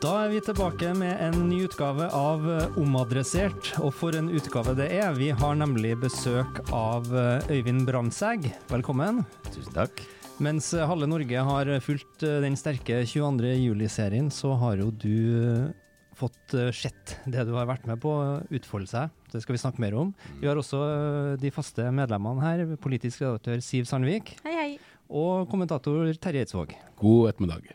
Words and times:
Da 0.00 0.14
er 0.22 0.30
vi 0.32 0.38
tilbake 0.40 0.94
med 0.96 1.18
en 1.20 1.42
ny 1.50 1.58
utgave 1.66 2.06
av 2.16 2.44
eh, 2.48 2.76
Omadressert, 2.80 3.74
og 3.84 3.90
for 3.92 4.16
en 4.16 4.30
utgave 4.32 4.72
det 4.78 4.86
er. 4.96 5.10
Vi 5.12 5.26
har 5.36 5.58
nemlig 5.60 5.90
besøk 6.00 6.62
av 6.72 7.10
eh, 7.12 7.50
Øyvind 7.52 7.84
Bramsæg. 7.84 8.46
Velkommen. 8.70 9.18
Tusen 9.50 9.74
takk. 9.76 10.00
Mens 10.40 10.70
eh, 10.72 10.86
halve 10.88 11.04
Norge 11.10 11.42
har 11.44 11.68
fulgt 11.84 12.24
den 12.24 12.56
sterke 12.56 13.02
22. 13.04 13.50
juli-serien, 13.60 14.30
så 14.32 14.54
har 14.62 14.80
jo 14.80 14.88
du 14.88 15.68
fått 16.16 16.56
sett 16.76 17.18
det 17.28 17.44
du 17.48 17.52
har 17.58 17.68
vært 17.68 17.84
med 17.88 18.00
på 18.00 18.14
utfolde 18.56 18.88
seg. 18.88 19.12
Det 19.32 19.42
skal 19.44 19.56
vi 19.58 19.60
snakke 19.60 19.84
mer 19.84 19.98
om. 20.00 20.14
Vi 20.40 20.48
har 20.48 20.56
også 20.60 20.80
de 21.40 21.52
faste 21.52 21.84
medlemmene 21.96 22.44
her, 22.44 22.64
politisk 22.80 23.20
redaktør 23.26 23.60
Siv 23.64 23.88
Sandvik 23.88 24.32
Hei, 24.48 24.56
hei. 24.56 24.72
og 25.12 25.44
kommentator 25.52 26.08
Terje 26.20 26.46
Eidsvåg. 26.46 26.72
God 27.00 27.34
ettermiddag. 27.34 27.72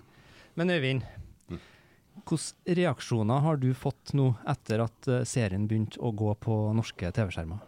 Men 0.55 0.71
Øyvind, 0.71 1.05
hvilke 2.25 2.75
reaksjoner 2.77 3.43
har 3.45 3.57
du 3.61 3.69
fått 3.77 4.13
nå 4.17 4.31
etter 4.49 4.83
at 4.85 5.07
eh, 5.11 5.23
serien 5.29 5.67
begynte 5.69 6.01
å 6.01 6.11
gå 6.11 6.33
på 6.41 6.57
norske 6.75 7.11
TV-skjermer? 7.13 7.61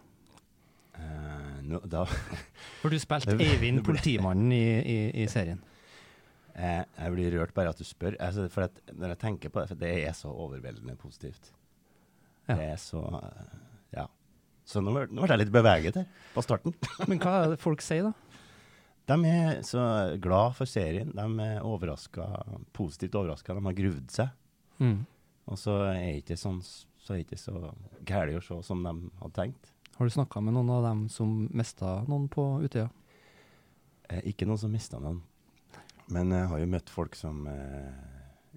Uh, 0.98 1.58
no, 1.62 1.82
da, 1.86 2.06
For 2.82 2.90
du 2.90 2.98
spilte 2.98 3.38
Eivind, 3.38 3.84
politimannen 3.86 4.52
i, 4.56 4.64
i, 4.82 5.00
i 5.22 5.28
serien. 5.30 5.62
Uh, 6.58 6.82
jeg 6.82 7.14
blir 7.14 7.36
rørt 7.38 7.54
bare 7.54 7.70
at 7.74 7.78
du 7.78 7.86
spør. 7.86 8.18
Altså, 8.18 8.48
for 8.50 8.66
at 8.66 8.82
når 8.96 9.14
jeg 9.14 9.22
tenker 9.28 9.54
på 9.54 9.62
det, 9.62 9.70
for 9.70 9.82
det 9.84 9.94
er 10.02 10.16
så 10.18 10.34
overveldende 10.34 10.98
positivt. 10.98 11.52
Ja. 12.48 12.56
Det 12.56 12.70
er 12.74 12.80
så 12.82 13.04
eh, 13.22 13.58
Ja. 14.00 14.08
Så 14.68 14.82
nå 14.84 14.92
ble, 14.92 15.06
nå 15.12 15.24
ble 15.24 15.36
jeg 15.36 15.46
litt 15.46 15.52
beveget 15.54 16.00
her 16.00 16.08
på 16.34 16.44
starten. 16.44 16.74
Men 17.10 17.22
hva 17.24 17.44
er 17.44 17.54
det 17.54 17.62
folk 17.62 17.84
sier, 17.84 18.10
da? 18.10 18.28
De 19.08 19.16
er 19.30 19.62
så 19.64 19.82
glad 20.20 20.58
for 20.58 20.68
serien. 20.68 21.14
De 21.16 21.28
er 21.46 21.64
overraska, 21.64 22.26
positivt 22.76 23.16
overraska. 23.16 23.56
De 23.56 23.64
har 23.64 23.78
gruvd 23.78 24.12
seg. 24.12 24.34
Mm. 24.80 25.00
Og 25.48 25.60
så 25.60 25.80
er 25.90 26.02
det 26.02 26.22
ikke 26.22 26.40
sånn 26.40 26.62
så 27.08 27.16
er 27.16 27.24
ikke 27.24 27.40
så 27.40 27.56
gærent 28.08 28.36
å 28.36 28.44
se 28.44 28.58
som 28.68 28.82
de 28.84 28.92
hadde 29.22 29.36
tenkt. 29.38 29.70
Har 29.96 30.10
du 30.10 30.14
snakka 30.14 30.42
med 30.44 30.58
noen 30.58 30.70
av 30.76 30.84
dem 30.84 31.06
som 31.10 31.46
mista 31.56 32.02
noen 32.10 32.28
på 32.30 32.44
Utøya? 32.66 32.90
Eh, 34.12 34.28
ikke 34.34 34.48
noen 34.48 34.60
som 34.60 34.74
mista 34.74 35.00
noen. 35.00 35.22
Men 36.12 36.34
jeg 36.36 36.50
har 36.52 36.60
jo 36.62 36.70
møtt 36.72 36.92
folk 36.92 37.16
som 37.20 37.48
eh, 37.52 38.04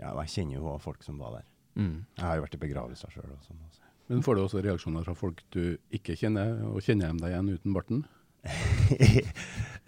Ja, 0.00 0.12
jeg 0.22 0.32
kjenner 0.34 0.58
jo 0.58 0.66
også 0.66 0.84
folk 0.88 1.06
som 1.06 1.20
var 1.22 1.38
der. 1.38 1.46
Mm. 1.78 1.96
Jeg 2.18 2.26
har 2.26 2.38
jo 2.38 2.44
vært 2.44 2.56
i 2.58 2.62
begravelser 2.64 3.14
sjøl 3.14 3.30
sånn. 3.46 3.62
også. 3.68 3.86
Men 4.10 4.24
får 4.26 4.36
du 4.36 4.42
også 4.42 4.62
reaksjoner 4.66 5.06
fra 5.06 5.14
folk 5.14 5.42
du 5.54 5.76
ikke 5.94 6.16
kjenner, 6.18 6.56
og 6.66 6.82
kjenner 6.82 7.12
de 7.12 7.22
deg 7.22 7.34
igjen 7.34 7.52
uten 7.54 7.76
barten? 7.76 8.00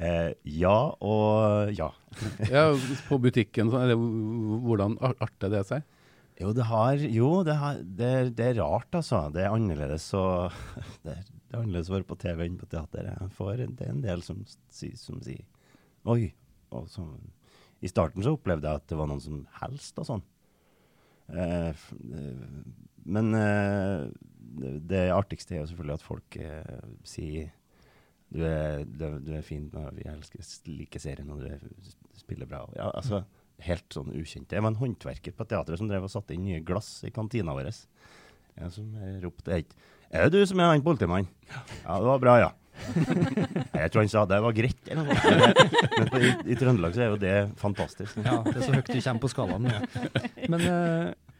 eh, 0.06 0.30
ja 0.44 0.76
og 1.00 1.72
ja. 1.74 1.88
Ja, 2.52 2.64
På 3.08 3.18
butikken, 3.18 3.72
så, 3.72 3.82
eller 3.82 3.98
hvordan 3.98 4.98
arter 5.02 5.50
det 5.50 5.64
seg? 5.70 5.82
Jo, 6.40 6.52
det 6.56 6.64
har 6.66 7.02
Jo, 7.12 7.28
det, 7.46 7.54
har, 7.60 7.80
det, 7.82 8.12
det 8.38 8.46
er 8.52 8.60
rart, 8.62 8.94
altså. 8.98 9.26
Det 9.34 9.42
er 9.44 9.52
annerledes 9.54 10.08
å 10.18 10.24
det, 11.04 11.16
er- 11.18 11.30
det 11.52 11.58
er 11.60 11.90
være 11.92 12.08
på 12.08 12.16
TV 12.16 12.46
enn 12.46 12.56
på 12.56 12.66
teater. 12.72 13.10
For 13.36 13.58
det 13.60 13.84
er 13.84 13.90
en 13.92 14.00
del 14.04 14.22
som, 14.24 14.38
som 14.72 15.18
sier 15.20 15.44
Oi. 16.08 16.30
Og 16.72 16.86
så, 16.88 17.04
I 17.84 17.90
starten 17.92 18.24
så 18.24 18.32
opplevde 18.38 18.66
jeg 18.70 18.80
at 18.80 18.86
det 18.88 18.96
var 18.98 19.10
noen 19.10 19.20
som 19.20 19.42
helst 19.60 20.00
og 20.00 20.08
sånn. 20.08 20.22
Eh, 21.28 21.68
eh, 21.68 22.46
men 23.04 23.28
eh, 23.36 24.06
det, 24.62 24.72
det 24.90 25.02
artigste 25.14 25.54
er 25.58 25.60
jo 25.62 25.68
selvfølgelig 25.70 25.98
at 25.98 26.06
folk 26.06 26.38
eh, 26.40 26.80
sier 27.06 27.52
du 28.32 28.40
er, 28.48 28.86
du, 28.88 29.04
du 29.20 29.30
er 29.36 29.44
fin, 29.44 29.66
og 29.76 29.90
vi 29.98 30.06
elsker, 30.08 30.40
liker 30.72 31.02
serien, 31.04 31.28
og 31.34 31.42
du 31.44 31.50
er, 31.52 31.60
spiller 32.16 32.48
bra. 32.48 32.62
Ja, 32.78 32.86
altså, 32.96 33.20
helt 33.66 33.94
sånn 33.94 34.12
ukjent. 34.14 34.48
Det 34.50 34.60
var 34.60 34.72
en 34.72 34.80
håndverker 34.80 35.34
på 35.36 35.46
teatret 35.48 35.80
som 35.80 35.90
drev 35.90 36.08
og 36.08 36.12
satte 36.12 36.36
inn 36.36 36.44
nye 36.46 36.62
glass 36.66 37.00
i 37.06 37.12
kantina 37.14 37.54
vår. 37.56 37.70
En 38.60 38.72
som 38.74 38.88
ropte 39.22 39.54
helt, 39.54 39.76
Er 40.12 40.28
det 40.28 40.42
du 40.42 40.46
som 40.46 40.60
er 40.60 40.74
han 40.74 40.84
politimannen? 40.84 41.30
Ja, 41.48 41.96
det 41.96 42.08
var 42.10 42.20
bra, 42.20 42.34
ja. 42.40 42.50
Jeg 43.82 43.90
tror 43.92 44.02
han 44.02 44.10
sa 44.12 44.24
det 44.28 44.40
var 44.44 44.54
greit. 44.56 44.80
Eller 44.88 45.08
noe. 45.08 45.58
Men 45.98 46.10
på, 46.10 46.20
i, 46.20 46.32
i 46.52 46.56
Trøndelag 46.58 46.96
så 46.96 47.04
er 47.04 47.12
jo 47.12 47.20
det 47.20 47.36
fantastisk. 47.60 48.18
Ja, 48.24 48.40
det 48.46 48.56
er 48.58 48.66
så 48.66 48.74
høyt 48.76 48.90
du 48.90 48.98
kommer 48.98 49.24
på 49.24 49.30
skalaen. 49.32 49.68
Ja. 49.70 49.80
Men 50.52 50.66
eh, 50.68 51.32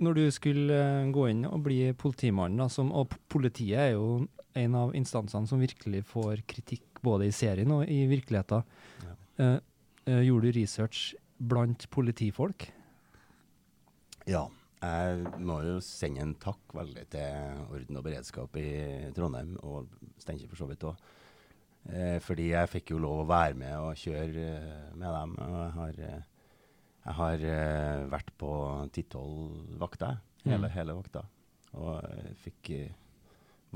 når 0.00 0.16
du 0.16 0.22
skulle 0.34 0.76
eh, 0.76 1.08
gå 1.12 1.26
inn 1.32 1.46
og 1.48 1.62
bli 1.66 1.80
politimann, 1.98 2.58
da, 2.60 2.68
som, 2.72 2.92
og 2.96 3.16
politiet 3.32 3.90
er 3.90 3.90
jo 3.94 4.26
en 4.58 4.76
av 4.78 4.94
instansene 4.98 5.48
som 5.48 5.60
virkelig 5.62 6.02
får 6.10 6.44
kritikk 6.50 7.02
både 7.04 7.28
i 7.28 7.34
serien 7.34 7.70
og 7.74 7.84
i 7.88 8.02
virkeligheten. 8.10 8.64
Ja. 9.04 9.16
Eh, 9.44 9.58
eh, 10.10 10.22
gjorde 10.26 10.50
du 10.50 10.60
research 10.60 11.10
blant 11.40 11.86
politifolk? 11.90 12.68
Ja. 14.28 14.46
Jeg 14.80 15.26
må 15.44 15.58
jo 15.60 15.74
sende 15.84 16.22
en 16.24 16.30
takk 16.40 16.72
veldig 16.72 17.02
til 17.12 17.64
orden 17.68 17.98
og 18.00 18.04
beredskap 18.06 18.54
i 18.56 19.10
Trondheim, 19.12 19.50
og 19.60 19.90
Steinkjer 20.22 20.48
for 20.48 20.56
så 20.62 20.68
vidt 20.70 20.86
òg. 20.88 21.02
Eh, 21.92 22.16
fordi 22.24 22.46
jeg 22.54 22.70
fikk 22.72 22.94
jo 22.94 23.00
lov 23.04 23.20
å 23.22 23.28
være 23.28 23.58
med 23.60 23.74
og 23.76 23.98
kjøre 24.00 24.46
eh, 24.54 24.86
med 24.96 25.12
dem. 25.18 25.34
Og 25.44 25.58
jeg 25.58 25.74
har, 25.76 26.00
eh, 26.06 26.22
jeg 27.04 27.16
har 27.20 27.44
eh, 27.50 28.06
vært 28.14 28.32
på 28.40 28.54
ti-tolv 28.96 29.76
vakter, 29.84 30.16
hele, 30.46 30.64
Mm. 30.64 30.72
hele 30.78 30.96
vakta. 30.96 31.26
Og 31.76 32.00
jeg 32.00 32.34
fikk 32.46 32.72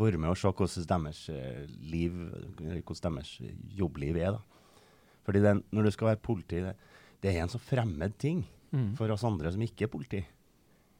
vært 0.00 0.18
med 0.18 0.32
og 0.32 0.40
se 0.40 0.48
hvordan 0.56 1.04
deres 1.04 1.22
liv, 1.84 2.16
hvordan 2.80 3.20
deres 3.20 3.34
jobbliv 3.76 4.16
er. 4.16 4.32
da. 4.32 4.40
Fordi 5.28 5.40
det, 5.44 5.54
når 5.70 5.82
du 5.84 5.90
skal 5.90 6.14
være 6.14 6.24
politi, 6.24 6.64
det, 6.64 6.76
det 7.24 7.32
er 7.32 7.42
en 7.46 7.52
så 7.52 7.60
fremmed 7.62 8.18
ting 8.20 8.44
Mm. 8.74 8.96
for 8.98 9.06
oss 9.14 9.22
andre 9.22 9.52
som 9.54 9.62
ikke 9.62 9.84
er 9.86 9.90
politi. 9.92 10.18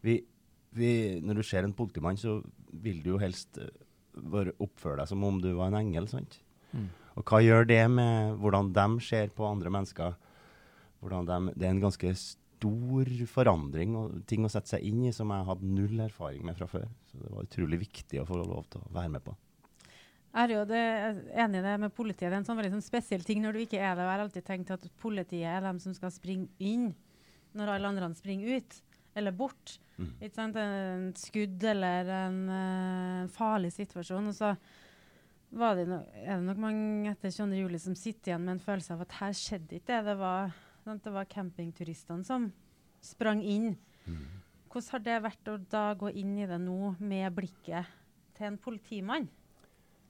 Vi, 0.07 0.13
vi, 0.79 0.91
når 1.21 1.41
du 1.41 1.43
ser 1.43 1.65
en 1.67 1.73
politimann, 1.75 2.15
så 2.17 2.37
vil 2.71 3.01
du 3.03 3.09
jo 3.11 3.19
helst 3.19 3.59
eh, 3.59 3.67
bare 4.15 4.53
oppføre 4.63 5.01
deg 5.01 5.09
som 5.11 5.25
om 5.27 5.41
du 5.43 5.49
var 5.59 5.73
en 5.73 5.81
engel. 5.81 6.07
sant? 6.07 6.37
Mm. 6.73 6.85
Og 7.19 7.25
hva 7.27 7.41
gjør 7.43 7.67
det 7.67 7.81
med 7.91 8.39
hvordan 8.39 8.71
de 8.77 8.87
ser 9.03 9.27
på 9.35 9.43
andre 9.49 9.71
mennesker? 9.75 10.15
Hvordan 11.03 11.27
dem- 11.27 11.51
det 11.57 11.67
er 11.67 11.71
en 11.75 11.83
ganske 11.83 12.15
stor 12.15 13.11
forandring 13.27 13.97
og 13.99 14.23
ting 14.31 14.45
å 14.47 14.51
sette 14.55 14.69
seg 14.77 14.87
inn 14.87 15.03
i 15.05 15.11
som 15.13 15.29
jeg 15.35 15.45
hadde 15.51 15.67
null 15.75 15.99
erfaring 16.07 16.45
med 16.47 16.57
fra 16.57 16.67
før. 16.71 16.87
Så 17.11 17.19
det 17.25 17.33
var 17.35 17.43
utrolig 17.49 17.81
viktig 17.83 18.23
å 18.23 18.27
få 18.29 18.39
lov 18.39 18.71
til 18.71 18.81
å 18.87 18.93
være 18.95 19.11
med 19.11 19.25
på. 19.27 19.35
Jeg 20.35 20.49
er 20.49 20.51
jo 20.51 20.63
det, 20.67 20.83
enig 21.39 21.61
i 21.61 21.63
det 21.63 21.75
med 21.79 21.93
politiet. 21.95 22.27
Det 22.27 22.33
er 22.33 22.41
en 22.41 22.47
sånn 22.49 22.59
veldig 22.59 22.73
sånn 22.73 22.83
spesiell 22.83 23.23
ting 23.23 23.45
når 23.45 23.55
du 23.55 23.61
ikke 23.63 23.79
er 23.79 23.95
det. 23.95 24.03
Jeg 24.03 24.11
har 24.11 24.23
alltid 24.25 24.47
tenkt 24.49 24.73
at 24.75 24.87
politiet 24.99 25.47
er 25.47 25.63
dem 25.63 25.79
som 25.83 25.95
skal 25.95 26.11
springe 26.11 26.49
inn 26.59 26.89
når 27.55 27.77
alle 27.77 27.93
andre 27.93 28.09
springer 28.19 28.59
ut. 28.59 28.81
Eller 29.15 29.37
bort. 29.37 29.77
Ikke 30.19 30.35
sant? 30.35 30.59
En 30.59 31.13
skudd 31.15 31.63
eller 31.71 32.11
en 32.17 32.41
uh, 32.51 33.31
farlig 33.31 33.71
situasjon. 33.77 34.33
Og 34.33 34.35
så 34.35 34.51
var 35.55 35.79
det 35.79 35.87
no, 35.87 36.01
er 36.19 36.33
det 36.33 36.49
nok 36.49 36.65
mange 36.65 37.13
etter 37.13 37.31
22. 37.31 37.61
juli 37.61 37.79
som 37.79 37.95
sitter 37.95 38.33
igjen 38.33 38.43
med 38.43 38.57
en 38.57 38.65
følelse 38.65 38.97
av 38.97 39.05
at 39.07 39.15
her 39.21 39.39
skjedde 39.39 39.79
ikke 39.79 39.93
det. 39.93 40.01
Det 40.11 40.17
var, 40.19 40.51
sant? 40.83 41.07
det 41.07 41.15
var 41.15 41.31
campingturistene 41.31 42.27
som 42.27 42.51
sprang 43.05 43.45
inn. 43.47 43.77
Hvordan 44.67 44.91
har 44.97 45.07
det 45.07 45.23
vært 45.29 45.53
å 45.53 45.57
da 45.71 45.87
gå 45.95 46.11
inn 46.19 46.35
i 46.43 46.51
det 46.51 46.59
nå 46.59 46.97
med 46.99 47.31
blikket 47.39 47.95
til 48.35 48.51
en 48.51 48.59
politimann? 48.59 49.31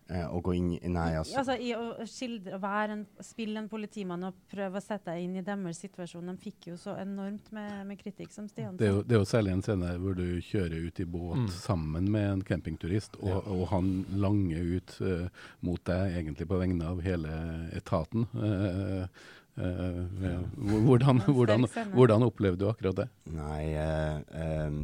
Eh, 0.04 0.24
å 0.28 0.40
gå 0.44 0.52
inn 0.52 0.66
i 0.76 0.88
Nei, 0.92 1.14
altså. 1.16 1.38
Altså, 1.40 1.54
i 1.56 1.70
å 1.72 2.04
skildre, 2.04 2.58
være 2.60 2.92
en, 2.92 3.04
spille 3.24 3.56
en 3.62 3.70
politimann 3.72 4.26
og 4.28 4.34
prøve 4.52 4.76
å 4.76 4.82
sette 4.84 5.14
deg 5.14 5.22
inn 5.24 5.38
i 5.40 5.44
deres 5.46 5.78
situasjon. 5.80 6.26
De 6.28 6.34
fikk 6.42 6.66
jo 6.68 6.74
så 6.76 6.92
enormt 7.00 7.46
med, 7.56 7.86
med 7.88 8.00
kritikk, 8.02 8.28
som 8.34 8.44
Stian 8.50 8.76
Det 8.76 8.90
sa. 8.92 8.98
det 9.00 9.16
er 9.16 9.22
jo 9.22 9.28
særlig 9.30 9.54
en 9.54 9.62
scene 9.64 9.94
hvor 10.02 10.18
du 10.18 10.26
kjører 10.44 10.84
ut 10.90 11.00
i 11.00 11.06
båt 11.08 11.22
Mm. 11.34 11.48
sammen 11.48 12.10
med 12.12 12.26
en 12.30 12.42
campingturist, 12.44 13.16
og, 13.18 13.48
og 13.48 13.64
han 13.72 13.88
langer 14.12 14.76
ut 14.76 14.92
uh, 15.00 15.24
mot 15.64 15.80
deg 15.88 16.18
egentlig 16.20 16.46
på 16.52 16.58
vegne 16.60 16.84
av 16.92 17.00
hele 17.02 17.38
etaten. 17.80 18.28
Uh, 18.36 19.08
Uh, 19.54 20.00
ja. 20.18 20.40
hvordan, 20.58 21.20
hvordan, 21.30 21.64
hvordan 21.94 22.24
opplevde 22.26 22.58
du 22.64 22.68
akkurat 22.72 22.96
det? 22.98 23.04
Nei 23.30 23.68
uh, 23.78 24.16
ehm, 24.34 24.80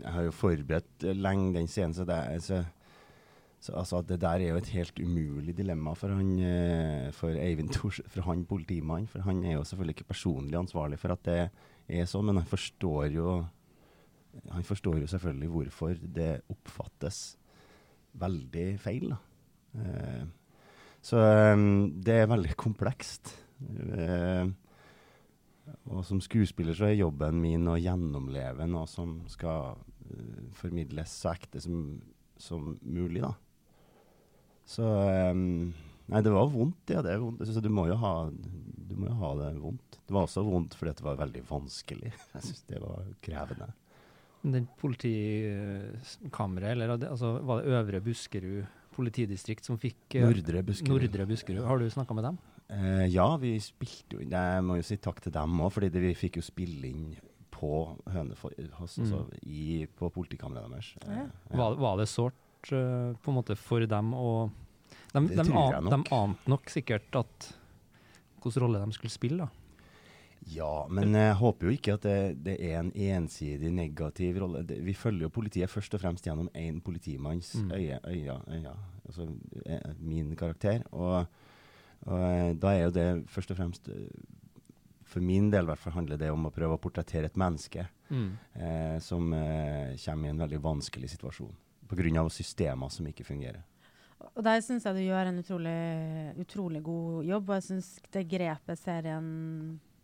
Jeg 0.00 0.10
har 0.16 0.24
jo 0.26 0.32
forberedt 0.34 1.04
lenge 1.14 1.52
den 1.54 1.68
scenen, 1.70 1.94
så 1.94 2.02
det, 2.08 2.16
er- 2.18 2.66
så, 3.62 3.70
så 3.70 3.78
altså, 3.78 4.00
det 4.02 4.18
der 4.24 4.42
er 4.42 4.48
jo 4.50 4.58
et 4.58 4.72
helt 4.74 4.96
umulig 4.98 5.52
dilemma 5.54 5.92
for 5.94 6.10
han 6.10 6.30
eh, 6.42 7.12
for 7.14 7.30
Eivind 7.38 7.70
Thors, 7.70 8.00
for 8.10 8.26
han 8.26 8.42
politimannen. 8.44 9.06
For 9.06 9.22
han 9.22 9.44
er 9.46 9.52
jo 9.54 9.64
selvfølgelig 9.64 9.94
ikke 10.00 10.08
personlig 10.08 10.58
ansvarlig 10.58 10.98
for 10.98 11.14
at 11.14 11.22
det 11.28 11.36
er 11.86 12.08
sånn, 12.10 12.26
men 12.26 12.40
han 12.40 12.48
forstår 12.50 13.12
jo 13.14 13.34
han 14.48 14.64
forstår 14.66 14.96
jo 15.02 15.10
selvfølgelig 15.12 15.50
hvorfor 15.52 16.00
det 16.16 16.30
oppfattes 16.50 17.20
veldig 18.18 18.66
feil. 18.82 19.12
Da. 19.12 19.20
Eh, 19.78 20.24
så 21.04 21.22
eh, 21.22 21.62
det 22.02 22.18
er 22.18 22.32
veldig 22.32 22.56
komplekst. 22.58 23.30
Og 25.92 26.02
som 26.02 26.18
skuespiller 26.24 26.74
så 26.74 26.88
er 26.88 26.98
jobben 26.98 27.38
min 27.38 27.70
å 27.70 27.78
gjennomleve 27.78 28.66
noe 28.66 28.90
som 28.90 29.20
skal 29.30 29.78
formidles 30.58 31.14
så 31.22 31.36
ekte 31.36 31.62
som, 31.62 32.00
som 32.42 32.74
mulig, 32.82 33.22
da. 33.22 33.30
Så 34.68 34.84
um, 35.32 35.72
Nei, 36.12 36.20
det 36.24 36.32
var 36.34 36.46
vondt, 36.52 36.90
ja. 36.92 37.00
Det 37.04 37.12
er 37.14 37.20
vondt. 37.22 37.40
Så 37.48 37.60
du 37.64 37.70
må 37.72 37.86
jo 37.88 37.96
ha, 38.02 38.28
du 38.28 38.94
må 38.98 39.06
jo 39.08 39.16
ha 39.22 39.30
det 39.38 39.50
vondt. 39.62 39.98
Det 40.02 40.12
var 40.12 40.22
også 40.26 40.42
vondt 40.44 40.74
fordi 40.76 40.92
det 40.98 41.06
var 41.06 41.16
veldig 41.22 41.42
vanskelig. 41.48 42.10
Jeg 42.34 42.42
syns 42.48 42.62
det 42.68 42.80
var 42.82 43.00
krevende. 43.24 43.68
Den 44.42 44.66
politikammeret, 44.80 46.70
eller 46.74 46.86
altså, 46.98 47.28
var 47.46 47.54
det 47.62 47.70
Øvre 47.78 48.00
Buskerud 48.04 48.62
politidistrikt 48.92 49.64
som 49.64 49.78
fikk 49.80 50.16
eh, 50.18 50.26
Nordre 50.26 50.62
Buskerud. 50.66 50.92
Nordre 50.92 51.26
Buskerud. 51.30 51.64
Har 51.64 51.78
du 51.80 51.90
snakka 51.90 52.16
med 52.16 52.24
dem? 52.28 52.36
Eh, 52.72 53.06
ja, 53.12 53.26
vi 53.40 53.54
spilte 53.60 54.16
jo 54.16 54.22
inn 54.24 54.32
Jeg 54.32 54.64
må 54.64 54.78
jo 54.78 54.86
si 54.86 54.96
takk 55.02 55.20
til 55.24 55.34
dem 55.34 55.60
òg, 55.60 55.70
fordi 55.74 55.88
det, 55.92 56.02
vi 56.04 56.14
fikk 56.18 56.40
jo 56.40 56.44
spille 56.46 56.88
inn 56.88 57.06
på 57.52 57.84
Hønefoss, 58.10 58.96
altså 58.98 59.20
i, 59.46 59.86
på 59.98 60.08
politikammeret 60.10 60.72
deres. 60.72 60.88
Eh, 61.06 61.20
ja. 61.20 61.26
Var, 61.60 61.76
var 61.80 62.00
det 62.00 62.08
sårt 62.10 62.38
eh, 62.70 63.16
på 63.18 63.32
en 63.32 63.38
måte 63.40 63.56
for 63.58 63.82
dem 63.90 64.12
å 64.14 64.28
De, 65.12 65.20
de, 65.26 65.42
an, 65.42 65.88
de 65.90 65.98
ante 66.14 66.50
nok 66.50 66.70
sikkert 66.72 67.18
at 67.18 67.48
hvilken 68.42 68.62
rolle 68.62 68.80
de 68.82 68.94
skulle 68.96 69.12
spille, 69.12 69.44
da. 69.44 69.50
Ja, 70.50 70.86
men 70.90 71.14
jeg 71.14 71.36
håper 71.38 71.68
jo 71.68 71.72
ikke 71.76 71.92
at 71.94 72.02
det, 72.02 72.16
det 72.42 72.56
er 72.66 72.80
en 72.80 72.90
ensidig 72.90 73.68
negativ 73.70 74.40
rolle. 74.42 74.64
Det, 74.66 74.80
vi 74.82 74.94
følger 74.98 75.28
jo 75.28 75.30
politiet 75.30 75.70
først 75.70 75.94
og 75.94 76.02
fremst 76.02 76.26
gjennom 76.26 76.48
én 76.58 76.80
politimanns 76.82 77.52
Mm. 77.54 77.70
øye, 77.76 77.98
øye, 78.10 78.38
øye, 78.50 78.72
altså 79.06 79.28
eh, 79.66 79.92
min 80.00 80.34
karakter. 80.36 80.82
Og, 80.90 81.26
og 82.08 82.18
eh, 82.18 82.54
da 82.58 82.72
er 82.74 82.82
jo 82.88 82.94
det 82.96 83.08
først 83.30 83.50
og 83.54 83.56
fremst 83.60 83.90
For 85.12 85.20
min 85.20 85.50
del 85.52 85.66
hvert 85.68 85.78
fall 85.78 85.92
handler 85.92 86.16
det 86.16 86.30
om 86.32 86.46
å 86.48 86.50
prøve 86.50 86.74
å 86.74 86.80
portrettere 86.80 87.28
et 87.28 87.36
menneske 87.36 87.86
eh, 88.10 88.98
som 88.98 89.32
eh, 89.36 89.92
kommer 90.00 90.26
i 90.26 90.30
en 90.32 90.40
veldig 90.40 90.60
vanskelig 90.64 91.10
situasjon 91.12 91.52
pga. 91.96 92.24
systemer 92.30 92.90
som 92.90 93.06
ikke 93.06 93.26
fungerer. 93.26 93.62
Og 94.32 94.42
der 94.46 94.60
syns 94.62 94.86
jeg 94.86 94.96
du 94.96 95.02
gjør 95.02 95.28
en 95.28 95.40
utrolig, 95.42 95.78
utrolig 96.40 96.82
god 96.86 97.24
jobb, 97.26 97.50
og 97.50 97.58
jeg 97.58 97.66
syns 97.66 97.88
det 98.14 98.28
grepet 98.30 98.80
serien 98.80 99.26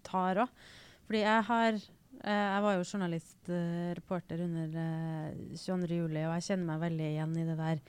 tar 0.06 0.42
òg. 0.44 0.66
Fordi 1.08 1.22
jeg 1.22 1.44
har 1.48 1.72
eh, 1.72 2.46
Jeg 2.52 2.62
var 2.64 2.74
jo 2.76 2.84
journalistreporter 2.84 4.44
under 4.44 4.78
eh, 4.82 5.56
22. 5.56 6.00
juli, 6.02 6.24
og 6.26 6.34
jeg 6.36 6.46
kjenner 6.50 6.66
meg 6.72 6.82
veldig 6.82 7.10
igjen 7.12 7.36
i 7.38 7.46
det 7.48 7.58
der 7.58 7.82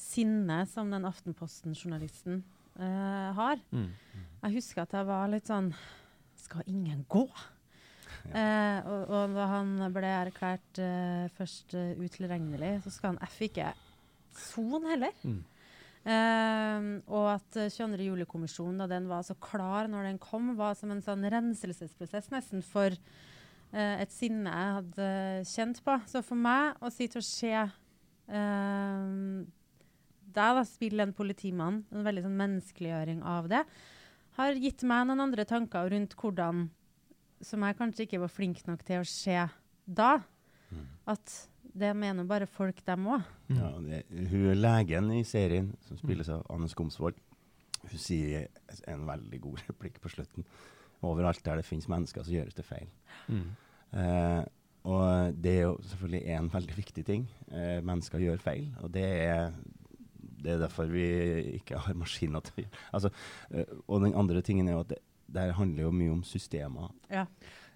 sinnet 0.00 0.68
som 0.72 0.90
den 0.90 1.04
Aftenposten-journalisten 1.04 2.42
uh, 2.80 3.30
har. 3.36 3.60
Jeg 4.42 4.54
husker 4.54 4.86
at 4.86 4.94
jeg 4.96 5.08
var 5.08 5.28
litt 5.28 5.50
sånn 5.50 5.74
Skal 6.40 6.64
ingen 6.72 7.04
gå? 7.04 7.26
Eh, 8.30 8.80
og, 8.86 9.08
og 9.10 9.36
da 9.36 9.46
han 9.56 9.72
ble 9.94 10.10
erklært 10.20 10.80
eh, 10.82 11.30
først 11.34 11.74
uh, 11.74 11.94
utilregnelig, 11.98 12.76
så 12.84 12.92
skal 12.94 13.14
han 13.14 13.24
F 13.26 13.40
ikke 13.48 13.72
sone 14.36 14.92
heller. 14.92 15.16
Eh, 16.00 16.86
og 17.12 17.26
at 17.34 17.58
uh, 17.60 17.66
22. 17.68 18.06
juli-kommisjonen, 18.06 18.80
da 18.80 18.88
den 18.88 19.08
var 19.10 19.26
så 19.26 19.36
klar 19.42 19.90
når 19.90 20.08
den 20.08 20.22
kom, 20.22 20.54
var 20.56 20.78
som 20.78 20.94
en 20.94 21.02
sånn 21.04 21.26
renselsesprosess 21.32 22.30
nesten 22.32 22.64
for 22.64 22.94
eh, 22.94 23.96
et 24.00 24.14
sinne 24.14 24.48
jeg 24.48 24.76
hadde 24.78 25.10
kjent 25.50 25.82
på. 25.84 25.98
Så 26.08 26.24
for 26.24 26.40
meg 26.40 26.80
å 26.80 26.92
sitte 26.94 27.20
og 27.20 27.26
se 27.26 27.52
eh, 27.52 29.14
deg 30.30 30.58
da 30.60 30.64
spille 30.66 31.04
en 31.04 31.16
politimann, 31.16 31.82
en 31.90 32.06
veldig 32.06 32.28
sånn 32.28 32.38
menneskeliggjøring 32.38 33.24
av 33.26 33.50
det, 33.50 33.64
har 34.38 34.60
gitt 34.62 34.84
meg 34.88 35.08
noen 35.08 35.26
andre 35.26 35.44
tanker 35.48 35.90
rundt 35.92 36.14
hvordan 36.16 36.68
som 37.44 37.64
jeg 37.64 37.78
kanskje 37.78 38.06
ikke 38.06 38.20
var 38.22 38.32
flink 38.32 38.60
nok 38.68 38.84
til 38.86 39.02
å 39.02 39.08
se 39.08 39.38
da. 39.86 40.10
At 41.10 41.32
det 41.74 41.90
mener 41.96 42.26
bare 42.28 42.48
folk, 42.50 42.82
dem 42.86 43.08
òg. 43.10 43.26
Ja, 43.54 43.72
det, 43.82 44.04
hun 44.30 44.52
legen 44.58 45.10
i 45.14 45.22
serien, 45.26 45.72
som 45.86 45.98
spilles 45.98 46.30
av 46.32 46.44
Anne 46.52 46.68
Skomsvold, 46.70 47.18
hun 47.80 48.00
sier 48.00 48.48
en 48.90 49.06
veldig 49.08 49.40
god 49.42 49.64
replikk 49.70 50.00
på 50.02 50.12
slutten. 50.12 50.46
Overalt 51.06 51.42
der 51.46 51.60
det 51.60 51.66
finnes 51.68 51.88
mennesker, 51.88 52.26
så 52.26 52.34
gjøres 52.34 52.56
det 52.58 52.66
feil. 52.66 52.88
Eh, 53.30 54.42
og 54.90 55.36
det 55.36 55.54
er 55.58 55.62
jo 55.68 55.76
selvfølgelig 55.90 56.36
en 56.36 56.48
veldig 56.52 56.76
viktig 56.76 57.04
ting. 57.08 57.28
Eh, 57.52 57.78
mennesker 57.84 58.22
gjør 58.22 58.42
feil, 58.42 58.68
og 58.80 58.92
det 58.94 59.06
er, 59.06 59.54
det 60.40 60.54
er 60.54 60.62
derfor 60.62 60.90
vi 60.92 61.06
ikke 61.60 61.80
har 61.86 61.98
maskiner 62.02 62.44
til 62.44 62.58
å 62.58 62.64
gjøre 62.64 62.84
altså, 62.96 63.10
eh, 63.52 63.74
Og 63.86 64.04
den 64.04 64.16
andre 64.16 64.44
tingen 64.44 64.68
er 64.68 64.78
jo 64.78 64.84
at 64.84 64.92
det, 64.94 65.00
det 65.30 65.46
her 65.46 65.56
handler 65.58 65.86
jo 65.86 65.92
mye 65.94 66.12
om 66.18 66.22
systemer. 66.26 66.90
Ja. 67.10 67.26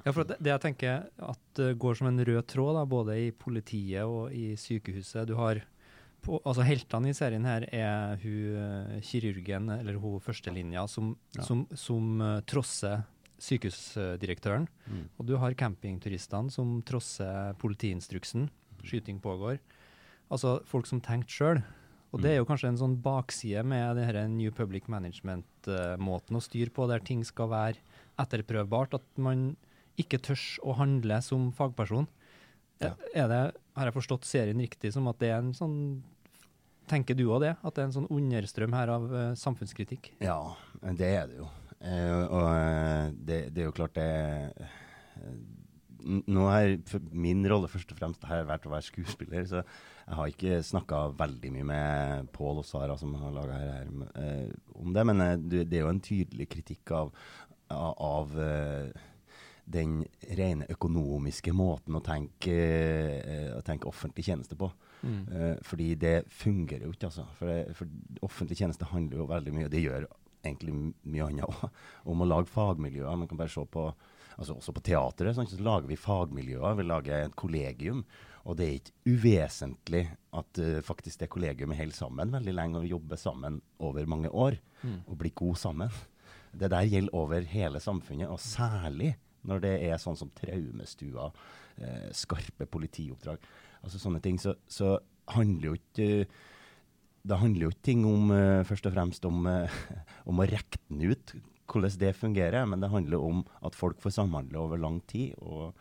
Ja, 0.05 0.13
for 0.13 0.27
det, 0.29 0.37
det 0.43 0.51
jeg 0.53 0.61
tenker 0.61 1.07
at 1.25 1.61
uh, 1.63 1.71
går 1.81 1.97
som 1.97 2.11
en 2.11 2.21
rød 2.27 2.43
tråd, 2.51 2.75
da, 2.77 2.83
både 2.85 3.15
i 3.23 3.31
politiet 3.33 4.05
og 4.05 4.35
i 4.37 4.51
sykehuset 4.61 5.25
Du 5.31 5.33
har 5.39 5.63
på, 6.25 6.39
altså 6.45 6.65
Heltene 6.65 7.09
i 7.13 7.17
serien 7.17 7.45
her 7.49 7.65
er 7.73 8.21
hun 8.21 8.59
uh, 8.59 9.01
kirurgen, 9.05 9.71
eller 9.79 9.97
hun 10.01 10.21
førstelinja, 10.21 10.87
som, 10.89 11.15
Ja. 11.37 11.45
som, 11.47 11.65
som 11.73 12.21
uh, 12.21 12.41
trosser 12.49 13.05
sykehusdirektøren. 13.45 14.69
Mm. 14.89 15.07
Og 15.19 15.27
du 15.29 15.35
har 15.41 15.57
campingturistene 15.59 16.53
som 16.53 16.79
trosser 16.87 17.57
politiinstruksen. 17.61 18.49
Skyting 18.85 19.21
pågår. 19.25 19.59
Altså 20.33 20.59
folk 20.69 20.89
som 20.89 21.01
tenkte 21.05 21.33
sjøl. 21.33 21.63
Og 22.14 22.23
det 22.23 22.30
er 22.30 22.37
jo 22.38 22.47
kanskje 22.47 22.71
en 22.71 22.78
sånn 22.78 22.94
bakside 23.02 23.64
med 23.66 23.99
det 23.99 24.06
her 24.06 24.21
New 24.30 24.52
Public 24.54 24.87
Management-måten 24.92 26.38
å 26.38 26.42
styre 26.42 26.71
på, 26.71 26.87
der 26.87 27.02
ting 27.02 27.25
skal 27.26 27.50
være 27.50 27.80
etterprøvbart. 28.23 28.94
At 29.00 29.06
man 29.18 29.49
ikke 29.99 30.21
tørs 30.23 30.54
å 30.62 30.76
handle 30.78 31.18
som 31.26 31.49
fagperson. 31.56 32.06
Ja. 32.83 32.92
Er 33.14 33.30
det, 33.30 33.40
har 33.75 33.90
jeg 33.90 33.97
forstått 33.97 34.28
serien 34.28 34.62
riktig 34.62 34.92
som 34.94 35.09
at 35.11 35.18
det 35.23 35.33
er 35.33 35.40
en 35.42 35.54
sånn 35.56 35.78
Tenker 36.85 37.16
du 37.16 37.23
òg 37.33 37.40
det? 37.40 37.54
At 37.64 37.73
det 37.73 37.80
er 37.80 37.87
en 37.88 37.94
sånn 37.94 38.09
understrøm 38.12 38.75
her 38.76 38.90
av 38.92 39.04
uh, 39.09 39.21
samfunnskritikk? 39.40 40.11
Ja, 40.21 40.37
det 40.85 41.06
er 41.16 41.30
det 41.30 41.38
jo. 41.38 41.47
Uh, 41.80 42.25
og 42.26 42.44
uh, 42.44 43.06
det, 43.25 43.38
det 43.56 43.62
er 43.62 43.71
jo 43.71 43.73
klart 43.73 43.97
det 43.97 44.09
nå 46.04 46.44
er 46.52 46.75
Min 47.16 47.40
rolle 47.49 47.71
først 47.73 47.94
og 47.94 47.97
fremst 48.02 48.26
har 48.28 48.44
vært 48.44 48.68
å 48.68 48.75
være 48.75 48.85
skuespiller, 48.85 49.47
så 49.49 49.62
jeg 50.05 50.19
har 50.19 50.31
ikke 50.31 50.61
snakka 50.67 51.01
veldig 51.17 51.51
mye 51.55 51.67
med 51.71 52.31
Pål 52.35 52.61
og 52.61 52.69
Sara, 52.69 52.97
som 53.01 53.15
har 53.17 53.33
laga 53.33 53.57
her, 53.57 53.73
her 53.79 54.21
eh, 54.21 54.53
om 54.77 54.93
det. 54.93 55.05
Men 55.09 55.25
eh, 55.25 55.35
det 55.55 55.79
er 55.79 55.85
jo 55.87 55.93
en 55.95 56.05
tydelig 56.05 56.49
kritikk 56.53 56.93
av, 56.97 57.13
av, 57.73 58.39
eh, 58.41 59.11
den 59.65 60.03
rene 60.37 60.67
økonomiske 60.69 61.55
måten 61.57 61.97
å 61.97 62.03
tenke, 62.05 62.53
å 63.57 63.63
tenke 63.65 63.89
offentlig 63.89 64.27
tjeneste 64.27 64.59
på. 64.61 64.69
Eh, 65.05 65.57
fordi 65.63 65.95
det 66.01 66.25
fungerer 66.33 66.87
jo 66.87 66.93
ikke, 66.95 67.11
altså. 67.11 67.27
For, 67.39 67.51
det, 67.51 67.77
for 67.77 68.25
offentlig 68.25 68.59
tjeneste 68.61 68.89
handler 68.89 69.21
jo 69.21 69.31
veldig 69.31 69.55
mye, 69.55 69.69
og 69.69 69.75
det 69.75 69.83
gjør 69.85 70.07
egentlig 70.45 70.77
mye 70.77 71.29
annet 71.29 71.49
òg, 71.49 71.65
om 72.13 72.25
å 72.25 72.29
lage 72.29 72.53
fagmiljøer. 72.53 73.17
Man 73.21 73.31
kan 73.31 73.41
bare 73.41 73.53
se 73.53 73.65
på 73.65 73.93
altså 74.35 74.57
Også 74.59 74.73
på 74.75 74.83
teatret 74.83 75.37
sånn, 75.37 75.47
så 75.47 75.63
lager 75.63 75.87
vi 75.87 75.95
fagmiljøer. 75.95 76.73
Vi 76.75 76.85
lager 76.89 77.21
et 77.29 77.37
kollegium. 77.39 78.01
Og 78.45 78.59
det 78.59 78.67
er 78.67 78.79
ikke 78.79 79.15
uvesentlig 79.15 80.03
at 80.37 80.61
uh, 80.61 80.81
faktisk 80.85 81.23
det 81.23 81.31
kollegiumet 81.33 81.79
holder 81.79 81.97
sammen 81.97 82.35
veldig 82.35 82.55
lenge 82.55 82.83
og 82.83 82.91
jobber 82.91 83.21
sammen 83.21 83.61
over 83.81 84.11
mange 84.11 84.31
år. 84.31 84.59
Og 85.09 85.17
blir 85.17 85.33
gode 85.33 85.57
sammen. 85.57 85.93
Det 86.53 86.69
der 86.71 86.85
gjelder 86.87 87.17
over 87.17 87.47
hele 87.49 87.81
samfunnet, 87.81 88.29
og 88.29 88.41
særlig 88.41 89.15
når 89.45 89.61
det 89.65 89.73
er 89.89 90.01
sånn 90.01 90.17
som 90.17 90.31
traumestua, 90.37 91.31
uh, 91.81 92.11
skarpe 92.17 92.69
politioppdrag. 92.69 93.41
Altså 93.85 94.01
sånne 94.01 94.21
ting. 94.25 94.37
Så, 94.41 94.57
så 94.69 94.99
handler 95.33 95.73
jo 95.73 95.79
ikke 95.81 96.27
det 97.25 97.41
handler 97.41 97.65
jo 97.65 97.73
ikke 97.73 97.87
ting 97.89 98.03
om, 98.05 98.29
eh, 98.37 98.67
først 98.69 98.85
og 98.85 98.93
fremst 98.93 99.25
om, 99.25 99.47
om 100.29 100.41
å 100.43 100.45
regne 100.45 101.15
ut 101.15 101.33
hvordan 101.73 101.97
det 101.97 102.11
fungerer, 102.19 102.67
men 102.69 102.83
det 102.83 102.91
handler 102.93 103.23
om 103.25 103.39
at 103.65 103.77
folk 103.77 104.03
får 104.03 104.19
samhandle 104.19 104.61
over 104.61 104.77
lang 104.77 105.01
tid. 105.09 105.33
og 105.39 105.73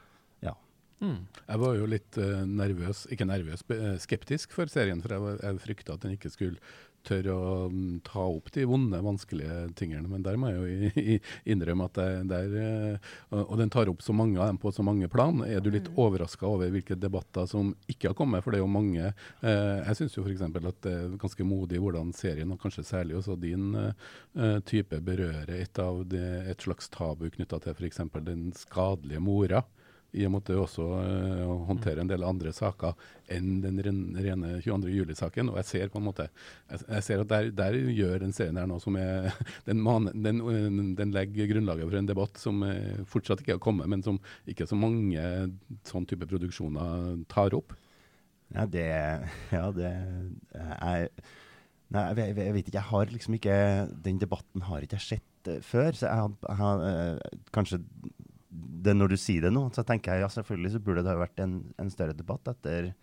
ja. 1.03 1.13
Jeg 1.49 1.59
var 1.65 1.75
jo 1.77 1.89
litt 1.91 2.17
uh, 2.21 2.45
nervøs, 2.47 3.05
ikke 3.11 3.27
nervøs, 3.27 3.65
eh, 3.75 3.93
skeptisk 4.01 4.55
for 4.55 4.71
serien, 4.71 5.03
for 5.03 5.13
jeg, 5.17 5.23
var- 5.27 5.43
jeg 5.43 5.61
frykta 5.67 5.97
at 5.97 6.07
den 6.07 6.15
ikke 6.17 6.31
skulle 6.33 6.59
tørre 7.03 7.33
å 7.35 7.47
um, 7.67 7.97
ta 7.99 8.21
opp 8.23 8.45
de 8.55 8.63
vonde, 8.63 8.95
vanskelige 9.03 9.73
tingene. 9.75 10.07
Men 10.07 10.23
der 10.23 10.37
må 10.39 10.53
jeg 10.53 10.61
jo 10.63 11.17
innrømme 11.51 11.89
at 11.89 11.97
det, 11.99 12.05
der, 12.31 12.53
uh, 13.27 13.41
og, 13.41 13.57
den 13.59 13.73
tar 13.73 13.91
opp 13.91 13.99
så 14.05 14.15
mange 14.15 14.39
av 14.39 14.47
dem 14.47 14.59
på 14.61 14.71
så 14.71 14.85
mange 14.87 15.09
plan. 15.11 15.41
Er 15.43 15.59
du 15.59 15.67
litt 15.73 15.89
overraska 15.99 16.47
over 16.47 16.71
hvilke 16.71 16.95
debatter 16.95 17.49
som 17.51 17.73
ikke 17.91 18.13
har 18.13 18.17
kommet? 18.17 18.45
For 18.45 18.55
det 18.55 18.61
er 18.61 18.65
jo 18.65 18.71
mange 18.71 19.11
Uh, 19.43 19.83
Jeg 19.83 19.97
syns 19.97 20.15
jo 20.15 20.23
f.eks. 20.23 20.41
at 20.47 20.77
det 20.85 20.91
er 20.95 21.15
ganske 21.19 21.43
modig 21.43 21.79
hvordan 21.83 22.13
serien, 22.15 22.51
og 22.55 22.61
kanskje 22.63 22.85
særlig 22.87 23.17
også 23.19 23.35
din 23.39 23.73
eh, 23.75 24.59
type, 24.65 24.99
berører 25.03 25.49
et, 25.57 25.79
av 25.83 26.03
det, 26.07 26.23
et 26.53 26.63
slags 26.63 26.87
tabu 26.93 27.25
knytta 27.33 27.59
til 27.63 27.75
f.eks. 27.75 27.99
den 28.23 28.45
skadelige 28.55 29.19
mora 29.23 29.63
i 30.13 30.25
og 30.27 30.33
med 30.33 30.43
at 30.43 30.49
det 30.51 30.57
også 30.61 30.85
uh, 30.85 31.53
håndterer 31.67 32.03
en 32.03 32.09
del 32.09 32.25
andre 32.27 32.53
saker 32.53 32.97
enn 33.33 33.61
den 33.63 33.79
rene 33.81 34.55
22. 34.61 34.91
juli-saken. 34.93 35.51
Og 35.51 35.59
jeg 35.61 35.69
ser 35.69 35.93
på 35.93 36.01
en 36.01 36.07
måte, 36.07 36.27
jeg, 36.69 36.83
jeg 36.87 37.05
ser 37.07 37.23
at 37.23 37.31
der, 37.31 37.51
der 37.55 37.77
gjør 37.77 38.23
den 38.23 38.35
serien 38.35 38.59
her 38.61 38.69
noe 38.69 38.83
som 38.83 38.97
er 38.99 39.31
den, 39.67 39.81
man, 39.83 40.11
den, 40.13 40.41
eh, 40.53 40.81
den 40.99 41.15
legger 41.15 41.49
grunnlaget 41.53 41.89
for 41.89 42.01
en 42.01 42.11
debatt 42.11 42.41
som 42.41 42.65
eh, 42.67 43.05
fortsatt 43.09 43.43
ikke 43.43 43.57
har 43.57 43.63
kommet, 43.63 43.89
men 43.89 44.05
som 44.05 44.19
ikke 44.49 44.69
så 44.69 44.77
mange 44.79 45.23
sånn 45.87 46.05
type 46.09 46.29
produksjoner 46.29 47.23
tar 47.31 47.57
opp. 47.57 47.73
Ja, 48.53 48.67
det 48.69 48.89
Ja, 49.55 49.69
det 49.73 49.89
er 50.53 51.09
Nei, 51.93 52.01
jeg, 52.17 52.33
jeg 52.39 52.55
vet 52.55 52.67
ikke. 52.67 52.79
Jeg 52.79 52.89
har 52.89 53.11
liksom 53.13 53.37
ikke 53.37 53.55
Den 54.05 54.19
debatten 54.21 54.65
har 54.65 54.85
ikke 54.85 54.97
jeg 54.97 55.07
sett 55.19 55.51
eh, 55.51 55.61
før. 55.61 55.91
Så 55.93 56.09
jeg 56.09 56.57
har, 56.61 56.85
eh, 56.89 57.39
kanskje 57.53 57.83
det 58.53 58.93
Når 58.97 59.13
du 59.13 59.17
sier 59.17 59.47
det 59.47 59.53
nå, 59.53 59.65
så 59.73 59.85
tenker 59.87 60.13
jeg 60.13 60.25
ja, 60.25 60.29
selvfølgelig 60.29 60.73
så 60.73 60.83
burde 60.83 61.03
det 61.05 61.13
ha 61.13 61.19
vært 61.21 61.39
en, 61.41 61.59
en 61.81 61.91
større 61.93 62.15
debatt 62.17 62.51
etter 62.51 62.93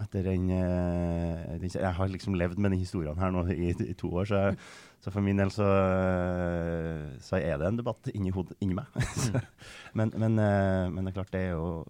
etter 0.00 0.26
en, 0.32 0.48
den 0.50 1.70
Jeg 1.70 1.92
har 1.96 2.08
liksom 2.10 2.34
levd 2.38 2.58
med 2.58 2.72
den 2.72 2.80
historien 2.82 3.18
her 3.18 3.30
nå 3.30 3.44
i, 3.52 3.70
i 3.70 3.94
to 3.98 4.10
år, 4.10 4.26
så, 4.26 4.40
så 5.02 5.12
for 5.14 5.22
min 5.22 5.38
del 5.38 5.52
så, 5.54 5.68
så 7.22 7.38
er 7.38 7.60
det 7.60 7.68
en 7.68 7.78
debatt 7.78 8.10
inni, 8.10 8.32
hodet, 8.34 8.56
inni 8.64 8.74
meg. 8.78 8.90
Men, 9.98 10.10
men, 10.18 10.40
eh, 10.42 10.88
men 10.90 11.06
det 11.06 11.12
er 11.12 11.18
klart, 11.20 11.30
det 11.30 11.44
er 11.44 11.52
jo 11.54 11.84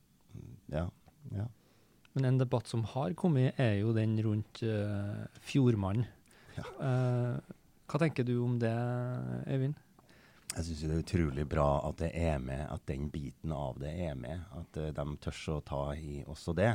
Ja. 0.72 0.84
ja. 1.32 1.46
Men 2.14 2.28
en 2.28 2.42
debatt 2.42 2.68
som 2.68 2.84
har 2.92 3.14
kommet, 3.16 3.56
er 3.58 3.78
jo 3.80 3.94
den 3.96 4.18
rundt 4.22 4.60
uh, 4.62 5.24
Fjordmannen. 5.48 6.04
Ja. 6.54 6.66
Hva 7.90 8.00
tenker 8.00 8.26
du 8.28 8.36
om 8.44 8.58
det, 8.60 8.74
Øyvind? 9.48 9.80
Jeg 10.54 10.66
syns 10.68 10.82
det 10.84 10.90
er 10.94 11.02
utrolig 11.02 11.44
bra 11.50 11.68
at 11.88 11.98
det 11.98 12.10
er 12.14 12.36
med, 12.42 12.62
at 12.70 12.84
den 12.86 13.08
biten 13.10 13.52
av 13.54 13.80
det 13.82 13.90
er 14.06 14.14
med. 14.18 14.44
At 14.54 14.78
eh, 14.78 14.92
de 14.94 15.16
tør 15.24 15.40
å 15.56 15.62
ta 15.66 15.80
i 15.98 16.20
også 16.30 16.54
det. 16.54 16.72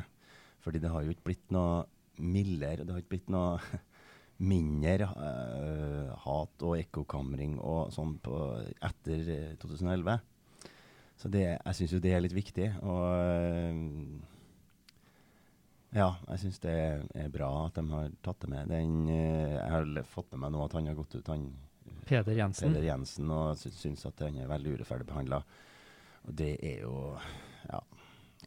Fordi 0.59 0.81
det 0.83 0.91
har 0.91 1.05
jo 1.05 1.13
ikke 1.13 1.29
blitt 1.29 1.53
noe 1.55 1.86
mildere, 2.19 2.83
det 2.83 2.91
har 2.91 3.00
ikke 3.00 3.15
blitt 3.15 3.31
noe 3.31 3.59
mindre 4.51 5.07
uh, 5.07 6.12
hat 6.24 6.63
og 6.63 6.77
ekkokamring 6.79 7.57
og 7.59 7.93
sånn 7.95 8.17
etter 8.88 9.31
eh, 9.36 9.55
2011. 9.59 10.19
Så 11.19 11.31
det, 11.31 11.45
jeg 11.51 11.75
syns 11.75 11.93
jo 11.95 12.03
det 12.03 12.13
er 12.15 12.21
litt 12.24 12.36
viktig. 12.36 12.67
Og 12.79 13.07
eh, 13.12 13.79
ja, 15.98 16.13
jeg 16.29 16.43
syns 16.43 16.62
det 16.63 16.75
er 17.17 17.33
bra 17.33 17.50
at 17.65 17.79
de 17.79 17.83
har 17.91 18.12
tatt 18.24 18.45
det 18.45 18.51
med. 18.53 18.71
Den, 18.71 19.01
eh, 19.12 19.57
jeg 19.57 19.71
har 19.74 19.89
fått 20.07 20.31
med 20.31 20.45
meg 20.45 20.55
nå 20.55 20.63
at 20.63 20.77
han 20.77 20.88
har 20.88 21.00
gått 21.00 21.17
ut, 21.17 21.31
han 21.31 21.50
Peder 22.05 22.36
Jensen. 22.38 22.74
Peder 22.74 22.88
Jensen 22.88 23.31
og 23.31 23.58
sy 23.60 23.69
syns 23.74 24.05
at 24.10 24.19
han 24.25 24.38
er 24.41 24.50
veldig 24.50 24.77
urettferdig 24.77 25.08
behandla. 25.10 25.41
Og 26.27 26.36
det 26.36 26.55
er 26.63 26.81
jo 26.86 27.17
Ja. 27.69 27.81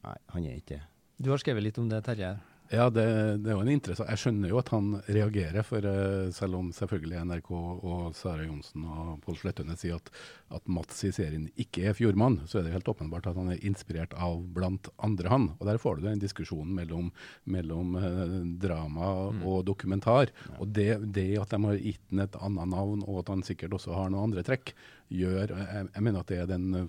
Nei, 0.02 0.16
han 0.34 0.46
er 0.48 0.56
ikke 0.58 0.78
det. 0.78 0.82
Du 1.22 1.30
har 1.30 1.38
skrevet 1.38 1.62
litt 1.62 1.78
om 1.78 1.88
det, 1.88 2.00
Terje. 2.04 2.32
Ja, 2.72 2.86
det, 2.88 3.04
det 3.44 3.50
er 3.52 3.58
jo 3.58 3.62
en 3.66 3.68
interessant 3.68 4.08
Jeg 4.08 4.20
skjønner 4.22 4.48
jo 4.48 4.56
at 4.56 4.70
han 4.72 4.94
reagerer, 5.04 5.64
for 5.66 5.84
eh, 5.84 6.30
selv 6.32 6.56
om 6.56 6.70
selvfølgelig 6.72 7.24
NRK 7.28 7.50
og 7.52 8.14
Sara 8.16 8.46
Johnsen 8.46 8.86
og 8.88 9.18
Pål 9.26 9.36
Slettøne 9.42 9.76
sier 9.76 9.98
at, 9.98 10.08
at 10.56 10.70
Mats 10.72 11.02
i 11.04 11.10
serien 11.12 11.50
ikke 11.60 11.84
er 11.90 11.96
fjordmann, 11.98 12.38
så 12.48 12.58
er 12.58 12.64
det 12.64 12.72
helt 12.72 12.88
åpenbart 12.88 13.28
at 13.28 13.36
han 13.36 13.50
er 13.52 13.60
inspirert 13.68 14.16
av 14.16 14.38
blant 14.56 14.88
andre 15.04 15.32
han. 15.34 15.50
Og 15.58 15.68
der 15.68 15.80
får 15.82 16.00
du 16.00 16.06
den 16.06 16.22
diskusjonen 16.22 16.72
mellom, 16.78 17.10
mellom 17.44 17.98
eh, 18.00 18.38
drama 18.64 19.12
og 19.44 19.66
dokumentar. 19.68 20.32
Og 20.56 20.72
det, 20.72 20.94
det 21.12 21.28
at 21.42 21.52
de 21.52 21.60
har 21.66 21.82
gitt 21.82 22.08
ham 22.08 22.24
et 22.24 22.40
annet 22.40 22.72
navn, 22.72 23.04
og 23.04 23.20
at 23.20 23.34
han 23.34 23.44
sikkert 23.44 23.76
også 23.76 23.92
har 23.98 24.08
noen 24.08 24.30
andre 24.30 24.46
trekk, 24.48 24.72
gjør 25.12 25.50
Jeg, 25.52 25.88
jeg 25.92 26.02
mener 26.06 26.22
at 26.22 26.30
det 26.32 26.38
er 26.40 26.46
den, 26.48 26.86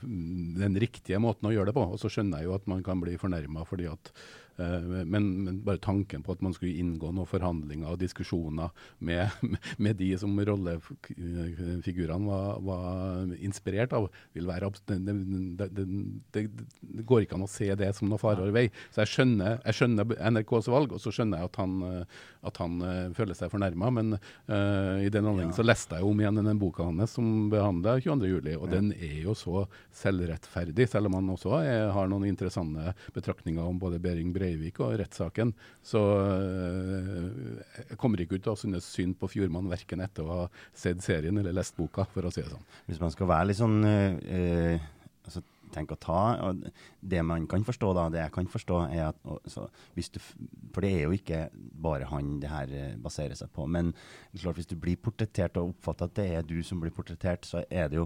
den 0.56 0.80
riktige 0.80 1.20
måten 1.20 1.50
å 1.50 1.52
gjøre 1.52 1.74
det 1.74 1.75
på. 1.75 1.84
Og 1.92 2.00
så 2.00 2.08
skjønner 2.08 2.40
jeg 2.40 2.48
jo 2.48 2.56
at 2.56 2.72
man 2.72 2.80
kan 2.86 3.04
bli 3.04 3.18
fornærma 3.20 3.66
fordi 3.68 3.90
at 3.92 4.13
men, 4.55 5.27
men 5.43 5.60
bare 5.65 5.81
tanken 5.81 6.22
på 6.24 6.36
at 6.36 6.41
man 6.45 6.53
skulle 6.53 6.77
inngå 6.77 7.10
noen 7.12 7.29
forhandlinger 7.29 7.89
og 7.89 8.01
diskusjoner 8.01 8.69
med, 9.00 9.31
med 9.83 9.98
de 9.98 10.12
som 10.22 10.38
rollefigurene 10.38 12.27
var, 12.27 12.60
var 12.62 13.33
inspirert 13.41 13.95
av, 13.98 14.10
vil 14.38 14.50
være 14.50 14.69
det, 14.91 15.00
det, 15.07 15.15
det, 15.79 15.88
det, 16.36 16.43
går 17.10 17.24
ikke 17.24 17.39
an 17.39 17.48
å 17.48 17.50
se 17.51 17.69
det 17.79 17.89
som 17.98 18.12
noe 18.12 18.22
farbar 18.22 18.53
vei. 18.53 18.67
Så 18.93 19.03
jeg 19.03 19.13
skjønner, 19.13 19.57
jeg 19.63 19.79
skjønner 19.79 20.13
NRKs 20.33 20.69
valg, 20.74 20.93
og 20.93 21.01
så 21.01 21.13
skjønner 21.13 21.41
jeg 21.41 21.51
at 21.51 21.60
han, 21.62 21.75
eh, 21.89 22.22
at 22.50 22.62
han 22.62 22.77
eh, 22.86 23.10
føler 23.17 23.38
seg 23.38 23.51
fornærma. 23.53 23.91
Men 23.93 24.15
uh, 24.17 25.01
i 25.03 25.10
den 25.13 25.25
anledning 25.25 25.53
så 25.55 25.65
leste 25.65 25.98
jeg 25.98 26.07
om 26.07 26.22
igjen 26.22 26.41
den 26.43 26.62
boka 26.62 26.86
hans 26.88 27.15
som 27.17 27.50
behandla 27.51 27.98
22.07, 28.03 28.53
og 28.57 28.69
den 28.72 28.91
er 28.95 29.19
jo 29.25 29.36
så 29.38 29.65
selvrettferdig, 30.03 30.88
selv 30.89 31.10
om 31.10 31.17
han 31.19 31.33
også 31.33 31.57
er, 31.62 31.89
har 31.95 32.10
noen 32.12 32.27
interessante 32.29 32.93
betraktninger 33.15 33.65
om 33.65 33.79
både 33.81 34.01
Behring 34.03 34.31
Breivik 34.33 34.42
og 34.83 34.97
rettssaken. 35.00 35.53
Så 35.85 36.01
eh, 36.01 37.79
jeg 37.89 38.00
kommer 38.01 38.21
ikke 38.23 38.39
ut 38.39 38.51
å 38.51 38.57
synes 38.59 38.89
synd 38.95 39.17
på 39.19 39.29
Fjordmann 39.31 39.71
verken 39.71 40.03
etter 40.03 40.27
å 40.27 40.43
ha 40.43 40.43
sett 40.73 41.03
serien 41.05 41.38
eller 41.39 41.55
lest 41.55 41.77
boka, 41.77 42.05
for 42.13 42.25
å 42.25 42.33
si 42.33 42.43
det 42.43 42.51
sånn. 42.51 42.69
Hvis 42.89 43.01
man 43.01 43.13
skal 43.13 43.31
være 43.31 43.50
litt 43.50 43.62
sånn 43.62 43.81
eh, 43.88 44.77
altså, 45.25 45.45
Tenk 45.73 45.89
å 45.89 45.95
ta 45.97 46.17
og 46.45 46.67
Det 47.01 47.21
man 47.25 47.47
kan 47.50 47.63
forstå, 47.65 47.88
da, 47.97 48.03
det 48.13 48.19
jeg 48.19 48.33
kan 48.35 48.45
forstå, 48.45 48.75
er 48.93 49.07
at 49.07 49.17
du, 49.25 50.19
For 50.69 50.85
det 50.85 50.91
er 50.91 51.07
jo 51.07 51.15
ikke 51.17 51.39
bare 51.55 52.05
han 52.12 52.35
det 52.43 52.51
her 52.51 52.75
baserer 53.01 53.33
seg 53.33 53.50
på. 53.55 53.65
Men 53.65 53.89
klart, 54.35 54.59
hvis 54.59 54.69
du 54.69 54.75
blir 54.77 55.01
portrettert 55.01 55.57
og 55.57 55.73
oppfatter 55.73 56.12
at 56.12 56.15
det 56.19 56.27
er 56.35 56.45
du 56.45 56.59
som 56.62 56.77
blir 56.83 56.93
portrettert, 56.93 57.50
så 57.50 57.63
er 57.73 57.89
det 57.89 58.03
jo 58.03 58.05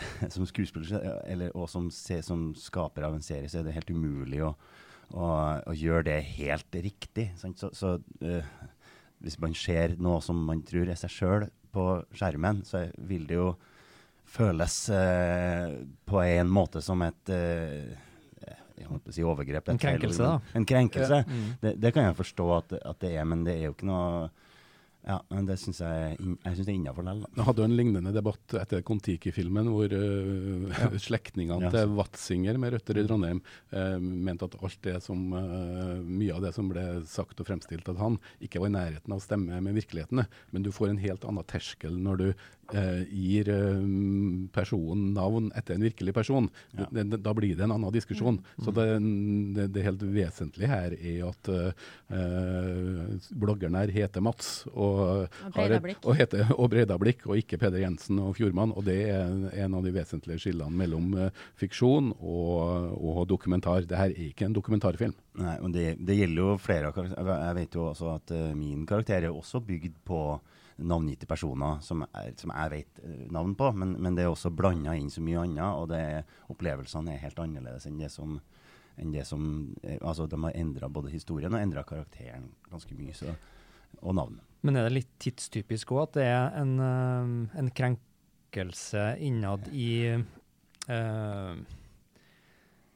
som 0.34 0.46
skuespiller 0.46 1.22
eller, 1.26 1.56
og 1.56 1.68
som, 1.70 1.88
som 1.90 2.50
skaper 2.58 3.06
av 3.06 3.16
en 3.16 3.24
serie, 3.24 3.48
så 3.48 3.60
er 3.60 3.68
det 3.68 3.76
helt 3.76 3.92
umulig 3.92 4.42
å, 4.44 4.54
å, 5.14 5.30
og 5.66 5.74
gjøre 5.76 6.06
det 6.10 6.18
helt 6.36 6.76
riktig. 6.84 7.30
Sant? 7.40 7.60
Så, 7.60 7.72
så 7.76 7.96
uh, 7.98 8.52
hvis 9.20 9.38
man 9.42 9.56
ser 9.58 9.96
noe 10.00 10.20
som 10.24 10.38
man 10.46 10.62
tror 10.66 10.90
er 10.90 10.98
seg 11.00 11.12
sjøl 11.14 11.48
på 11.74 11.86
skjermen, 12.16 12.64
så 12.66 12.86
vil 13.08 13.26
det 13.28 13.38
jo 13.38 13.50
føles 14.30 14.76
uh, 14.94 15.80
på 16.06 16.22
en 16.22 16.52
måte 16.52 16.82
som 16.84 17.02
et 17.06 17.34
uh, 17.34 18.06
jeg 18.80 18.88
holdt 18.88 19.10
å 19.10 19.12
si 19.12 19.24
overgrep. 19.26 19.66
er 19.68 19.74
En 19.74 19.80
krenkelse, 19.80 20.24
da. 20.24 20.54
En 20.56 20.64
krenkelse. 20.64 21.18
Mm. 21.28 21.48
Det, 21.60 21.72
det 21.82 21.90
kan 21.92 22.06
jeg 22.06 22.16
forstå 22.16 22.46
at, 22.56 22.78
at 22.80 23.02
det 23.04 23.10
er, 23.12 23.26
men 23.28 23.42
det 23.44 23.58
er 23.58 23.66
jo 23.68 23.74
ikke 23.74 23.88
noe 23.90 24.30
Ja, 25.06 25.16
men 25.32 25.46
det 25.48 25.56
syns 25.56 25.78
jeg, 25.80 26.16
jeg 26.20 26.54
synes 26.54 26.66
det 26.66 26.72
er 26.72 26.76
innafor 26.76 27.06
likevel. 27.06 27.22
Vi 27.38 27.44
hadde 27.46 27.64
en 27.64 27.76
lignende 27.78 28.12
debatt 28.12 28.54
etter 28.60 28.82
Kon-Tiki-filmen, 28.84 29.70
hvor 29.72 29.94
uh, 29.96 30.96
slektningene 31.08 31.68
Ja. 31.68 31.70
til 31.72 31.94
Watzinger 31.96 32.58
med 32.60 32.74
røtter 32.76 33.00
i 33.00 33.06
Trondheim 33.08 33.40
uh, 33.72 33.96
mente 34.00 34.44
at 34.44 34.58
alt 34.60 34.80
det 34.84 34.98
som, 35.04 35.22
uh, 35.32 35.96
mye 36.04 36.36
av 36.36 36.44
det 36.44 36.52
som 36.56 36.68
ble 36.68 36.84
sagt 37.08 37.40
og 37.40 37.48
fremstilt 37.48 37.88
av 37.88 38.00
han, 38.02 38.20
ikke 38.44 38.60
var 38.60 38.72
i 38.72 38.76
nærheten 38.76 39.16
av 39.16 39.22
å 39.22 39.24
stemme 39.24 39.62
med 39.64 39.78
virkeligheten. 39.80 40.24
Men 40.52 40.66
du 40.66 40.70
får 40.74 40.92
en 40.92 41.02
helt 41.02 41.24
annen 41.24 41.48
terskel 41.48 41.96
når 41.96 42.20
du 42.20 42.28
eh, 42.74 43.02
gir 43.10 43.48
eh, 43.52 43.82
personen 44.54 45.12
navn 45.16 45.50
etter 45.58 45.74
en 45.76 45.84
virkelig 45.86 46.14
person. 46.14 46.48
Ja. 46.76 46.86
Det, 46.90 47.06
det, 47.10 47.20
da 47.24 47.34
blir 47.36 47.56
det 47.58 47.64
en 47.66 47.74
annen 47.76 47.92
diskusjon. 47.94 48.38
Mm. 48.40 48.64
Så 48.64 48.74
det, 48.76 48.86
det, 49.56 49.66
det 49.74 49.84
helt 49.86 50.02
vesentlige 50.02 50.70
her 50.70 50.94
er 50.98 51.24
at 51.28 51.50
eh, 51.52 53.30
bloggeren 53.30 53.78
her 53.78 53.92
heter 53.94 54.20
Mats. 54.24 54.66
Og, 54.72 55.00
Og 55.00 55.26
har 55.26 55.48
et- 55.48 55.54
Breidablikk. 55.54 56.04
og, 56.04 56.16
heter, 56.16 56.46
og 56.56 56.70
Breidablikk, 56.72 57.26
og 57.26 57.36
ikke 57.40 57.58
Peder 57.60 57.82
Jensen 57.84 58.18
og 58.22 58.34
Fjordmann. 58.38 58.72
Og 58.76 58.84
det 58.84 58.98
er 59.10 59.64
en- 59.64 59.74
av 59.74 59.84
de 59.84 59.92
vesentlige 59.94 60.40
skillene 60.42 60.74
mellom 60.76 61.14
eh, 61.16 61.30
fiksjon 61.56 62.12
og, 62.20 62.96
og 62.98 63.26
dokumentar. 63.28 63.86
Det 63.86 63.96
her 63.96 64.10
er 64.10 64.30
ikke 64.30 64.46
en 64.48 64.56
dokumentarfilm. 64.56 65.14
Nei, 65.40 65.56
og 65.62 65.72
det, 65.72 65.96
det 66.04 66.16
gjelder 66.18 66.42
jo 66.42 66.56
flere 66.58 66.88
av 66.90 66.94
karakterene. 66.96 67.36
Jeg 67.46 67.54
vet 67.60 67.74
jo 67.78 67.84
også 67.86 68.08
at 68.16 68.32
uh, 68.34 68.48
min 68.58 68.82
karakter 68.86 69.22
er 69.24 69.30
også 69.30 69.60
bygd 69.64 69.94
på 70.04 70.18
navngitte 70.80 71.28
personer 71.28 71.80
som, 71.84 72.04
er, 72.16 72.32
som 72.40 72.52
jeg 72.54 72.72
vet 72.72 73.00
eh, 73.04 73.26
navn 73.32 73.54
på, 73.58 73.70
men, 73.76 73.96
men 74.00 74.16
det 74.16 74.24
er 74.24 74.32
også 74.32 74.52
blanda 74.54 74.94
inn 74.96 75.10
så 75.12 75.22
mye 75.24 75.44
annet, 75.44 75.64
og 75.66 75.92
er- 75.96 76.24
opplevelsene 76.52 77.14
er 77.14 77.24
helt 77.24 77.38
annerledes 77.42 77.86
enn 77.88 78.00
det 78.00 78.10
som 78.12 78.38
enn 79.00 79.12
det 79.14 79.24
som, 79.24 79.42
eh, 79.82 79.98
altså 80.02 80.26
De 80.28 80.36
har 80.42 80.56
endra 80.58 80.88
både 80.92 81.12
historien 81.12 81.54
og 81.54 81.62
endra 81.62 81.84
karakteren 81.88 82.50
ganske 82.70 82.94
mye. 82.98 83.14
Så, 83.16 83.32
og 84.00 84.14
navnet. 84.14 84.44
Men 84.62 84.76
er 84.76 84.86
det 84.86 84.96
litt 84.98 85.12
tidstypisk 85.22 85.94
òg 85.96 86.02
at 86.02 86.18
det 86.18 86.26
er 86.28 86.58
en, 86.60 86.74
eh, 86.84 87.60
en 87.62 87.70
krenkelse 87.70 89.04
innad 89.24 89.70
i 89.72 89.92
uh, 90.90 91.54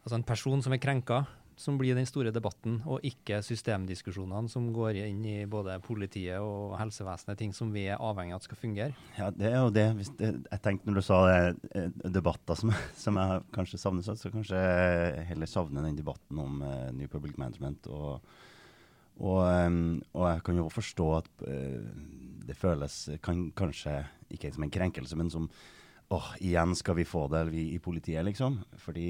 Altså 0.05 0.19
en 0.19 0.27
person 0.29 0.61
som 0.61 0.75
er 0.75 0.83
krenka, 0.83 1.23
som 1.57 1.77
blir 1.79 1.95
den 1.95 2.07
store 2.09 2.33
debatten, 2.35 2.81
og 2.91 3.05
ikke 3.07 3.39
systemdiskusjonene 3.45 4.51
som 4.51 4.67
går 4.75 4.99
inn 5.05 5.21
i 5.29 5.37
både 5.51 5.77
politiet 5.85 6.43
og 6.43 6.75
helsevesenet, 6.81 7.39
ting 7.39 7.53
som 7.55 7.71
vi 7.75 7.87
er 7.87 8.03
avhengig 8.03 8.35
av 8.35 8.43
at 8.43 8.49
skal 8.49 8.59
fungere. 8.59 9.05
Ja, 9.19 9.29
det 9.31 9.51
er 9.53 9.61
jo 9.61 9.71
det. 9.75 9.87
Det 10.19 10.31
jeg 10.35 10.63
tenkte 10.65 10.91
når 10.91 10.99
du 10.99 11.05
sa 11.07 11.21
det, 11.29 11.69
eh, 11.79 12.09
debatter 12.17 12.59
som, 12.59 12.75
som 13.05 13.21
jeg 13.23 13.45
kanskje 13.55 13.81
savner, 13.81 14.03
så 14.07 14.33
kanskje 14.33 14.65
jeg 14.65 15.29
heller 15.31 15.51
savner 15.51 15.87
den 15.87 16.01
debatten 16.01 16.43
om 16.43 16.65
uh, 16.65 16.91
New 16.97 17.11
Public 17.11 17.39
Management. 17.39 17.87
Og, 17.87 18.35
og, 19.21 19.41
um, 19.47 20.03
og 20.13 20.29
jeg 20.33 20.45
kan 20.49 20.59
jo 20.59 20.67
forstå 20.75 21.09
at 21.21 21.33
uh, 21.47 21.87
det 22.45 22.59
føles 22.59 22.99
kan, 23.25 23.47
kanskje 23.57 24.03
ikke 24.35 24.51
som 24.53 24.67
en 24.67 24.75
krenkelse, 24.75 25.17
men 25.17 25.31
som 25.31 25.49
åh, 26.13 26.35
igjen 26.45 26.75
skal 26.77 26.99
vi 26.99 27.07
få 27.09 27.25
det 27.33 27.47
vi 27.49 27.71
i 27.73 27.81
politiet, 27.83 28.27
liksom. 28.27 28.59
Fordi, 28.79 29.07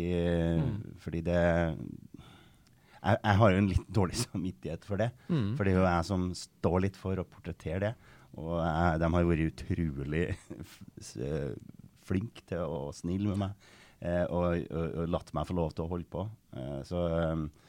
fordi 1.03 1.21
det 1.27 1.41
jeg, 3.05 3.21
jeg 3.21 3.41
har 3.41 3.53
jo 3.53 3.61
en 3.61 3.71
litt 3.71 3.89
dårlig 4.01 4.19
samvittighet 4.25 4.89
for 4.89 5.01
det. 5.01 5.11
Mm. 5.29 5.55
For 5.55 5.65
det 5.65 5.75
er 5.75 5.81
jo 5.81 5.87
jeg 5.89 6.09
som 6.11 6.29
står 6.39 6.79
litt 6.87 6.99
for 7.01 7.21
å 7.21 7.29
portrettere 7.29 7.81
det. 7.89 7.95
Og 8.41 8.57
jeg, 8.59 9.01
de 9.03 9.11
har 9.15 9.29
vært 9.31 9.49
utrolig 9.53 10.25
eh, 11.29 11.51
flinke 12.05 12.47
til 12.51 12.65
å 12.65 12.89
snille 12.97 13.31
med 13.33 13.45
meg. 13.45 13.69
Eh, 14.05 14.25
og, 14.27 14.65
og, 14.69 14.97
og 15.05 15.13
latt 15.13 15.31
meg 15.37 15.49
få 15.49 15.57
lov 15.57 15.77
til 15.77 15.87
å 15.87 15.93
holde 15.93 16.11
på. 16.11 16.27
Eh, 16.59 16.81
så, 16.89 17.05
eh, 17.21 17.64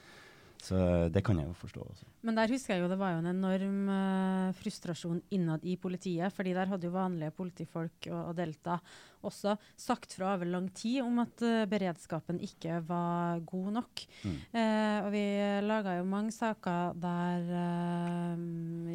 så 0.62 0.78
det 1.14 1.22
kan 1.26 1.40
jeg 1.40 1.50
jo 1.50 1.56
forstå. 1.60 1.84
Også. 1.84 2.08
Men 2.26 2.38
der 2.40 2.52
husker 2.52 2.76
jeg 2.76 2.84
jo 2.84 2.92
det 2.92 3.00
var 3.00 3.16
jo 3.16 3.24
en 3.24 3.32
enorm 3.32 3.90
uh, 3.92 4.54
frustrasjon 4.58 5.22
innad 5.36 5.66
i 5.66 5.76
politiet. 5.78 6.34
fordi 6.34 6.54
der 6.54 6.72
hadde 6.72 6.88
jo 6.88 6.96
vanlige 6.96 7.36
politifolk 7.36 8.10
og, 8.12 8.22
og 8.32 8.38
Delta 8.38 8.80
også 9.26 9.56
sagt 9.78 10.14
fra 10.14 10.36
over 10.36 10.46
lang 10.46 10.70
tid 10.74 11.02
om 11.02 11.20
at 11.24 11.42
uh, 11.46 11.66
beredskapen 11.70 12.40
ikke 12.40 12.82
var 12.88 13.40
god 13.46 13.72
nok. 13.80 14.06
Mm. 14.24 14.40
Uh, 14.54 14.98
og 15.06 15.12
vi 15.14 15.26
laga 15.66 15.98
jo 16.00 16.10
mange 16.10 16.34
saker 16.34 16.96
der 17.02 17.50
eh, 17.62 18.44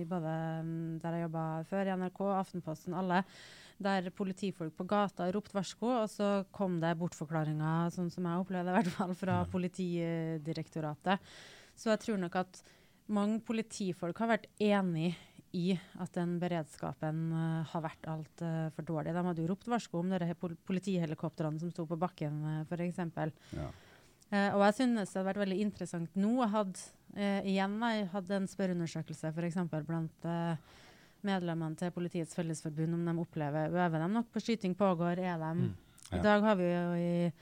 i 0.01 0.05
både 0.09 0.35
mm, 0.65 1.01
der 1.03 1.17
jeg 1.17 1.27
jobba 1.27 1.47
før, 1.69 1.89
i 1.89 1.97
NRK, 1.97 2.21
Aftenposten, 2.41 2.97
alle. 2.97 3.23
Der 3.81 4.11
politifolk 4.13 4.75
på 4.77 4.85
gata 4.89 5.31
ropte 5.33 5.57
varsko, 5.57 5.89
og 6.03 6.11
så 6.13 6.29
kom 6.53 6.79
det 6.83 6.93
bortforklaringer, 7.01 7.89
sånn 7.95 8.11
som 8.13 8.29
jeg 8.29 8.43
opplevde 8.43 8.69
det, 8.69 8.75
i 8.75 8.79
hvert 8.79 8.99
fall 8.99 9.15
fra 9.17 9.41
Politidirektoratet. 9.49 11.33
Så 11.73 11.89
jeg 11.95 12.03
tror 12.05 12.21
nok 12.21 12.37
at 12.43 12.63
mange 13.11 13.41
politifolk 13.43 14.21
har 14.21 14.35
vært 14.35 14.51
enig 14.61 15.15
i 15.57 15.73
at 15.99 16.13
den 16.15 16.37
beredskapen 16.39 17.31
uh, 17.33 17.71
har 17.73 17.83
vært 17.83 18.05
altfor 18.07 18.87
dårlig. 18.87 19.17
De 19.17 19.25
hadde 19.27 19.43
jo 19.43 19.49
ropt 19.51 19.71
varsko 19.73 19.99
om 19.99 20.13
dere 20.13 20.37
pol 20.39 20.53
politihelikoptrene 20.69 21.59
som 21.59 21.73
sto 21.73 21.89
på 21.91 21.99
bakken, 21.99 22.37
uh, 22.45 22.61
f.eks. 22.69 23.01
Ja. 23.57 23.71
Eh, 24.31 24.53
og 24.55 24.63
jeg 24.69 24.77
synes 24.79 25.11
det 25.11 25.19
hadde 25.19 25.29
vært 25.33 25.43
veldig 25.43 25.59
interessant 25.65 26.19
nå. 26.19 26.37
Jeg 26.39 26.53
hadde 26.55 26.85
eh, 27.17 27.49
igjen 27.51 27.75
jeg 27.83 28.07
hadde 28.13 28.37
en 28.39 28.47
spørreundersøkelse 28.51 29.33
f.eks. 29.35 29.59
blant 29.89 30.29
eh, 30.31 30.77
medlemmene 31.27 31.79
til 31.79 31.93
Politiets 31.95 32.37
Fellesforbund 32.37 32.97
om 32.97 33.07
de 33.07 33.15
opplever 33.23 33.71
Øver 33.71 34.03
de 34.03 34.09
nok 34.13 34.29
på 34.33 34.43
skyting 34.43 34.77
pågår? 34.79 35.19
Er 35.19 35.39
de 35.39 35.55
Mm. 35.55 35.75
Ja. 36.11 36.19
I 36.19 36.23
dag 36.23 36.43
har 36.43 36.57
vi 36.57 36.65
jo 36.65 36.95
i 36.99 37.33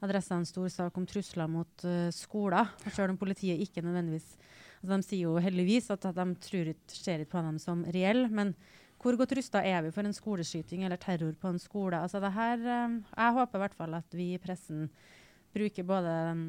Adressa 0.00 0.36
en 0.36 0.46
stor 0.46 0.68
sak 0.68 0.96
om 0.96 1.06
trusler 1.06 1.48
mot 1.48 1.84
uh, 1.84 2.08
skoler. 2.10 2.68
Og 2.84 2.92
selv 2.92 3.10
om 3.10 3.18
politiet 3.18 3.60
ikke 3.60 3.82
nødvendigvis 3.82 4.36
altså 4.82 4.96
De 4.96 5.02
sier 5.02 5.22
jo 5.24 5.36
heldigvis 5.40 5.90
at, 5.90 6.04
at 6.04 6.14
de 6.14 6.34
tror 6.34 6.68
ikke, 6.72 6.92
ser 6.92 7.24
på 7.24 7.42
dem 7.42 7.58
som 7.58 7.84
reelle, 7.84 8.28
men 8.28 8.54
hvor 9.02 9.16
godt 9.16 9.32
rusta 9.36 9.60
er 9.64 9.82
vi 9.82 9.90
for 9.90 10.02
en 10.02 10.12
skoleskyting 10.12 10.84
eller 10.84 10.96
terror 10.96 11.32
på 11.40 11.48
en 11.48 11.58
skole? 11.58 11.98
Altså 11.98 12.20
det 12.20 12.32
her, 12.32 12.58
uh, 12.58 13.02
jeg 13.16 13.32
håper 13.32 13.58
i 13.58 13.62
hvert 13.64 13.74
fall 13.74 13.94
at 13.94 14.14
vi 14.14 14.34
i 14.34 14.38
pressen 14.38 14.88
bruker 15.54 15.86
både 15.88 16.10
den, 16.28 16.40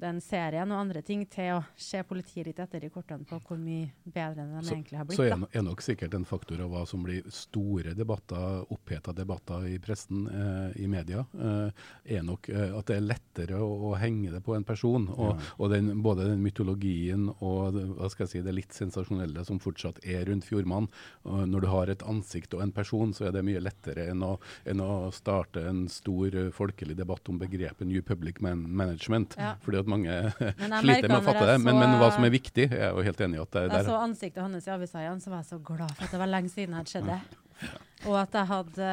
den 0.00 0.20
serien 0.24 0.70
og 0.72 0.78
andre 0.80 1.02
ting 1.04 1.26
til 1.28 1.58
å 1.58 1.62
se 1.76 2.00
politiet 2.08 2.46
litt 2.48 2.60
etter 2.62 2.84
i 2.86 2.90
kortene 2.92 3.26
på 3.28 3.36
hvor 3.44 3.58
mye 3.60 3.90
bedre 4.04 4.46
de 4.48 4.62
Så, 4.64 4.74
egentlig 4.74 4.98
har 5.00 5.08
blitt. 5.08 5.18
så 5.18 5.26
er, 5.26 5.36
no- 5.42 5.48
er 5.52 5.64
nok 5.66 5.82
sikkert 5.84 6.14
en 6.16 6.24
faktor 6.24 6.62
av 6.64 6.70
hva 6.72 6.84
som 6.88 7.02
blir 7.04 7.26
store 7.34 7.92
debatter, 7.98 8.64
oppheta 8.72 9.12
debatter 9.16 9.66
i 9.68 9.76
pressen, 9.84 10.24
eh, 10.28 10.82
i 10.84 10.88
media, 10.88 11.26
eh, 11.36 11.84
er 12.16 12.22
nok 12.24 12.48
eh, 12.48 12.72
at 12.78 12.86
det 12.88 12.96
er 12.96 13.04
lettere 13.08 13.60
å, 13.60 13.68
å 13.90 13.94
henge 14.00 14.32
det 14.32 14.40
på 14.46 14.56
en 14.56 14.64
person. 14.64 15.10
Og, 15.12 15.44
og 15.58 15.70
den, 15.74 15.92
både 16.04 16.30
den 16.30 16.40
mytologien 16.44 17.28
og 17.44 17.76
hva 17.98 18.08
skal 18.12 18.24
jeg 18.26 18.32
si, 18.36 18.44
det 18.46 18.56
litt 18.56 18.72
sensasjonelle 18.76 19.44
som 19.44 19.60
fortsatt 19.60 20.00
er 20.04 20.24
rundt 20.30 20.44
Fjordmann. 20.48 20.88
Når 21.24 21.60
du 21.64 21.68
har 21.72 21.90
et 21.92 22.02
ansikt 22.08 22.54
og 22.56 22.62
en 22.64 22.72
person, 22.74 23.12
så 23.16 23.28
er 23.28 23.36
det 23.36 23.44
mye 23.46 23.60
lettere 23.62 24.08
enn 24.12 24.24
å, 24.24 24.34
enn 24.68 24.80
å 24.84 25.10
starte 25.14 25.62
en 25.68 25.84
stor 25.92 26.34
eh, 26.36 26.50
folkelig 26.54 26.96
debatt 26.98 27.28
om 27.28 27.38
begrepet 27.40 27.86
New 27.88 28.00
Public 28.04 28.40
Man 28.44 28.53
Management. 28.54 29.36
Ja. 29.38 29.54
Fordi 29.64 29.80
at 29.80 29.90
mange 29.90 30.18
sliter 30.82 31.08
med 31.08 31.18
å 31.18 31.24
fatte 31.26 31.46
det. 31.50 31.56
Men, 31.64 31.80
men 31.80 31.96
hva 32.00 32.10
som 32.14 32.26
er 32.26 32.34
viktig, 32.34 32.68
er 32.70 32.86
jeg 32.86 32.92
jo 32.96 33.06
helt 33.08 33.24
enig 33.26 33.40
i 33.40 33.42
at 33.44 33.56
det, 33.56 33.64
er 33.64 33.72
Da 33.72 33.80
jeg 33.82 33.88
så 33.90 34.02
ansiktet 34.02 34.44
hans 34.44 34.68
i 34.68 34.74
avisa 34.74 35.02
igjen, 35.02 35.24
så 35.24 35.32
var 35.32 35.42
jeg 35.42 35.50
så 35.52 35.60
glad 35.72 35.96
for 35.96 36.06
at 36.06 36.14
det 36.14 36.22
var 36.22 36.32
lenge 36.32 36.52
siden 36.52 36.74
det 36.74 36.82
hadde 36.82 36.94
skjedd 36.94 37.10
det. 37.12 37.20
Og 38.10 38.20
at 38.20 38.36
jeg 38.36 38.50
hadde 38.50 38.92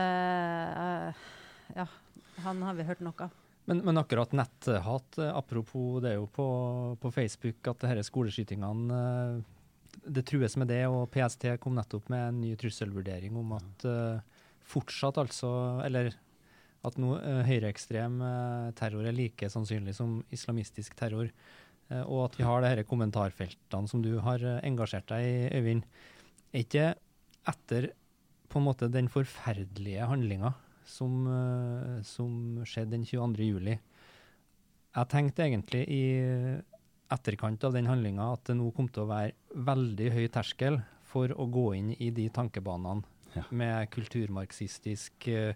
uh, 0.80 1.22
Ja, 1.76 1.88
han 2.46 2.66
har 2.66 2.78
vi 2.78 2.88
hørt 2.88 3.06
nok 3.06 3.26
av. 3.28 3.38
Men, 3.70 3.84
men 3.86 4.00
akkurat 4.02 4.34
netthat, 4.36 5.18
eh, 5.18 5.38
apropos 5.38 6.02
det 6.02 6.16
er 6.16 6.18
jo 6.18 6.28
på, 6.34 6.46
på 7.02 7.12
Facebook 7.14 7.68
at 7.70 7.84
disse 7.86 8.10
skoleskytingene 8.10 8.98
eh, 8.98 9.36
Det 10.02 10.24
trues 10.28 10.58
med 10.58 10.72
det, 10.72 10.82
og 10.90 11.12
PST 11.14 11.46
kom 11.62 11.78
nettopp 11.78 12.10
med 12.10 12.26
en 12.26 12.42
ny 12.42 12.56
trusselvurdering 12.58 13.36
om 13.38 13.54
at 13.60 13.86
uh, 13.86 14.42
fortsatt 14.66 15.20
altså 15.22 15.52
Eller 15.86 16.16
at 16.88 16.98
nå 16.98 17.14
eh, 17.20 17.42
høyreekstrem 17.46 18.22
eh, 18.26 18.72
terror 18.80 19.06
er 19.06 19.14
like 19.16 19.50
sannsynlig 19.54 19.94
som 19.98 20.20
islamistisk 20.34 20.96
terror. 20.98 21.30
Eh, 21.92 22.02
og 22.02 22.26
at 22.30 22.40
vi 22.40 22.48
har 22.48 22.64
de 22.64 22.72
disse 22.74 22.90
kommentarfeltene 22.90 23.92
som 23.92 24.02
du 24.02 24.16
har 24.26 24.42
eh, 24.42 24.60
engasjert 24.68 25.10
deg 25.12 25.28
i, 25.28 25.60
Øyvind. 25.60 25.86
Er 26.52 26.66
ikke 26.66 26.88
etter 27.52 27.92
på 28.52 28.60
en 28.60 28.66
måte 28.68 28.90
den 28.92 29.08
forferdelige 29.12 30.08
handlinga 30.10 30.54
som, 30.90 31.22
eh, 31.30 32.02
som 32.08 32.64
skjedde 32.68 32.98
den 32.98 33.06
22. 33.08 33.46
juli. 33.52 33.78
Jeg 34.92 35.08
tenkte 35.14 35.46
egentlig 35.46 35.86
i 35.88 36.02
etterkant 37.12 37.64
av 37.68 37.76
den 37.76 37.88
handlinga 37.88 38.32
at 38.34 38.50
det 38.50 38.58
nå 38.60 38.72
kom 38.76 38.90
til 38.92 39.06
å 39.06 39.12
være 39.12 39.62
veldig 39.68 40.10
høy 40.16 40.26
terskel 40.34 40.82
for 41.12 41.32
å 41.36 41.46
gå 41.52 41.66
inn 41.78 41.94
i 42.00 42.10
de 42.16 42.30
tankebanene 42.34 43.04
Ja. 43.32 43.46
med 43.56 43.88
kulturmarxistisk 43.94 45.28
eh, 45.32 45.54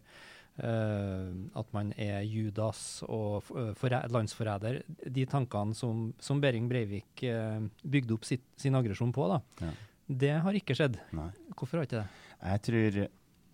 At 0.56 1.74
man 1.76 1.92
er 2.00 2.22
Judas 2.24 3.02
og 3.08 3.44
eh, 3.60 3.98
landsforræder. 4.12 4.82
De 5.12 5.26
tankene 5.28 5.76
som, 5.76 6.14
som 6.20 6.40
Behring 6.44 6.70
Breivik 6.72 7.24
eh, 7.28 7.60
bygde 7.84 8.16
opp 8.16 8.24
sitt, 8.28 8.46
sin 8.60 8.76
aggresjon 8.80 9.12
på, 9.16 9.28
da. 9.34 9.42
Ja. 9.60 9.74
Det 10.08 10.34
har 10.46 10.56
ikke 10.56 10.78
skjedd. 10.78 11.00
Nei. 11.18 11.32
Hvorfor 11.58 11.82
har 11.82 11.88
ikke 11.90 12.04
det? 12.04 12.26
Jeg 12.46 12.64
tror 12.70 13.00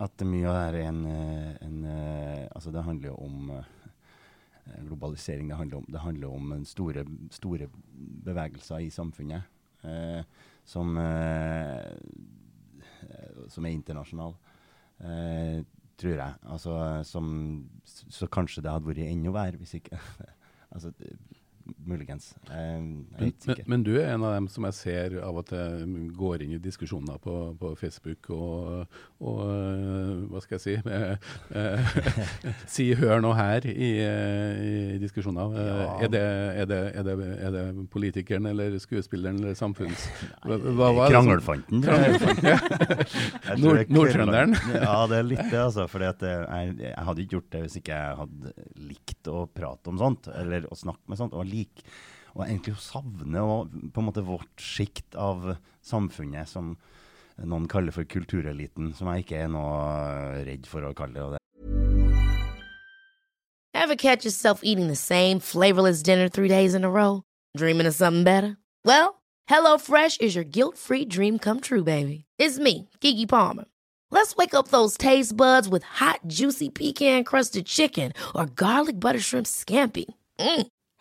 at 0.02 0.24
mye 0.26 0.46
av 0.50 0.54
det 0.56 0.62
her 0.62 0.78
er 0.80 0.88
en, 0.90 1.02
eh, 1.06 1.52
en 1.66 1.84
eh, 1.86 2.48
Altså, 2.52 2.72
det 2.74 2.84
handler 2.86 3.12
jo 3.12 3.16
om 3.24 3.50
eh, 3.56 4.80
globalisering. 4.86 5.48
Det 5.50 5.58
handler 5.58 5.82
om, 5.82 5.86
det 5.88 6.04
handler 6.06 6.38
om 6.38 6.52
en 6.58 6.64
store, 6.68 7.04
store 7.34 7.68
bevegelser 8.26 8.86
i 8.86 8.90
samfunnet. 8.94 9.50
eh, 9.82 10.22
som 10.64 10.96
eh, 10.98 11.92
som 13.48 13.66
er 13.66 13.74
internasjonale. 13.74 14.36
Eh, 15.02 15.62
tror 16.00 16.16
jeg. 16.18 16.34
Altså, 16.54 16.76
som, 17.08 17.28
så 17.84 18.28
kanskje 18.32 18.64
det 18.64 18.72
hadde 18.72 18.88
vært 18.88 19.04
enda 19.04 19.34
verre 19.34 19.60
hvis 19.60 19.76
ikke 19.80 19.98
altså, 20.74 20.92
Muligens. 21.86 22.32
Eh, 22.50 22.56
jeg 22.56 22.80
er 22.80 23.20
Men, 23.20 23.32
men, 23.46 23.56
men 23.70 23.82
du 23.86 23.92
er 24.00 24.12
en 24.14 24.24
av 24.26 24.34
dem 24.34 24.48
som 24.50 24.64
jeg 24.68 24.74
ser 24.74 25.16
av 25.22 25.36
og 25.38 25.46
til 25.50 26.10
går 26.18 26.42
inn 26.44 26.56
i 26.56 26.60
diskusjoner 26.62 27.18
på, 27.22 27.34
på 27.60 27.72
Facebook 27.78 28.30
og, 28.34 28.86
og 29.22 29.42
øh, 29.46 30.24
hva 30.32 30.42
skal 30.42 30.58
jeg 30.58 30.64
si 30.64 30.74
eh, 30.90 31.16
eh, 31.54 31.94
Si 32.74 32.88
'hør 32.98 33.20
nå 33.22 33.32
her' 33.38 33.66
i, 33.70 33.90
eh, 34.02 34.62
i 34.96 34.98
diskusjoner. 35.02 35.54
Eh, 35.54 35.70
Ja. 35.72 35.98
Er, 36.04 36.08
det, 36.12 36.20
er, 36.22 36.66
det, 36.66 36.78
er, 36.96 37.02
det, 37.02 37.28
er 37.46 37.50
det 37.54 37.90
politikeren 37.90 38.46
eller 38.50 38.78
skuespilleren 38.82 39.38
eller 39.40 39.54
samfunns... 39.58 40.08
Hva, 40.46 40.58
hva 40.92 41.06
Krangelfanten. 41.10 41.82
Krangelfanten, 41.82 42.48
ja. 42.48 42.58
Nord- 43.62 43.82
er 43.84 43.92
Nordtrønderen. 43.92 44.54
Ja, 44.74 44.96
det 45.10 45.18
er 45.20 45.26
litt 45.28 45.44
det, 45.50 45.58
altså. 45.62 45.86
For 45.90 46.02
jeg, 46.04 46.16
jeg 46.82 46.94
hadde 47.06 47.22
ikke 47.24 47.36
gjort 47.38 47.50
det 47.54 47.62
hvis 47.66 47.76
ikke 47.80 47.94
jeg 47.98 48.18
hadde 48.22 48.52
likt 48.90 49.30
å 49.32 49.44
prate 49.52 49.92
om 49.92 49.98
sånt, 50.00 50.28
eller 50.34 50.66
å 50.72 50.78
snakke 50.78 51.06
med 51.12 51.20
sånt. 51.20 51.34
Og, 51.38 51.46
og 52.32 52.46
egentlig 52.46 52.74
å 52.76 52.82
savne 52.82 53.44
og, 53.44 53.72
på 53.92 54.00
en 54.00 54.08
måte 54.08 54.24
vårt 54.24 54.62
sjikt 54.62 55.16
av 55.18 55.54
samfunnet 55.84 56.48
som 56.48 56.76
noen 57.42 57.68
kaller 57.68 57.94
for 57.94 58.08
kultureliten, 58.08 58.92
som 58.96 59.08
jeg 59.12 59.24
ikke 59.24 59.44
er 59.44 59.52
noe 59.52 60.42
redd 60.46 60.68
for 60.68 60.84
å 60.86 60.94
kalle 60.96 61.34
det. 61.34 61.40
Ever 63.74 63.96
catch 63.96 64.24
yourself 64.24 64.60
eating 64.62 64.86
the 64.88 64.96
same 64.96 65.40
flavorless 65.40 66.02
dinner 66.02 66.28
three 66.28 66.48
days 66.48 66.74
in 66.74 66.84
a 66.84 66.90
row? 66.90 67.22
Dreaming 67.56 67.86
of 67.86 67.94
something 67.94 68.22
better? 68.22 68.56
Well, 68.84 69.22
HelloFresh 69.50 70.20
is 70.20 70.34
your 70.34 70.44
guilt-free 70.44 71.06
dream 71.06 71.38
come 71.38 71.60
true, 71.60 71.82
baby. 71.82 72.24
It's 72.38 72.58
me, 72.58 72.88
Gigi 73.00 73.26
Palmer. 73.26 73.64
Let's 74.10 74.36
wake 74.36 74.54
up 74.54 74.68
those 74.68 74.96
taste 74.96 75.36
buds 75.36 75.68
with 75.68 75.82
hot, 75.82 76.20
juicy 76.26 76.68
pecan-crusted 76.68 77.66
chicken 77.66 78.12
or 78.34 78.46
garlic 78.46 79.00
butter 79.00 79.20
shrimp 79.20 79.46
scampi. 79.46 80.04
Mm. 80.38 80.66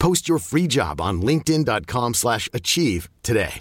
Post 0.00 0.28
your 0.28 0.38
free 0.38 0.66
job 0.66 1.00
on 1.00 1.20
linkedin.com/achieve 1.20 2.14
slash 2.14 2.48
achieve 2.54 3.08
today. 3.22 3.60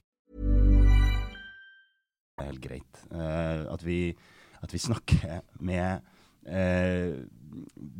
Det 2.37 2.45
er 2.45 2.45
helt 2.45 2.61
greit. 2.61 2.99
uh, 3.11 3.73
at, 3.73 3.85
vi, 3.85 4.15
at 4.63 4.73
vi 4.73 4.79
snakker 4.79 5.41
med 5.59 5.99
uh, 6.47 7.19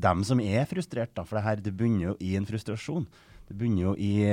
dem 0.04 0.24
som 0.24 0.40
er 0.40 0.66
frustrert, 0.70 1.12
da. 1.18 1.26
For 1.28 1.36
det 1.36 1.44
her 1.44 1.56
det 1.66 1.76
bunner 1.78 2.06
jo 2.06 2.16
i 2.24 2.36
en 2.40 2.48
frustrasjon. 2.48 3.08
Det 3.50 3.58
bunner 3.58 3.82
jo 3.82 3.96
i, 3.98 4.24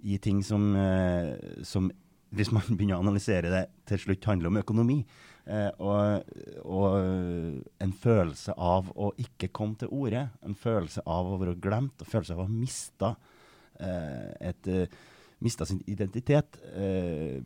i 0.00 0.16
ting 0.22 0.44
som, 0.44 0.76
eh, 0.76 1.64
som 1.66 1.90
Hvis 2.30 2.52
man 2.52 2.62
begynner 2.76 2.96
å 2.96 3.02
analysere 3.02 3.50
det, 3.50 3.64
til 3.88 3.98
slutt 3.98 4.24
handler 4.24 4.48
om 4.48 4.56
økonomi. 4.60 4.98
Og, 5.80 6.22
følelse 7.98 8.54
av 8.54 8.90
å 8.96 9.12
ikke 9.20 9.50
komme 9.54 9.78
til 9.80 9.92
orde. 9.94 10.28
En 10.46 10.56
følelse 10.58 11.04
av 11.06 11.28
å 11.28 11.38
være 11.40 11.58
glemt. 11.62 12.00
En 12.02 12.10
følelse 12.10 12.36
av 12.36 12.42
å 12.42 12.48
ha 12.48 12.52
mista 12.52 13.14
eh, 13.80 14.34
et 14.52 14.72
eh, 14.72 14.98
Mista 15.38 15.62
sin 15.62 15.78
identitet. 15.86 16.56
Eh, 16.74 17.38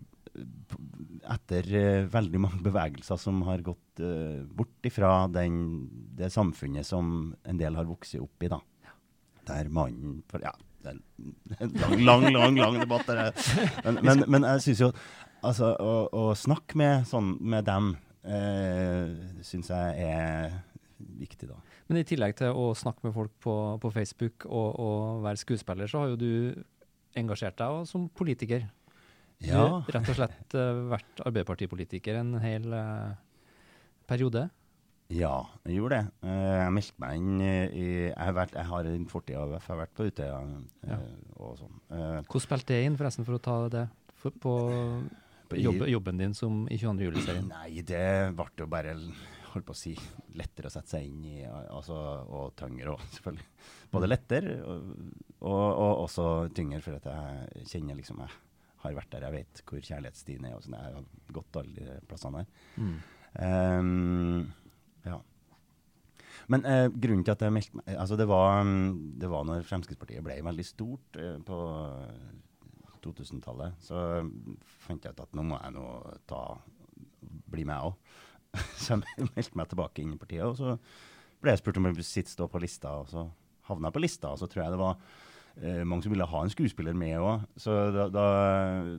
etter 1.29 1.67
eh, 1.77 2.07
veldig 2.09 2.41
mange 2.41 2.63
bevegelser 2.65 3.19
som 3.21 3.43
har 3.45 3.61
gått 3.65 4.01
eh, 4.01 4.41
bort 4.49 4.89
ifra 4.89 5.27
den, 5.29 5.59
det 6.17 6.33
samfunnet 6.33 6.89
som 6.89 7.35
en 7.45 7.61
del 7.61 7.77
har 7.77 7.89
vokst 7.89 8.17
opp 8.21 8.47
i. 8.47 8.49
da. 8.49 8.63
Der 9.49 9.69
mannen 9.69 10.23
Ja, 10.41 10.55
det 10.83 10.95
er 10.95 11.67
en 11.67 11.75
lang, 11.77 11.99
lang, 12.01 12.27
lang, 12.33 12.57
lang 12.57 12.81
debatt. 12.81 13.07
Der. 13.07 13.35
Men, 13.85 14.01
men, 14.07 14.25
men 14.29 14.49
jeg 14.55 14.65
syns 14.67 14.83
jo 14.87 14.91
altså, 15.43 15.75
å, 15.77 15.93
å 16.09 16.25
snakke 16.39 16.79
med, 16.81 17.07
sånn, 17.11 17.35
med 17.41 17.69
dem 17.69 17.97
eh, 18.25 19.15
syns 19.45 19.71
jeg 19.73 20.07
er 20.07 20.53
viktig, 21.19 21.49
da. 21.51 21.57
Men 21.89 21.99
i 22.01 22.05
tillegg 22.07 22.37
til 22.39 22.55
å 22.55 22.69
snakke 22.79 23.05
med 23.09 23.15
folk 23.17 23.33
på, 23.43 23.55
på 23.83 23.91
Facebook 23.93 24.47
og, 24.47 24.79
og 24.81 25.23
være 25.25 25.41
skuespiller, 25.43 25.91
så 25.91 26.05
har 26.05 26.13
jo 26.13 26.21
du 26.21 26.65
engasjert 27.19 27.59
deg 27.59 27.69
også 27.83 27.93
som 27.97 28.09
politiker. 28.09 28.69
Du 29.43 29.49
Ja. 29.51 29.59
har 29.67 29.89
rett 29.91 30.09
og 30.09 30.15
slett 30.17 30.55
eh, 30.55 30.83
vært 30.93 31.23
Arbeiderpartipolitiker 31.27 32.21
en 32.21 32.37
hel 32.41 32.73
eh, 32.73 33.15
periode. 34.07 34.45
Ja, 35.13 35.43
jeg 35.67 35.77
gjorde 35.81 35.99
det. 35.99 36.13
Eh, 36.31 36.53
jeg 36.63 36.73
meldte 36.73 37.03
meg 37.03 37.17
inn 37.19 37.41
i 37.43 37.89
Jeg 38.07 38.15
har, 38.17 38.33
vært, 38.39 38.55
jeg 38.57 38.65
har 38.71 38.87
en 38.95 39.09
fortid 39.11 39.37
av 39.37 39.51
Jeg 39.59 39.65
har 39.67 39.81
vært 39.83 39.93
på 39.99 40.07
Utøya 40.09 40.39
eh, 40.39 40.89
Ja. 40.95 41.01
og 41.43 41.59
sånn. 41.59 41.75
Hvordan 41.91 42.45
spilte 42.47 42.73
det 42.73 42.85
inn, 42.87 42.97
forresten, 42.97 43.27
for 43.27 43.37
å 43.37 43.43
ta 43.43 43.59
det 43.75 43.83
på 44.41 44.55
Jobb, 45.61 45.87
jobben 45.91 46.21
din 46.21 46.35
som 46.35 46.65
i 46.71 46.79
22. 46.79 47.07
juli-serien? 47.09 47.49
Nei, 47.53 47.83
det 47.87 48.05
ble 48.37 48.47
jo 48.63 48.69
bare 48.71 48.97
holdt 49.53 49.67
på 49.69 49.75
å 49.75 49.77
si, 49.77 49.93
lettere 50.39 50.71
å 50.71 50.73
sette 50.73 50.95
seg 50.95 51.09
inn 51.09 51.25
i, 51.29 51.35
altså, 51.45 51.97
og 52.33 52.55
tyngre 52.59 52.95
òg, 52.95 53.03
selvfølgelig. 53.17 53.49
Både 53.93 54.09
lettere 54.09 54.57
og, 54.65 54.95
og, 55.43 55.67
og 55.69 56.05
også 56.07 56.29
tyngre, 56.57 56.81
for 56.85 56.97
at 56.97 57.11
jeg 57.11 57.67
kjenner 57.75 57.99
liksom 57.99 58.23
Jeg 58.25 58.87
har 58.87 58.97
vært 58.97 59.13
der, 59.13 59.27
jeg 59.29 59.37
vet 59.37 59.65
hvor 59.69 59.85
kjærlighetsstien 59.91 60.47
er. 60.49 60.57
og 60.57 60.65
sånn, 60.65 60.79
Jeg 60.79 60.97
har 60.97 61.37
gått 61.37 61.61
alle 61.61 61.75
de 61.77 61.99
plassene 62.09 62.43
der. 62.43 62.65
Mm. 62.81 62.97
Um, 63.43 64.53
ja. 65.07 65.21
Men 66.53 66.65
eh, 66.69 66.89
grunnen 66.91 67.25
til 67.25 67.35
at 67.35 67.45
jeg 67.45 67.55
meldte 67.55 67.79
meg 67.79 67.95
altså 68.03 68.17
det 68.19 68.27
var, 68.29 68.65
mm, 68.67 68.89
det 69.23 69.31
var 69.31 69.47
når 69.47 69.67
Fremskrittspartiet 69.69 70.25
ble 70.27 70.41
veldig 70.45 70.67
stort 70.67 71.21
eh, 71.21 71.37
på 71.47 71.59
2000-tallet. 73.05 73.81
Så 73.83 73.97
fant 74.87 75.05
jeg 75.05 75.15
ut 75.17 75.25
at 75.25 75.35
nå 75.39 75.47
må 75.47 75.59
jeg 75.61 75.75
nå 75.77 75.87
ta, 76.31 76.43
bli 77.53 77.67
med 77.69 77.91
òg. 77.91 78.15
Så 78.83 78.99
jeg 78.99 79.29
meldte 79.33 79.59
meg 79.59 79.71
tilbake 79.71 80.05
inn 80.05 80.15
i 80.15 80.21
partiet. 80.21 80.45
Og 80.45 80.59
så 80.59 80.77
ble 81.43 81.55
jeg 81.55 81.63
spurt 81.63 81.81
om 81.81 81.89
jeg 81.89 81.99
ville 81.99 82.07
sitte 82.07 82.33
stå 82.33 82.49
på 82.51 82.63
lista, 82.63 82.95
og 83.03 83.11
så 83.11 83.27
havna 83.69 83.91
jeg 83.91 83.97
på 83.97 84.03
lista. 84.05 84.33
Og 84.33 84.41
så 84.41 84.49
tror 84.51 84.65
jeg 84.65 84.75
det 84.75 84.81
var 84.81 84.99
eh, 85.59 85.81
mange 85.89 86.05
som 86.05 86.13
ville 86.13 86.27
ha 86.29 86.43
en 86.45 86.53
skuespiller 86.53 86.95
med 86.97 87.17
òg. 87.19 87.47
Så 87.61 87.75
da, 87.95 88.07
da, 88.13 88.27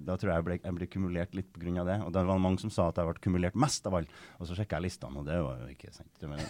da, 0.04 0.18
tror 0.20 0.32
jeg 0.32 0.42
jeg 0.42 0.48
ble, 0.50 0.58
jeg 0.60 0.78
ble 0.80 0.88
kumulert 0.96 1.38
litt 1.38 1.52
pga. 1.56 1.86
det. 1.88 2.00
Og 2.04 2.12
det 2.16 2.26
var 2.28 2.42
mange 2.44 2.64
som 2.64 2.74
sa 2.74 2.90
at 2.92 3.00
jeg 3.00 3.10
ble 3.10 3.24
kumulert 3.24 3.60
mest 3.60 3.88
av 3.90 4.00
alle. 4.00 4.24
Og 4.40 4.50
så 4.50 4.58
sjekka 4.58 4.80
jeg 4.82 4.90
listene, 4.90 5.22
og 5.22 5.30
det 5.30 5.40
var 5.46 5.62
jo 5.62 5.70
ikke 5.72 5.94
sant. 5.96 6.26
Men, 6.28 6.44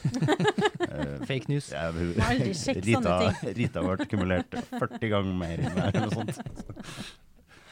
uh, 0.88 1.26
Fake 1.30 1.52
news. 1.52 1.70
Jeg, 1.74 2.08
aldri 2.30 2.56
sjekk 2.58 2.82
Rita, 2.88 3.04
sånne 3.04 3.36
ting. 3.44 3.60
Rita 3.62 3.86
ble 3.86 4.10
kumulert 4.16 4.58
40 4.74 5.14
ganger 5.14 5.38
mer 5.44 5.68
enn 5.68 5.78
meg, 5.78 5.94
eller 5.94 6.10
noe 6.10 6.40
sånt. 6.40 7.14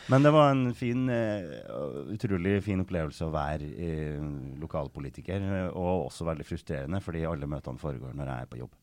Men 0.09 0.25
det 0.25 0.31
var 0.33 0.49
en 0.49 0.71
fin, 0.75 1.05
uh, 1.09 2.11
utrolig 2.11 2.57
fin 2.65 2.81
opplevelse 2.81 3.27
å 3.27 3.33
være 3.33 3.67
uh, 3.69 4.29
lokalpolitiker, 4.61 5.45
og 5.69 6.07
også 6.07 6.25
veldig 6.27 6.47
frustrerende, 6.47 7.01
fordi 7.05 7.25
alle 7.29 7.49
møtene 7.49 7.81
foregår 7.81 8.15
når 8.17 8.31
jeg 8.31 8.45
er 8.45 8.49
på 8.51 8.61
jobb. 8.63 8.77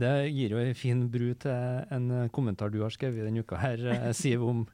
Det 0.00 0.12
gir 0.32 0.54
jo 0.54 0.60
en 0.62 0.76
fin 0.78 1.02
bru 1.12 1.32
til 1.42 1.92
en 1.92 2.08
kommentar 2.32 2.72
du 2.72 2.80
har 2.80 2.92
skrevet 2.94 3.26
denne 3.26 3.42
uka 3.44 3.58
her, 3.60 3.82
eh, 3.92 4.12
Siv, 4.20 4.44
om 4.46 4.64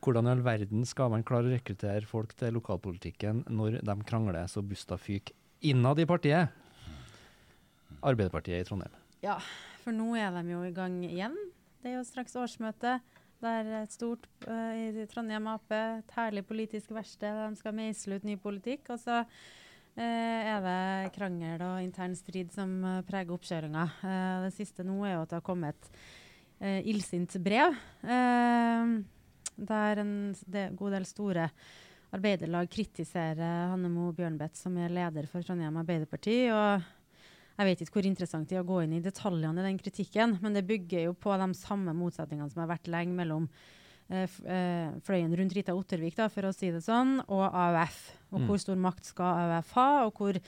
hvordan 0.00 0.28
i 0.28 0.32
all 0.34 0.44
verden 0.44 0.86
skal 0.88 1.10
man 1.12 1.24
klare 1.26 1.50
å 1.50 1.54
rekruttere 1.54 2.06
folk 2.08 2.36
til 2.38 2.54
lokalpolitikken 2.56 3.44
når 3.50 3.80
de 3.84 3.96
krangler 4.06 4.46
så 4.48 4.62
busta 4.64 4.96
fyker 5.00 5.34
innad 5.66 6.00
i 6.00 6.06
partiet? 6.08 6.54
Arbeiderpartiet 8.00 8.62
i 8.62 8.68
Trondheim. 8.68 8.94
Ja, 9.24 9.36
for 9.82 9.92
nå 9.92 10.14
er 10.16 10.32
de 10.38 10.54
jo 10.54 10.62
i 10.64 10.72
gang 10.72 11.02
igjen. 11.04 11.34
Det 11.82 11.90
er 11.90 11.98
jo 11.98 12.06
straks 12.06 12.36
årsmøte. 12.38 13.00
Det 13.40 13.48
er 13.48 13.68
et 13.78 13.94
stort 13.94 14.26
uh, 14.44 14.72
i 14.76 15.04
Trondheim 15.08 15.46
Ap, 15.48 15.72
et 15.72 16.12
herlig 16.12 16.42
politisk 16.44 16.92
verksted. 16.92 17.38
De 17.40 17.56
skal 17.56 17.76
meisle 17.76 18.18
ut 18.18 18.26
ny 18.28 18.34
politikk. 18.40 18.90
Og 18.92 19.00
så 19.00 19.22
uh, 19.24 20.00
er 20.02 20.60
det 20.66 21.14
krangel 21.14 21.64
og 21.64 21.78
intern 21.80 22.16
strid 22.18 22.52
som 22.52 22.74
uh, 22.84 22.98
preger 23.08 23.32
oppkjøringa. 23.36 23.86
Det 24.44 24.52
siste 24.58 24.84
nå 24.84 24.98
er 25.06 25.16
jo 25.16 25.22
at 25.24 25.32
det 25.32 25.40
har 25.40 25.46
kommet 25.46 25.88
et 26.60 26.84
illsint 26.90 27.38
brev 27.40 27.72
der 28.04 30.00
en 30.02 30.10
god 30.76 30.92
del 30.92 31.06
store 31.08 31.46
arbeiderlag 32.12 32.68
kritiserer 32.68 33.70
Hannemo 33.70 34.10
Bjørnbeth, 34.12 34.58
som 34.60 34.76
er 34.76 34.92
leder 34.92 35.24
for 35.30 35.40
Trondheim 35.46 35.78
Arbeiderparti. 35.80 36.36
og 36.52 36.84
jeg 37.60 37.68
vet 37.68 37.82
ikke 37.84 37.98
hvor 37.98 38.08
interessant 38.08 38.48
det 38.48 38.56
er 38.56 38.64
å 38.64 38.70
gå 38.70 38.78
inn 38.86 38.96
i 38.96 39.02
detaljene 39.04 39.60
i 39.60 39.68
den 39.68 39.80
kritikken, 39.80 40.38
men 40.40 40.56
det 40.56 40.64
bygger 40.68 41.10
jo 41.10 41.18
på 41.18 41.36
de 41.36 41.50
samme 41.58 41.92
motsetningene 41.96 42.48
som 42.52 42.64
har 42.64 42.72
vært 42.72 42.88
lenge 42.88 43.16
mellom 43.18 43.50
Eh, 44.10 44.26
eh, 44.26 44.90
fløyen 45.06 45.36
rundt 45.38 45.54
Rita 45.54 45.74
Ottervik, 45.76 46.16
da, 46.18 46.26
for 46.32 46.48
å 46.48 46.54
si 46.54 46.72
det 46.74 46.82
sånn, 46.82 47.20
og 47.30 47.44
AUF. 47.46 48.00
Og 48.34 48.42
mm. 48.42 48.48
hvor 48.48 48.60
stor 48.62 48.78
makt 48.82 49.12
skal 49.12 49.44
AUF 49.44 49.72
ha, 49.78 49.88
og 50.08 50.18
hvor 50.18 50.38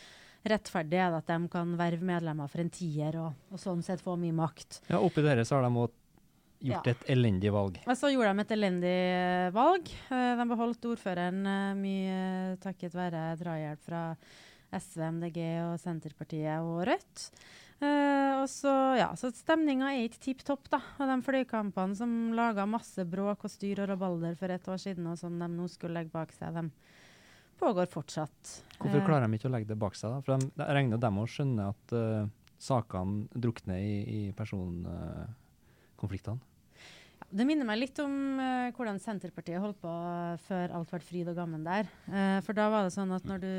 rettferdig 0.42 0.98
er 0.98 1.12
det 1.14 1.20
at 1.22 1.31
de 1.31 1.51
kan 1.51 1.77
verve 1.79 2.03
medlemmer 2.07 2.51
for 2.51 2.64
en 2.64 2.72
tier 2.75 3.14
og, 3.22 3.37
og 3.55 3.61
sånn 3.62 3.85
sett 3.87 4.03
få 4.03 4.16
mye 4.18 4.35
makt. 4.35 4.81
Ja, 4.90 4.98
Oppi 4.98 5.22
dere 5.22 5.44
så 5.46 5.61
har 5.61 5.68
de 5.68 5.70
gjort 5.79 5.94
ja. 6.66 6.81
et 6.90 7.07
elendig 7.14 7.53
valg. 7.55 7.79
Og 7.87 7.94
så 7.98 8.11
gjorde 8.11 8.33
de 8.35 8.42
et 8.42 8.57
elendig 8.59 8.96
valg. 9.55 9.92
Uh, 10.11 10.33
de 10.40 10.48
beholdt 10.51 10.88
ordføreren 10.90 11.46
mye 11.79 12.18
takket 12.62 12.98
være 12.98 13.29
drahjelp 13.38 13.87
fra 13.87 14.03
SV, 14.77 15.03
MDG 15.19 15.39
og 15.67 15.75
Senterpartiet 15.83 16.65
og 16.65 16.87
Rødt. 16.89 17.27
Uh, 17.83 18.39
og 18.39 18.47
så, 18.51 18.73
ja, 18.95 19.09
så 19.19 19.33
Stemninga 19.35 19.89
er 19.91 20.05
ikke 20.07 20.21
tipp 20.29 20.45
topp. 20.47 20.69
da. 20.71 20.79
Og 21.03 21.09
de 21.11 21.17
flykampene 21.27 21.99
som 21.99 22.11
laga 22.39 22.63
masse 22.69 23.03
bråk 23.11 23.43
og 23.49 23.51
styr 23.51 23.83
og 23.83 23.89
rabalder 23.91 24.37
for 24.39 24.49
et 24.55 24.69
år 24.71 24.79
siden, 24.79 25.09
og 25.11 25.19
som 25.19 25.35
de 25.41 25.49
nå 25.51 25.67
skulle 25.71 25.97
legge 25.99 26.15
bak 26.15 26.31
seg, 26.37 26.55
de 26.55 26.63
pågår 27.63 27.87
fortsatt. 27.91 28.39
Hvorfor 28.79 29.03
uh, 29.03 29.07
klarer 29.09 29.27
de 29.27 29.35
ikke 29.39 29.51
å 29.51 29.55
legge 29.57 29.71
det 29.73 29.83
bak 29.83 29.95
seg? 29.99 30.09
da? 30.15 30.19
For 30.23 30.31
de, 30.39 30.47
Jeg 30.63 30.75
regner 30.79 30.99
dem 31.03 31.19
å 31.19 31.31
skjønne 31.31 31.63
at 31.75 31.87
uh, 31.99 32.31
sakene 32.63 33.27
drukner 33.35 33.79
i, 33.83 33.95
i 34.07 34.21
personkonfliktene? 34.39 36.39
Det 37.33 37.47
minner 37.49 37.64
meg 37.64 37.81
litt 37.81 37.97
om 38.03 38.12
uh, 38.37 38.68
hvordan 38.77 38.99
Senterpartiet 39.01 39.62
holdt 39.62 39.81
på 39.81 39.92
før 40.45 40.75
alt 40.77 40.90
ble 40.92 41.01
fryd 41.01 41.31
og 41.33 41.38
gammen 41.38 41.64
der. 41.64 41.88
Uh, 42.11 42.38
for 42.45 42.57
da 42.57 42.68
var 42.73 42.85
det 42.85 42.92
sånn 42.92 43.14
at 43.16 43.25
når 43.29 43.40
du 43.40 43.53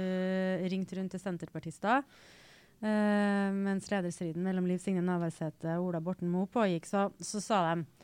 ringte 0.70 1.00
rundt 1.00 1.16
til 1.16 1.24
senterpartister 1.24 2.06
Uh, 2.84 3.48
mens 3.56 3.86
lederstriden 3.88 4.44
mellom 4.44 4.66
Liv 4.68 4.82
Signe 4.84 5.00
Navarsete 5.08 5.78
og 5.80 5.86
Ola 5.88 6.02
Borten 6.04 6.28
Moe 6.28 6.50
pågikk, 6.52 6.90
så, 6.90 7.06
så, 7.24 7.40
sa 7.40 7.60
de 7.70 8.03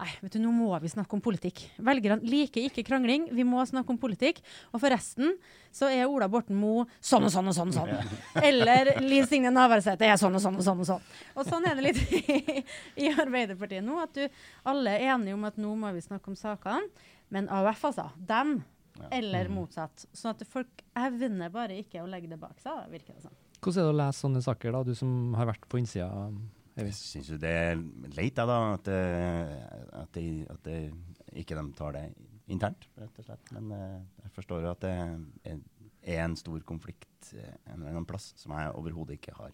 Nei, 0.00 0.08
vet 0.22 0.32
du, 0.32 0.38
nå 0.40 0.48
må 0.54 0.70
vi 0.80 0.88
snakke 0.88 1.12
om 1.12 1.20
politikk. 1.20 1.60
Velgerne 1.84 2.24
liker 2.24 2.64
ikke 2.64 2.84
krangling, 2.88 3.26
vi 3.36 3.44
må 3.44 3.60
snakke 3.68 3.92
om 3.92 3.98
politikk. 4.00 4.38
Og 4.72 4.80
forresten 4.80 5.34
så 5.76 5.90
er 5.92 6.06
Ola 6.08 6.24
Borten 6.32 6.56
Moe 6.56 6.86
sånn 7.04 7.26
og 7.28 7.32
sånn 7.34 7.50
og 7.50 7.56
sånn. 7.56 7.74
og 7.74 7.90
sånn. 7.90 8.22
Eller 8.40 8.94
Liv 9.04 9.28
Signe 9.28 9.52
Navarsete 9.52 10.08
er 10.08 10.16
sånn 10.20 10.38
og 10.38 10.40
sånn 10.40 10.56
og 10.56 10.64
sånn. 10.64 10.80
Og 10.80 10.88
sånn. 10.88 11.04
Og 11.36 11.50
sånn 11.50 11.68
er 11.68 11.76
det 11.76 11.84
litt 11.84 12.00
i, 12.16 12.64
i 13.04 13.10
Arbeiderpartiet 13.12 13.84
nå, 13.84 13.98
at 14.00 14.16
du, 14.16 14.40
alle 14.72 14.96
er 14.96 15.12
enige 15.18 15.36
om 15.36 15.44
at 15.50 15.60
nå 15.60 15.74
må 15.82 15.92
vi 15.92 16.04
snakke 16.06 16.32
om 16.32 16.38
sakene. 16.38 16.88
Men 17.30 17.50
AUF, 17.52 17.84
altså. 17.90 18.08
Dem. 18.16 18.62
Eller 19.12 19.52
motsatt. 19.52 20.06
Sånn 20.16 20.32
at 20.32 20.46
folk 20.48 20.80
evner 20.96 21.52
bare 21.52 21.76
ikke 21.76 22.00
å 22.00 22.08
legge 22.08 22.32
det 22.32 22.40
bak 22.40 22.56
seg, 22.64 22.88
virker 22.92 23.18
det 23.18 23.28
sånn. 23.28 23.36
Hvordan 23.60 23.82
er 23.82 23.86
det 23.90 23.92
å 23.92 24.00
lese 24.00 24.24
sånne 24.24 24.42
saker, 24.48 24.72
da, 24.72 24.80
du 24.88 24.96
som 24.96 25.36
har 25.36 25.52
vært 25.52 25.68
på 25.68 25.80
innsida? 25.82 26.08
Jeg 26.80 26.96
syns 26.96 27.30
jo 27.32 27.38
det 27.40 27.50
er 27.50 27.80
leit, 28.16 28.38
da, 28.38 28.58
at, 28.74 28.88
at, 28.88 30.12
de, 30.16 30.26
at 30.48 30.64
de, 30.64 30.78
ikke 31.42 31.58
de 31.58 31.64
tar 31.76 31.96
det 31.98 32.04
internt, 32.50 32.86
rett 32.98 33.20
og 33.20 33.26
slett. 33.26 33.52
Men 33.56 33.72
uh, 33.74 33.98
jeg 34.24 34.32
forstår 34.38 34.64
jo 34.64 34.72
at 34.72 34.86
det 34.86 34.94
er 36.00 36.24
en 36.24 36.36
stor 36.38 36.62
konflikt 36.66 37.34
eh, 37.36 37.56
en 37.68 37.82
eller 37.82 37.92
annen 37.92 38.08
plass 38.08 38.30
som 38.40 38.54
jeg 38.56 38.72
overhodet 38.72 39.18
ikke 39.18 39.36
har 39.36 39.52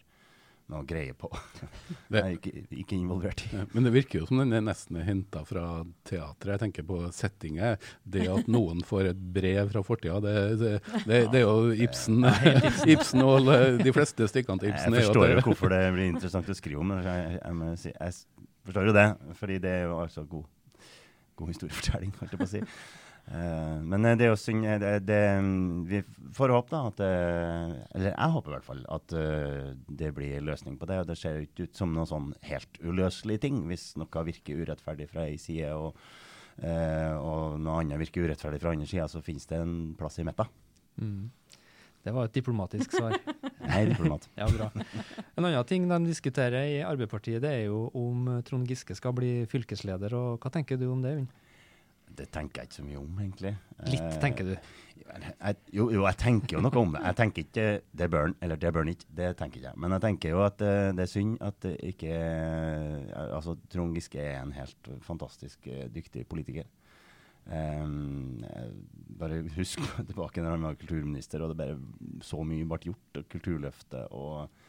noe 0.72 0.82
greie 0.86 1.14
på. 1.14 1.30
Det, 2.10 2.20
er 2.20 2.34
ikke, 2.36 2.52
ikke, 2.70 2.96
involvert 2.96 3.42
i. 3.46 3.60
Men 3.72 3.86
det 3.86 3.92
virker 3.94 4.20
jo 4.20 4.28
som 4.28 4.40
den 4.40 4.54
er 4.56 4.64
nesten 4.64 4.98
henta 5.02 5.42
fra 5.46 5.82
teatret. 6.06 6.52
Jeg 6.54 6.62
tenker 6.62 6.86
på 6.86 6.98
settinget. 7.14 7.82
Det 8.02 8.26
at 8.30 8.50
noen 8.50 8.82
får 8.86 9.10
et 9.12 9.22
brev 9.36 9.72
fra 9.72 9.82
fortida, 9.86 10.18
det, 10.22 10.34
det, 10.60 10.74
det, 11.06 11.40
er 11.40 11.44
jo 11.44 11.72
Ibsen. 11.86 12.26
Ibsen 12.94 13.24
og 13.26 13.50
de 13.82 13.94
fleste 13.94 14.28
stykkene 14.30 14.62
til 14.62 14.72
Ibsen. 14.72 14.98
Jeg 14.98 15.08
forstår 15.08 15.34
jo 15.34 15.46
hvorfor 15.48 15.74
det 15.74 15.82
blir 15.96 16.10
interessant 16.12 16.50
å 16.50 16.58
skrive 16.58 16.82
om. 16.82 16.94
Jeg, 16.98 17.40
jeg, 17.40 17.72
jeg, 17.86 17.96
jeg, 17.96 18.46
forstår 18.66 18.90
jo 18.90 18.94
det, 18.96 19.08
fordi 19.40 19.58
det 19.62 19.74
er 19.80 19.84
jo 19.86 19.98
altså 20.02 20.26
god, 20.30 20.46
god 21.38 21.52
historiefortelling, 21.54 22.14
holdt 22.20 22.34
jeg 22.34 22.42
på 22.42 22.48
å 22.48 22.54
si. 22.56 22.64
Uh, 23.26 23.82
men 23.82 24.06
det 24.14 24.22
er 24.22 24.30
jo 24.30 24.38
synd 24.38 24.62
det, 24.78 24.90
det, 25.02 25.16
Vi 25.90 25.98
får 26.36 26.52
håpe 26.54 26.70
da 26.70 26.82
at 26.92 27.00
Eller 27.02 28.12
jeg 28.12 28.34
håper 28.36 28.52
i 28.52 28.54
hvert 28.54 28.68
fall 28.68 28.84
at 28.94 29.14
uh, 29.18 29.72
det 29.88 30.12
blir 30.14 30.44
løsning 30.46 30.76
på 30.78 30.86
det. 30.86 31.00
og 31.02 31.08
Det 31.10 31.18
ser 31.18 31.40
ikke 31.42 31.66
ut 31.66 31.80
som 31.80 31.94
noen 31.94 32.06
sånn 32.06 32.28
helt 32.46 32.78
uløselig 32.84 33.40
ting 33.42 33.64
hvis 33.66 33.94
noe 33.98 34.26
virker 34.28 34.62
urettferdig 34.62 35.08
fra 35.10 35.26
ei 35.26 35.40
side, 35.42 35.72
og, 35.74 35.98
uh, 36.62 37.14
og 37.18 37.58
noe 37.62 37.80
annet 37.82 37.98
virker 38.04 38.28
urettferdig 38.28 38.62
fra 38.62 38.76
andre 38.76 38.86
sida, 38.90 39.08
så 39.10 39.24
finnes 39.24 39.48
det 39.50 39.58
en 39.58 39.76
plass 39.98 40.20
i 40.22 40.26
midten. 40.26 40.54
Mm. 41.02 41.26
Det 42.06 42.14
var 42.14 42.28
et 42.28 42.36
diplomatisk 42.38 42.92
svar. 42.94 43.16
Nei, 43.72 43.80
diplomat. 43.88 44.28
ja, 44.38 44.46
bra. 44.46 44.68
En 45.34 45.48
annen 45.48 45.66
ting 45.66 45.88
de 45.90 45.98
diskuterer 46.06 46.68
i 46.76 46.78
Arbeiderpartiet, 46.86 47.42
det 47.42 47.50
er 47.50 47.64
jo 47.66 47.88
om 47.98 48.28
Trond 48.46 48.70
Giske 48.70 48.94
skal 48.94 49.16
bli 49.16 49.32
fylkesleder. 49.50 50.14
og 50.14 50.38
Hva 50.38 50.52
tenker 50.54 50.78
du 50.78 50.86
om 50.92 51.02
det, 51.02 51.16
Øyvind? 51.16 51.32
Det 52.16 52.26
tenker 52.32 52.62
jeg 52.62 52.70
ikke 52.70 52.78
så 52.78 52.84
mye 52.86 53.00
om, 53.00 53.18
egentlig. 53.22 53.52
Litt, 53.90 54.04
eh, 54.06 54.18
tenker 54.22 54.48
du? 54.48 54.54
Jeg, 55.06 55.58
jo, 55.76 55.88
jo, 55.94 56.02
jeg 56.06 56.18
tenker 56.20 56.56
jo 56.56 56.62
noe 56.64 56.80
om 56.80 56.94
det. 56.94 57.02
Jeg 57.04 57.18
tenker 57.20 57.44
ikke 57.44 57.66
det 58.00 58.08
bør 58.12 58.32
eller 58.42 58.60
det 58.62 58.72
bør 58.74 58.90
ikke. 58.92 59.10
Det 59.20 59.28
tenker 59.38 59.60
jeg 59.60 59.68
ikke. 59.68 59.82
Men 59.84 59.96
jeg 59.96 60.04
tenker 60.06 60.34
jo 60.34 60.42
at 60.46 60.64
uh, 60.64 60.88
det 60.96 61.04
er 61.04 61.12
synd 61.12 61.36
at 61.44 61.60
det 61.62 61.76
ikke 61.92 62.16
uh, 62.16 63.28
Altså, 63.36 63.56
Trond 63.72 63.94
Giske 63.96 64.22
er 64.22 64.40
en 64.40 64.56
helt 64.56 64.90
fantastisk 65.06 65.68
dyktig 65.94 66.26
politiker. 66.30 66.66
Um, 67.46 68.42
bare 69.20 69.44
husk 69.54 69.78
tilbake 70.08 70.42
når 70.42 70.56
han 70.56 70.66
var 70.66 70.78
kulturminister, 70.80 71.44
og 71.44 71.52
det 71.52 71.60
bare 71.60 71.76
så 72.26 72.40
mye 72.42 72.66
ble 72.66 72.80
gjort. 72.88 73.20
Og 73.20 73.28
Kulturløftet 73.36 74.08
og 74.10 74.64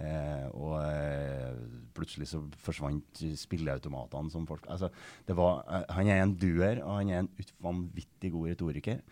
Eh, 0.00 0.46
og 0.56 0.78
eh, 0.80 1.56
plutselig 1.92 2.30
så 2.30 2.40
forsvant 2.64 3.20
spilleautomatene 3.36 4.32
som 4.32 4.46
folk 4.48 4.64
altså, 4.72 4.88
var, 5.28 5.66
eh, 5.68 5.84
Han 5.98 6.08
er 6.08 6.22
en 6.22 6.32
duer, 6.40 6.80
og 6.80 7.02
han 7.02 7.10
er 7.12 7.20
en 7.24 7.28
vanvittig 7.60 8.32
god 8.32 8.54
retoriker. 8.54 9.02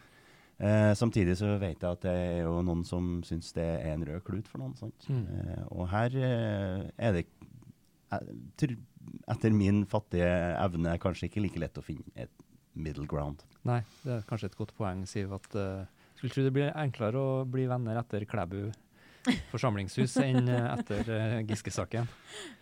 Eh, 0.60 0.92
samtidig 0.96 1.38
så 1.40 1.54
vet 1.60 1.80
jeg 1.80 1.88
at 1.88 2.02
det 2.04 2.12
er 2.12 2.42
jo 2.44 2.58
noen 2.64 2.82
som 2.84 3.20
syns 3.24 3.54
det 3.56 3.64
er 3.64 3.94
en 3.94 4.04
rød 4.04 4.20
klut 4.26 4.48
for 4.48 4.60
noen. 4.60 4.76
Mm. 5.08 5.22
Eh, 5.24 5.62
og 5.72 5.86
her 5.92 6.16
eh, 6.20 6.82
er 7.00 7.16
det 7.16 7.26
etter 9.30 9.54
min 9.56 9.86
fattige 9.88 10.28
evne 10.60 10.96
kanskje 11.00 11.30
ikke 11.30 11.44
like 11.44 11.62
lett 11.62 11.80
å 11.80 11.84
finne 11.84 12.04
et 12.14 12.44
middle 12.74 13.06
ground. 13.08 13.44
Nei, 13.68 13.80
det 14.04 14.18
er 14.18 14.28
kanskje 14.28 14.50
et 14.50 14.58
godt 14.58 14.74
poeng, 14.76 15.06
Siv. 15.08 15.32
at 15.36 15.56
uh, 15.56 15.88
Skulle 16.18 16.34
tro 16.34 16.44
det 16.44 16.52
blir 16.54 16.70
enklere 16.78 17.20
å 17.20 17.42
bli 17.48 17.64
venner 17.70 17.98
etter 18.00 18.26
Klæbu 18.28 18.68
forsamlingshus 19.50 20.16
enn 20.22 20.48
eh, 20.48 20.68
etter 20.74 21.10
uh, 21.10 21.40
Giske-saken. 21.48 22.08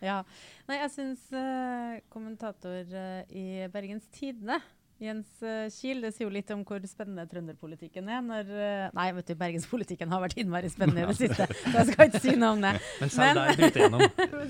Ja. 0.04 0.22
Nei, 0.68 0.80
jeg 0.82 0.94
syns 0.96 1.28
uh, 1.32 1.98
kommentator 2.12 2.98
i 3.30 3.46
Bergens 3.72 4.08
Tidende 4.14 4.60
Jens 4.98 5.42
eh, 5.46 5.68
Kiel, 5.70 6.00
det 6.02 6.10
sier 6.14 6.26
jo 6.26 6.32
litt 6.34 6.48
om 6.50 6.64
hvor 6.66 6.82
spennende 6.90 7.22
trønderpolitikken 7.30 8.08
er. 8.10 8.22
Når, 8.24 8.48
eh, 8.50 8.86
nei, 8.96 9.06
vet 9.14 9.28
du, 9.30 9.34
bergenspolitikken 9.38 10.10
har 10.10 10.24
vært 10.24 10.40
innmari 10.42 10.70
spennende 10.72 11.04
i 11.04 11.12
det 11.12 11.14
siste, 11.20 11.46
så 11.46 11.74
jeg 11.76 11.90
skal 11.92 12.10
ikke 12.10 12.22
si 12.24 12.34
noe 12.34 12.56
om 12.56 12.64
det. 12.64 12.72
Men 13.02 13.12
selv 13.14 13.38
der 13.38 13.52
bryter 13.60 13.84
gjennom. 13.84 14.02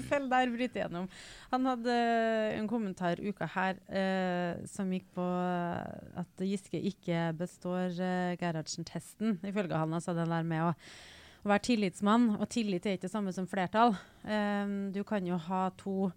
Selv 0.08 0.32
der 0.32 0.54
bryter 0.54 0.82
gjennom. 0.82 1.10
Han 1.52 1.68
hadde 1.68 1.98
eh, 1.98 2.54
en 2.56 2.70
kommentar 2.70 3.20
uka 3.20 3.50
her 3.58 3.76
eh, 3.92 4.64
som 4.72 4.96
gikk 4.96 5.10
på 5.18 5.28
eh, 5.28 6.24
at 6.24 6.48
Giske 6.48 6.80
ikke 6.94 7.28
består 7.36 7.92
eh, 7.92 8.32
Gerhardsen-testen, 8.40 9.42
ifølge 9.52 9.76
han. 9.76 9.92
Altså 10.00 10.16
den 10.16 10.32
der 10.32 10.48
med 10.48 10.70
å 10.70 10.72
være 11.50 11.64
tillitsmann. 11.70 12.30
Og 12.38 12.46
tillit 12.52 12.86
er 12.86 12.96
ikke 12.96 13.08
det 13.08 13.14
samme 13.14 13.34
som 13.34 13.48
flertall. 13.50 13.96
Um, 14.22 14.88
du 14.94 15.02
kan 15.08 15.26
jo 15.26 15.40
ha 15.48 15.68
to 15.80 16.10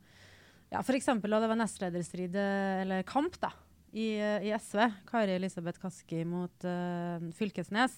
ja, 0.71 0.79
F.eks. 0.79 1.09
da 1.19 1.39
det 1.43 1.49
var 1.51 1.59
nestlederstrid, 1.59 2.35
eh, 2.39 2.81
eller 2.85 3.03
kamp, 3.03 3.35
da 3.41 3.49
i, 3.91 4.15
eh, 4.15 4.47
i 4.47 4.51
SV, 4.55 4.85
Kari 5.07 5.35
Elisabeth 5.35 5.81
Kaski 5.81 6.23
mot 6.27 6.63
uh, 6.63 7.19
Fylkesnes, 7.35 7.97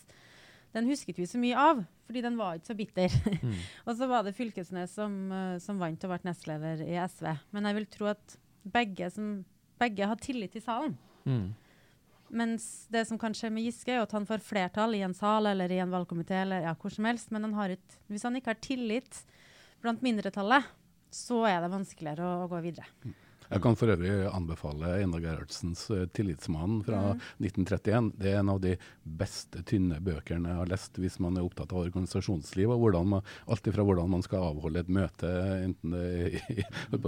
den 0.73 0.89
husket 0.89 1.19
vi 1.21 1.27
så 1.29 1.37
mye 1.37 1.57
av, 1.59 1.83
fordi 2.07 2.23
den 2.25 2.37
var 2.39 2.57
ikke 2.57 2.71
så 2.71 2.77
bitter. 2.77 3.17
Mm. 3.43 3.57
og 3.85 3.97
så 3.99 4.09
var 4.09 4.25
det 4.25 4.33
Fylkesnes 4.37 4.95
som, 4.97 5.17
uh, 5.29 5.57
som 5.61 5.81
vant 5.81 6.07
og 6.07 6.15
ble 6.15 6.21
nestleder 6.25 6.81
i 6.85 6.97
SV. 6.97 7.29
Men 7.53 7.69
jeg 7.69 7.77
vil 7.77 7.89
tro 7.93 8.09
at 8.15 8.37
begge, 8.73 9.11
som, 9.13 9.35
begge 9.81 10.09
har 10.09 10.21
tillit 10.23 10.57
i 10.57 10.63
salen. 10.63 10.97
Mm. 11.29 11.51
Mens 12.29 12.87
det 12.93 13.03
som 13.09 13.19
kan 13.19 13.35
skje 13.35 13.51
med 13.53 13.65
Giske, 13.65 13.93
er 13.93 14.03
at 14.05 14.13
han 14.15 14.25
får 14.29 14.43
flertall 14.45 14.95
i 14.97 15.03
en 15.05 15.15
sal 15.17 15.49
eller 15.51 15.71
i 15.71 15.81
en 15.83 15.91
valgkomité, 15.93 16.39
eller 16.45 16.65
ja, 16.65 16.75
hvor 16.79 16.93
som 16.93 17.05
helst, 17.09 17.33
men 17.33 17.49
han 17.49 17.75
et, 17.75 17.99
hvis 18.07 18.23
han 18.25 18.39
ikke 18.39 18.53
har 18.53 18.63
tillit 18.63 19.19
blant 19.83 20.01
mindretallet, 20.05 20.65
så 21.13 21.43
er 21.45 21.61
det 21.61 21.73
vanskeligere 21.73 22.25
å, 22.25 22.45
å 22.45 22.49
gå 22.51 22.63
videre. 22.63 22.87
Jeg 23.53 23.61
kan 23.61 23.77
for 23.77 23.93
øvrig 23.93 24.11
anbefale 24.31 24.95
Einar 24.97 25.21
Gerhardsens 25.21 25.85
uh, 25.93 26.05
'Tillitsmannen' 26.09 26.81
fra 26.87 27.01
mm. 27.13 27.19
1931. 27.45 28.11
Det 28.17 28.31
er 28.31 28.39
en 28.39 28.49
av 28.49 28.61
de 28.63 28.73
beste 29.03 29.61
tynne 29.67 29.99
bøkene 30.03 30.49
jeg 30.49 30.59
har 30.61 30.71
lest 30.71 30.97
hvis 31.01 31.19
man 31.21 31.37
er 31.37 31.45
opptatt 31.45 31.73
av 31.73 31.83
organisasjonsliv, 31.83 32.71
og 32.73 32.81
hvordan 32.81 33.11
man, 33.15 33.27
alt 33.51 33.67
ifra 33.69 33.85
hvordan 33.85 34.09
man 34.09 34.25
skal 34.25 34.47
avholde 34.49 34.81
et 34.81 34.91
møte, 34.93 35.29
enten 35.67 35.93
i, 35.93 36.41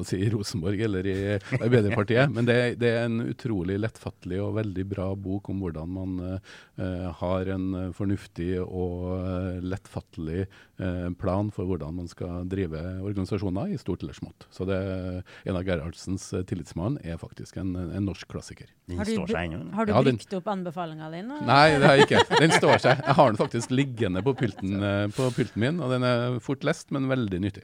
si, 0.05 0.19
i 0.21 0.29
Rosenborg 0.34 0.84
eller 0.88 1.10
i 1.10 1.17
Arbeiderpartiet. 1.60 2.29
Men 2.36 2.49
det, 2.49 2.60
det 2.81 2.91
er 2.93 3.08
en 3.08 3.23
utrolig 3.25 3.79
lettfattelig 3.81 4.41
og 4.43 4.58
veldig 4.60 4.86
bra 4.91 5.10
bok 5.17 5.49
om 5.53 5.63
hvordan 5.63 5.95
man 5.95 6.15
uh, 6.27 7.10
har 7.21 7.51
en 7.55 7.67
fornuftig 7.95 8.51
og 8.62 9.10
uh, 9.15 9.58
lettfattelig 9.65 10.45
uh, 10.81 11.10
plan 11.19 11.49
for 11.55 11.69
hvordan 11.69 12.01
man 12.03 12.12
skal 12.12 12.45
drive 12.49 12.81
organisasjoner 13.01 13.73
i 13.73 13.81
stort 13.81 14.03
eller 14.05 14.17
smått. 14.17 14.47
Så 14.53 14.67
det 14.69 14.77
er 14.77 15.21
en 15.49 15.58
av 15.58 15.65
Gerhardsens 15.65 16.29
'Tillitsmann' 16.43 16.98
er 17.06 17.17
faktisk 17.21 17.58
en, 17.62 17.71
en 17.76 18.06
norsk 18.06 18.28
klassiker. 18.32 18.67
Har 18.98 19.06
du, 19.08 19.15
bru- 19.21 19.71
har 19.76 19.86
du 19.86 19.91
Ja, 19.93 20.02
den- 20.04 20.19
opp 20.38 20.48
anbefalinga 20.52 21.10
di 21.13 21.21
nå? 21.24 21.39
Nei, 21.48 21.78
det 21.80 21.86
har 21.88 21.95
jeg 21.95 22.08
ikke. 22.10 22.39
Den 22.39 22.52
står 22.52 22.78
seg. 22.84 23.00
Jeg 23.06 23.15
har 23.15 23.32
den 23.32 23.39
faktisk 23.39 23.71
liggende 23.71 24.21
på 24.26 24.34
pulten, 24.36 24.76
eh, 24.89 25.06
på 25.15 25.30
pulten 25.36 25.63
min, 25.63 25.80
og 25.80 25.89
den 25.95 26.04
er 26.04 26.39
fort 26.43 26.63
lest, 26.67 26.91
men 26.91 27.08
veldig 27.12 27.39
nyttig. 27.48 27.63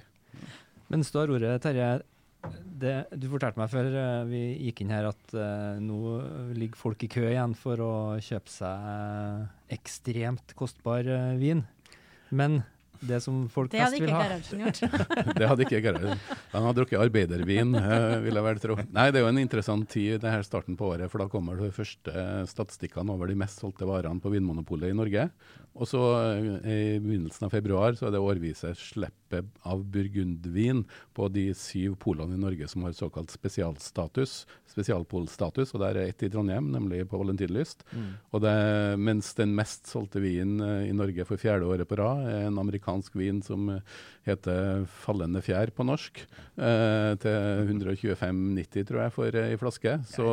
Mens 0.91 1.11
du 1.11 1.19
har 1.19 1.29
ordet, 1.31 1.57
Terje. 1.63 1.91
Det, 2.81 2.93
du 3.21 3.27
fortalte 3.29 3.59
meg 3.61 3.69
før 3.69 3.87
eh, 3.93 4.23
vi 4.25 4.39
gikk 4.65 4.79
inn 4.81 4.89
her 4.95 5.11
at 5.11 5.33
uh, 5.37 5.77
nå 5.77 5.99
ligger 6.57 6.79
folk 6.79 7.03
i 7.05 7.09
kø 7.13 7.27
igjen 7.29 7.53
for 7.53 7.77
å 7.85 7.91
kjøpe 8.17 8.49
seg 8.49 9.75
ekstremt 9.77 10.55
kostbar 10.57 11.05
uh, 11.05 11.35
vin. 11.37 11.61
Men 12.33 12.63
det 13.01 13.19
som 13.25 13.37
folk 13.49 13.71
Det 13.71 13.81
hadde 13.81 13.97
flest 13.97 14.03
vil 14.03 14.09
ikke 14.09 14.17
ha 14.17 14.25
Gerhardsen 14.27 14.61
gjort. 14.61 15.37
Det 15.39 15.47
hadde 15.49 15.65
ikke. 15.65 16.17
Han 16.51 16.67
har 16.67 16.75
drukket 16.77 17.01
arbeidervin, 17.01 17.73
eh, 17.79 18.17
vil 18.25 18.37
jeg 18.37 18.45
vel 18.45 18.61
tro. 18.61 18.77
Nei, 18.93 19.07
det 19.09 19.21
er 19.21 19.25
jo 19.25 19.31
en 19.31 19.41
interessant 19.41 19.89
tid, 19.89 20.19
det 20.21 20.33
her 20.33 20.45
starten 20.45 20.77
på 20.77 20.91
året, 20.93 21.09
for 21.11 21.23
da 21.23 21.29
kommer 21.31 21.57
de 21.57 21.71
første 21.73 22.25
statistikkene 22.51 23.15
over 23.15 23.31
de 23.31 23.39
mest 23.41 23.63
solgte 23.63 23.89
varene 23.89 24.21
på 24.21 24.33
Vinmonopolet 24.33 24.93
i 24.93 24.97
Norge. 24.97 25.27
Og 25.71 25.87
så 25.87 26.01
eh, 26.35 26.95
i 26.95 26.99
begynnelsen 26.99 27.47
av 27.47 27.53
februar 27.53 27.95
så 27.95 28.09
er 28.09 28.15
det 28.15 28.21
årvise 28.21 28.73
slippet 28.75 29.47
av 29.63 29.83
burgundvin 29.87 30.83
på 31.15 31.29
de 31.31 31.45
syv 31.55 31.95
polene 32.03 32.35
i 32.35 32.41
Norge 32.41 32.67
som 32.67 32.83
har 32.83 32.95
såkalt 32.97 33.31
spesialstatus, 33.31 34.41
spesialpolstatus, 34.71 35.71
og 35.71 35.83
der 35.85 35.99
er 36.01 36.11
ett 36.11 36.25
i 36.27 36.31
Trondheim, 36.31 36.67
nemlig 36.73 37.05
på 37.07 37.19
Valentinlyst. 37.21 37.85
Mm. 37.95 38.09
Og 38.35 38.43
det, 38.43 38.55
mens 38.99 39.31
den 39.39 39.55
mest 39.55 39.87
solgte 39.89 40.23
vinen 40.23 40.59
eh, 40.65 40.89
i 40.89 40.95
Norge 40.95 41.25
for 41.29 41.39
fjerde 41.39 41.71
året 41.71 41.87
på 41.87 41.99
rad 42.01 42.27
er 42.27 42.49
en 42.49 42.59
amerikansk 42.59 42.90
vin 43.17 43.41
som 43.45 43.69
eh, 43.73 43.81
heter 44.27 44.85
Fallende 45.01 45.41
fjær 45.43 45.71
på 45.75 45.85
norsk, 45.87 46.21
eh, 46.57 47.13
til 47.21 47.71
125,90 47.71 48.87
tror 48.89 49.01
jeg 49.05 49.15
for 49.15 49.39
ei 49.41 49.57
flaske. 49.61 49.95
Så, 50.09 50.27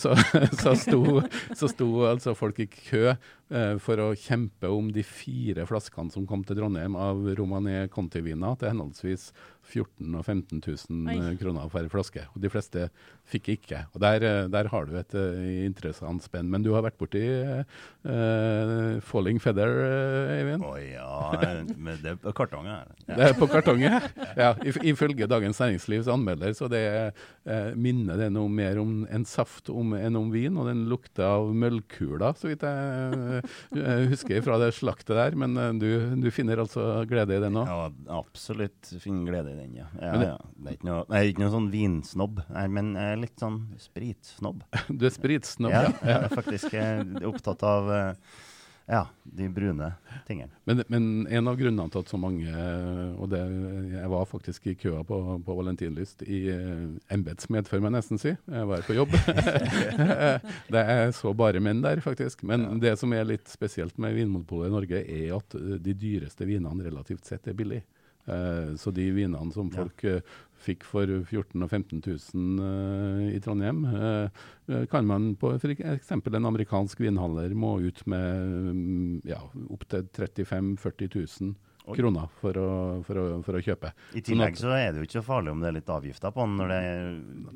så, 0.00 0.14
så, 0.62 0.74
sto, 0.78 1.22
så 1.58 1.70
sto 1.70 1.88
altså 2.08 2.34
folk 2.38 2.58
i 2.64 2.68
kø 2.72 3.04
eh, 3.12 3.74
for 3.82 4.02
å 4.02 4.10
kjempe 4.18 4.70
om 4.72 4.90
de 4.94 5.04
fire 5.06 5.66
flaskene 5.68 6.12
som 6.14 6.26
kom 6.28 6.44
til 6.46 6.58
Trondheim 6.58 6.98
av 6.98 7.22
Romané 7.38 7.86
Conti-viner 7.92 8.58
til 8.60 8.72
henholdsvis 8.72 9.30
14 9.62 10.08
000 10.08 10.18
og 10.18 10.26
15 10.26 10.62
000 10.66 11.12
Oi. 11.12 11.18
eh, 11.18 11.36
kroner 11.40 11.70
per 11.72 11.88
flaske. 11.92 12.26
Og 12.34 12.42
de 12.42 12.50
fleste 12.52 12.88
fikk 13.32 13.48
ikke. 13.56 13.82
Og 13.94 14.02
der, 14.02 14.24
eh, 14.26 14.48
der 14.52 14.68
har 14.72 14.86
du 14.88 14.94
et 14.98 15.14
uh, 15.16 15.40
interessant 15.64 16.24
spenn. 16.24 16.50
Men 16.52 16.64
du 16.64 16.72
har 16.76 16.84
vært 16.84 16.98
borti 17.00 17.22
eh, 17.22 19.00
Falling 19.06 19.40
Feather, 19.42 19.72
Eivind? 20.36 20.64
Å 20.66 20.72
ja, 20.80 21.10
men 21.76 22.00
det 22.02 22.14
er 22.14 22.20
på 22.22 22.34
kartongen 22.36 22.72
her. 22.74 22.90
Det 23.12 23.28
er 23.28 23.36
på 23.36 23.46
kartongen, 23.50 23.98
ja. 24.38 24.52
Ifølge 24.64 25.28
Dagens 25.30 25.60
Næringslivs 25.60 26.08
anmelder 26.10 26.54
så 26.56 26.68
det 26.70 26.82
uh, 27.12 27.72
minner 27.78 28.18
det 28.18 28.30
noe 28.34 28.50
mer 28.52 28.78
om 28.80 29.02
en 29.12 29.26
saft 29.28 29.68
om, 29.72 29.92
enn 29.98 30.16
om 30.18 30.30
vin, 30.32 30.56
og 30.58 30.68
den 30.70 30.84
lukter 30.90 31.26
av 31.28 31.50
møllkuler, 31.54 32.38
så 32.38 32.50
vidt 32.50 32.64
jeg 32.66 33.42
uh, 33.76 34.06
husker 34.10 34.42
fra 34.46 34.58
det 34.62 34.72
slaktet 34.76 35.14
der. 35.18 35.36
Men 35.38 35.56
du, 35.80 35.88
du 36.22 36.28
finner 36.34 36.62
altså 36.64 37.02
glede 37.10 37.36
i 37.36 37.42
den 37.42 37.58
òg? 37.60 37.68
Ja, 37.70 38.16
absolutt 38.18 38.92
finner 39.02 39.28
glede 39.28 39.54
i 39.54 39.60
den, 39.60 39.76
ja. 39.82 39.88
ja, 40.00 40.14
det- 40.18 40.30
ja. 40.32 40.38
Det 40.62 40.70
er 40.70 40.76
ikke 40.78 40.88
noe, 40.88 41.02
jeg 41.10 41.18
er 41.18 41.30
ikke 41.32 41.42
noe 41.42 41.52
sånn 41.56 41.70
vinsnobb, 41.72 42.42
nei, 42.54 42.66
men 42.72 42.92
jeg 42.98 43.21
litt 43.22 43.38
sånn 43.40 43.60
spritsnobb. 43.80 44.64
Du 44.88 45.06
er 45.08 45.14
spritsnobb, 45.14 45.74
ja. 45.74 45.84
ja. 45.90 46.08
Jeg 46.08 46.16
er 46.16 46.32
faktisk 46.32 46.74
eh, 46.78 47.04
opptatt 47.28 47.62
av 47.66 47.92
eh, 47.92 48.40
ja, 48.90 49.06
de 49.22 49.46
brune 49.48 49.92
tingene. 50.26 50.50
Men, 50.64 50.82
men 50.90 51.04
en 51.30 51.48
av 51.48 51.56
grunnene 51.56 51.92
til 51.92 52.02
at 52.02 52.10
så 52.10 52.18
mange 52.20 52.50
Og 53.14 53.28
det, 53.30 53.40
jeg 53.94 54.10
var 54.10 54.26
faktisk 54.26 54.66
i 54.68 54.74
køa 54.78 55.04
på, 55.06 55.18
på 55.46 55.56
Valentinlyst 55.56 56.24
i 56.26 56.40
embetsmedfør, 57.14 57.80
må 57.80 57.92
jeg 57.92 57.96
nesten 57.96 58.20
si. 58.20 58.34
Jeg 58.34 58.68
var 58.68 58.84
på 58.86 58.98
jobb. 58.98 59.14
det 60.74 60.82
er 60.82 61.14
så 61.16 61.32
bare 61.36 61.62
menn 61.62 61.82
der, 61.84 62.02
faktisk. 62.04 62.42
Men 62.48 62.66
det 62.82 62.96
som 63.00 63.14
er 63.14 63.28
litt 63.30 63.46
spesielt 63.50 63.98
med 64.02 64.18
Vinmonopolet 64.18 64.68
i 64.68 64.76
Norge, 64.76 65.02
er 65.06 65.34
at 65.38 65.58
eh, 65.58 65.78
de 65.82 65.96
dyreste 65.96 66.48
vinene 66.48 66.90
relativt 66.90 67.30
sett 67.30 67.48
er 67.48 67.58
billige. 67.58 67.86
Eh, 68.26 68.74
så 68.78 68.90
de 68.94 69.08
vinene 69.10 69.50
som 69.54 69.70
folk 69.72 70.04
eh, 70.06 70.22
fikk 70.62 70.84
for 70.86 71.10
14 71.26 71.58
000 71.58 71.66
og 71.66 71.72
15 71.72 72.02
000 72.06 72.62
eh, 72.66 73.34
i 73.36 73.40
Trondheim, 73.42 73.82
eh, 73.88 74.46
eh, 74.70 74.86
kan 74.92 75.06
man 75.08 75.32
på 75.40 75.54
f.eks. 75.58 76.12
en 76.14 76.48
amerikansk 76.52 77.02
vinhandler 77.02 77.54
må 77.58 77.74
ut 77.82 78.04
med 78.06 78.72
mm, 78.78 79.20
ja, 79.28 79.40
opptil 79.74 80.06
35 80.14 80.76
000-40 80.78 81.12
000 81.42 81.54
kroner 81.96 82.28
for 82.38 82.54
å, 82.62 82.68
for, 83.02 83.18
å, 83.18 83.40
for 83.42 83.58
å 83.58 83.62
kjøpe. 83.64 83.90
I 84.14 84.20
Sånn 84.20 84.28
tillegg 84.30 84.58
så 84.60 84.70
er 84.76 84.92
det 84.92 85.02
jo 85.02 85.08
ikke 85.08 85.18
så 85.18 85.26
farlig 85.26 85.50
om 85.50 85.62
det 85.64 85.72
er 85.72 85.76
litt 85.80 85.90
avgifter 85.90 86.30
på 86.34 86.44
den. 86.46 86.54
når 86.60 86.70
det, 86.70 86.82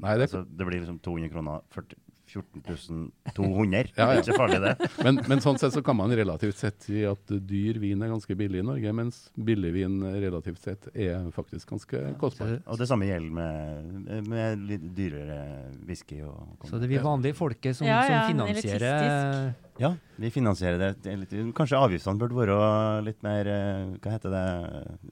Nei, 0.02 0.16
det- 0.18 0.26
altså, 0.26 0.40
det 0.50 0.66
blir 0.66 0.80
liksom 0.82 0.98
200 1.04 1.30
kroner. 1.30 1.62
40, 1.76 2.00
14 2.36 3.10
200. 3.36 3.92
Ja, 3.96 4.06
ja. 4.06 4.20
Det 4.20 4.20
er 4.20 4.22
ikke 4.22 4.38
farlig, 4.38 4.60
det. 4.64 4.90
Men, 5.06 5.20
men 5.30 5.42
sånn 5.44 5.58
sett 5.60 5.74
så 5.76 5.82
kan 5.86 5.98
man 5.98 6.12
relativt 6.16 6.58
sett 6.60 6.88
si 6.88 7.02
at 7.08 7.32
dyr 7.48 7.80
vin 7.82 8.04
er 8.04 8.12
ganske 8.12 8.36
billig 8.38 8.62
i 8.62 8.66
Norge, 8.66 8.94
mens 8.96 9.20
billig 9.34 9.72
vin 9.74 9.98
relativt 10.16 10.62
sett 10.64 10.90
er 10.94 11.28
faktisk 11.34 11.74
ganske 11.74 12.02
kostbar. 12.20 12.58
Og 12.66 12.80
det 12.80 12.88
samme 12.90 13.08
gjelder 13.08 13.36
med, 13.40 14.26
med 14.30 14.66
litt 14.70 14.88
dyrere 14.96 15.40
whisky. 15.86 16.22
Og, 16.26 16.66
Så 16.68 16.80
det 16.80 16.88
er 16.88 16.96
vi 16.96 17.02
vanlige 17.04 17.38
folket 17.38 17.78
som, 17.78 17.88
Ja, 17.88 18.02
ja, 18.06 18.20
som 18.26 18.34
finansierer 18.34 19.54
Ja, 19.82 19.94
vi 20.16 20.30
finansierer 20.32 20.78
det. 20.80 21.16
litt, 21.20 21.32
kanskje 21.56 21.78
avgiftene 21.78 22.20
burde 22.20 22.36
være 22.38 23.02
litt 23.04 23.22
mer 23.24 23.48
eh, 23.50 23.94
Hva 24.02 24.12
heter 24.14 24.32
det 24.32 24.44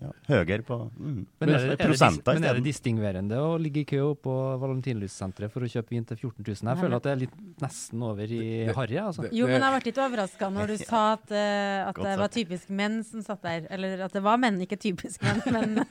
ja, 0.00 0.12
Høyere 0.28 0.64
på 0.66 0.78
mm, 0.90 1.18
Men 1.40 1.48
er 1.48 1.52
det, 1.52 1.58
er 1.58 1.72
det, 1.74 1.88
prosenter 1.88 2.38
men 2.38 2.46
er 2.48 2.58
det 2.58 2.64
distingverende 2.66 3.40
å 3.40 3.54
ligge 3.60 3.82
i 3.82 3.88
kø 3.88 4.02
på 4.24 4.34
Valentinlyssenteret 4.62 5.52
for 5.52 5.66
å 5.66 5.70
kjøpe 5.70 5.94
vin 5.94 6.06
til 6.08 6.20
14 6.20 6.40
000? 6.40 6.70
Jeg 6.70 6.80
føler 6.80 6.98
at 6.98 7.06
det 7.06 7.12
er 7.12 7.20
litt 7.24 7.34
nesten 7.62 8.04
over 8.04 8.34
i 8.34 8.44
harry. 8.74 8.98
Altså. 9.00 9.26
Jo, 9.34 9.48
men 9.50 9.60
jeg 9.60 9.74
ble 9.74 9.90
litt 9.90 10.00
overraska 10.06 10.50
når 10.54 10.72
du 10.72 10.76
sa 10.90 11.02
at, 11.14 11.26
uh, 11.32 11.90
at 11.90 12.00
det 12.06 12.14
var 12.20 12.32
typisk 12.34 12.70
menn 12.80 13.00
som 13.06 13.24
satt 13.26 13.42
der. 13.44 13.68
Eller 13.74 14.06
at 14.06 14.14
det 14.16 14.22
var 14.24 14.40
menn, 14.40 14.60
ikke 14.64 14.80
typisk 14.80 15.24
menn. 15.26 15.42
Men 15.54 15.82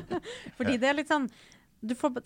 fordi 0.58 0.78
det 0.80 0.90
er 0.90 0.98
litt 0.98 1.12
sånn 1.12 1.28
du 1.82 1.96
får, 1.98 2.22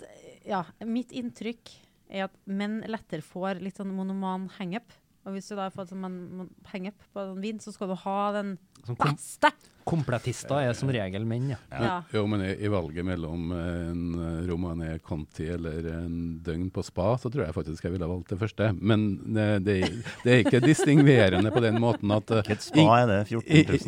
Ja, 0.47 0.63
mitt 0.85 1.13
inntrykk 1.17 1.73
er 2.13 2.29
at 2.29 2.39
menn 2.45 2.83
lettere 2.87 3.25
får 3.25 3.63
litt 3.65 3.79
sånn 3.81 3.95
monoman 3.97 4.51
hangup. 4.59 4.95
Og 5.27 5.33
hvis 5.35 5.49
du 5.51 5.57
da 5.59 5.67
har 5.67 5.75
fått 5.75 5.91
sånn 5.91 5.99
man- 6.05 6.37
man 6.39 6.51
hangup 6.71 7.03
på 7.13 7.21
en 7.33 7.41
vin, 7.43 7.59
så 7.59 7.73
skal 7.75 7.89
du 7.91 7.97
ha 7.99 8.33
den 8.33 8.57
beste. 9.03 9.51
Kompletister 9.87 10.65
er 10.67 10.75
som 10.75 10.91
regel 10.91 11.23
menn, 11.29 11.53
ja. 11.53 11.59
Men, 11.71 11.91
jo, 12.13 12.25
men 12.31 12.43
i, 12.43 12.53
i 12.67 12.71
valget 12.73 13.07
mellom 13.07 13.53
en 13.55 14.01
eh, 14.19 14.41
Romané 14.49 14.97
Conti 14.99 15.47
eller 15.55 15.87
en 15.93 16.17
døgn 16.43 16.69
på 16.75 16.83
spa, 16.83 17.13
så 17.23 17.31
tror 17.31 17.47
jeg 17.47 17.55
faktisk 17.55 17.87
jeg 17.87 17.95
ville 17.95 18.09
valgt 18.11 18.35
det 18.35 18.41
første. 18.41 18.73
Men 18.81 19.07
det, 19.37 19.47
det, 19.67 19.77
det 20.25 20.33
er 20.33 20.43
ikke 20.43 20.63
distingverende 20.65 21.53
på 21.55 21.63
den 21.63 21.79
måten 21.83 22.11
at 22.17 22.35
eh, 22.35 22.43
Hvilket 22.43 22.67
spa 22.67 22.87
er 23.05 23.13
det? 23.13 23.21
14 23.31 23.87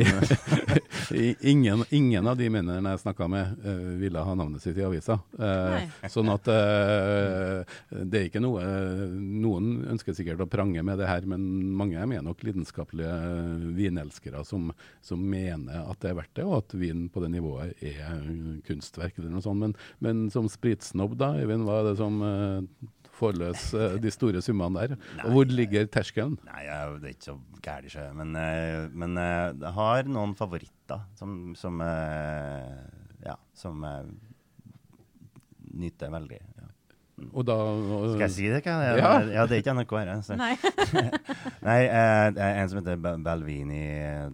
000? 0.78 0.84
Ingen, 1.40 1.84
ingen 1.90 2.26
av 2.28 2.36
de 2.36 2.50
mennene 2.52 2.92
jeg 2.92 3.00
snakka 3.00 3.28
med, 3.32 3.54
eh, 3.64 3.84
ville 4.00 4.22
ha 4.22 4.34
navnet 4.36 4.62
sitt 4.62 4.76
i 4.78 4.84
avisa. 4.84 5.18
Eh, 5.38 6.08
sånn 6.12 6.28
at 6.32 6.50
eh, 6.52 7.78
det 8.04 8.20
er 8.20 8.28
ikke 8.28 8.42
noe 8.44 8.64
Noen 9.18 9.86
ønsker 9.94 10.16
sikkert 10.16 10.42
å 10.44 10.48
prange 10.50 10.82
med 10.84 11.00
det 11.00 11.08
her, 11.08 11.24
men 11.28 11.44
mange 11.78 11.98
er 11.98 12.24
nok 12.24 12.42
lidenskapelige 12.44 13.14
vinelskere 13.76 14.44
som, 14.46 14.68
som 15.04 15.22
mener 15.22 15.87
at 15.88 16.00
det 16.02 16.10
er 16.10 16.18
verdt 16.18 16.34
det, 16.38 16.44
og 16.46 16.60
at 16.60 16.76
vin 16.78 17.06
på 17.12 17.22
det 17.24 17.30
nivået 17.32 17.82
er 17.84 18.22
kunstverk 18.66 19.18
eller 19.18 19.32
noe 19.32 19.44
sånt. 19.44 19.62
Men, 19.62 19.74
men 20.04 20.28
som 20.32 20.48
spritsnobb, 20.50 21.16
da, 21.20 21.32
Eivind, 21.40 21.66
hva 21.66 21.80
er 21.80 21.90
det 21.90 21.96
som 22.00 22.20
uh, 22.22 22.88
får 23.18 23.38
løs 23.40 23.64
eh, 23.74 23.96
de 24.02 24.12
store 24.14 24.42
summene 24.44 24.84
der? 24.84 24.96
Og 25.24 25.34
hvor 25.34 25.50
ligger 25.50 25.88
terskelen? 25.90 26.36
Nei, 26.46 26.62
jeg, 26.68 26.98
det 27.02 27.10
er 27.10 27.16
ikke 27.16 27.30
så 27.30 27.36
gærent, 27.64 27.92
sjø. 27.94 28.06
Men, 28.20 28.36
uh, 28.38 28.86
men 29.04 29.18
jeg 29.18 29.74
har 29.80 30.10
noen 30.10 30.36
favoritter 30.38 31.04
som, 31.18 31.38
som 31.58 31.82
Ja, 33.18 33.34
som 33.58 33.82
nyter 35.74 36.12
veldig. 36.14 36.38
Ja. 37.18 37.28
Og 37.32 37.46
da 37.46 37.56
Skal 38.12 38.24
jeg 38.26 38.34
si 38.34 38.48
det? 38.48 38.62
Hva? 38.64 38.74
det 38.78 38.88
er? 38.88 38.98
Ja. 39.00 39.12
ja, 39.40 39.46
det 39.48 39.56
er 39.56 39.62
ikke 39.62 39.74
NRK 39.76 39.94
her. 39.98 40.10
altså. 40.14 40.38
Nei. 40.38 40.52
Nei, 41.68 41.78
eh, 41.84 42.42
en 42.48 42.70
som 42.70 42.80
heter 42.80 42.98
Balvini 43.24 43.84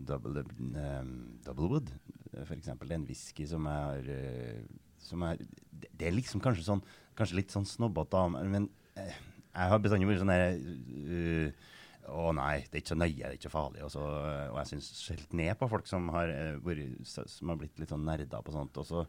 Double, 0.06 0.44
um, 0.60 1.14
Doublewood, 1.46 1.92
eh, 2.32 2.42
for 2.44 2.56
eksempel. 2.56 2.90
Det 2.90 2.96
er 2.96 3.00
en 3.02 3.08
whisky 3.08 3.46
som 3.48 3.68
er, 3.70 4.10
eh, 4.14 4.64
som 5.00 5.24
er 5.26 5.40
det, 5.40 6.08
er 6.08 6.16
liksom 6.16 6.42
kanskje 6.44 6.66
sånn 6.68 6.84
Kanskje 7.14 7.36
litt 7.38 7.52
sånn 7.54 7.66
snobbete, 7.68 8.20
men 8.34 8.64
eh, 8.98 9.14
jeg 9.54 9.70
har 9.70 9.78
bestandig 9.78 10.08
vært 10.08 10.18
sånn 10.18 10.32
der 10.32 10.56
uh, 10.58 11.68
å 12.10 12.32
nei, 12.34 12.64
det 12.66 12.80
er 12.80 12.82
ikke 12.82 12.90
så 12.90 12.96
nøye, 12.98 13.20
det 13.20 13.28
er 13.28 13.36
ikke 13.36 13.46
så 13.46 13.52
farlig. 13.52 13.84
Og, 13.86 13.92
så, 13.94 14.02
og 14.50 14.58
jeg 14.58 14.70
syns 14.72 14.88
helt 15.12 15.36
ned 15.38 15.52
på 15.60 15.68
folk 15.70 15.86
som 15.86 16.08
har, 16.10 16.32
uh, 16.34 16.56
vært, 16.64 17.06
som 17.06 17.52
har 17.52 17.60
blitt 17.60 17.78
litt 17.78 17.94
sånn 17.94 18.02
nerder 18.08 18.42
på 18.42 18.54
sånt. 18.56 18.82
Og 18.82 18.88
så, 18.88 19.04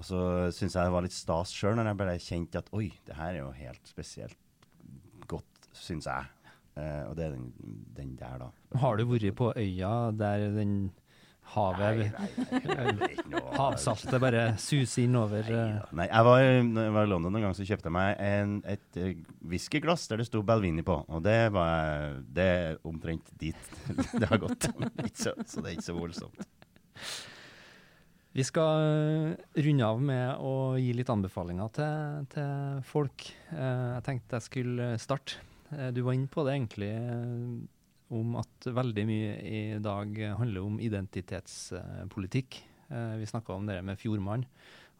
og 0.00 0.06
så 0.08 0.20
syns 0.56 0.78
jeg 0.78 0.88
det 0.88 0.92
var 0.94 1.04
litt 1.04 1.12
stas 1.12 1.50
sjøl 1.52 1.74
når 1.76 1.90
jeg 1.90 2.00
bare 2.00 2.20
kjente 2.24 2.60
at 2.62 2.70
oi, 2.76 2.86
det 3.04 3.18
her 3.18 3.34
er 3.34 3.42
jo 3.42 3.50
helt 3.52 3.90
spesielt 3.90 4.38
godt, 5.28 5.68
syns 5.76 6.08
jeg. 6.08 6.30
Eh, 6.80 7.02
og 7.04 7.12
det 7.18 7.26
er 7.26 7.34
den, 7.34 7.50
den 7.98 8.14
der, 8.16 8.40
da. 8.40 8.48
Har 8.80 8.96
du 8.96 9.04
vært 9.10 9.36
på 9.36 9.50
øya 9.60 9.92
der 10.16 10.46
den 10.54 10.74
havet 11.50 12.14
Havsaltet 13.58 14.22
bare 14.22 14.44
suser 14.62 15.04
innover 15.04 15.44
over? 15.50 15.90
Nei, 15.98 16.06
jeg 16.08 16.26
var, 16.30 16.44
når 16.70 16.86
jeg 16.86 16.94
var 16.96 17.08
i 17.08 17.10
London 17.10 17.36
en 17.36 17.46
gang, 17.48 17.56
så 17.58 17.66
kjøpte 17.68 17.90
jeg 17.90 17.96
meg 17.98 18.24
en, 18.24 18.54
et 18.72 19.00
eh, 19.02 19.20
whiskyglass 19.52 20.06
der 20.08 20.22
det 20.22 20.30
sto 20.30 20.40
Balvini 20.46 20.86
på. 20.86 20.96
Og 21.10 21.20
det 21.26 21.40
var 21.52 22.16
det 22.24 22.48
er 22.54 22.80
omtrent 22.88 23.34
dit 23.42 23.74
det 24.20 24.30
har 24.32 24.40
gått. 24.40 24.70
Så, 25.12 25.36
så 25.44 25.60
det 25.60 25.74
er 25.74 25.76
ikke 25.76 25.90
så 25.90 25.98
voldsomt. 25.98 26.48
Vi 28.30 28.44
skal 28.46 28.84
eh, 28.86 29.62
runde 29.66 29.86
av 29.86 30.00
med 30.06 30.42
å 30.46 30.78
gi 30.78 30.92
litt 30.94 31.08
anbefalinger 31.10 31.70
til, 31.74 32.26
til 32.30 32.82
folk. 32.86 33.26
Eh, 33.50 33.86
jeg 33.96 34.04
tenkte 34.06 34.38
jeg 34.38 34.46
skulle 34.46 34.90
starte. 35.02 35.40
Eh, 35.74 35.88
du 35.90 36.04
var 36.06 36.14
inne 36.14 36.30
på 36.30 36.44
det 36.46 36.54
egentlig, 36.54 36.92
om 38.14 38.36
at 38.38 38.70
veldig 38.70 39.06
mye 39.08 39.32
i 39.42 39.62
dag 39.82 40.14
handler 40.38 40.66
om 40.66 40.78
identitetspolitikk. 40.82 42.60
Vi 42.90 43.26
snakka 43.30 43.54
om 43.54 43.68
det 43.68 43.76
med 43.86 43.98
Fjordmann. 43.98 44.42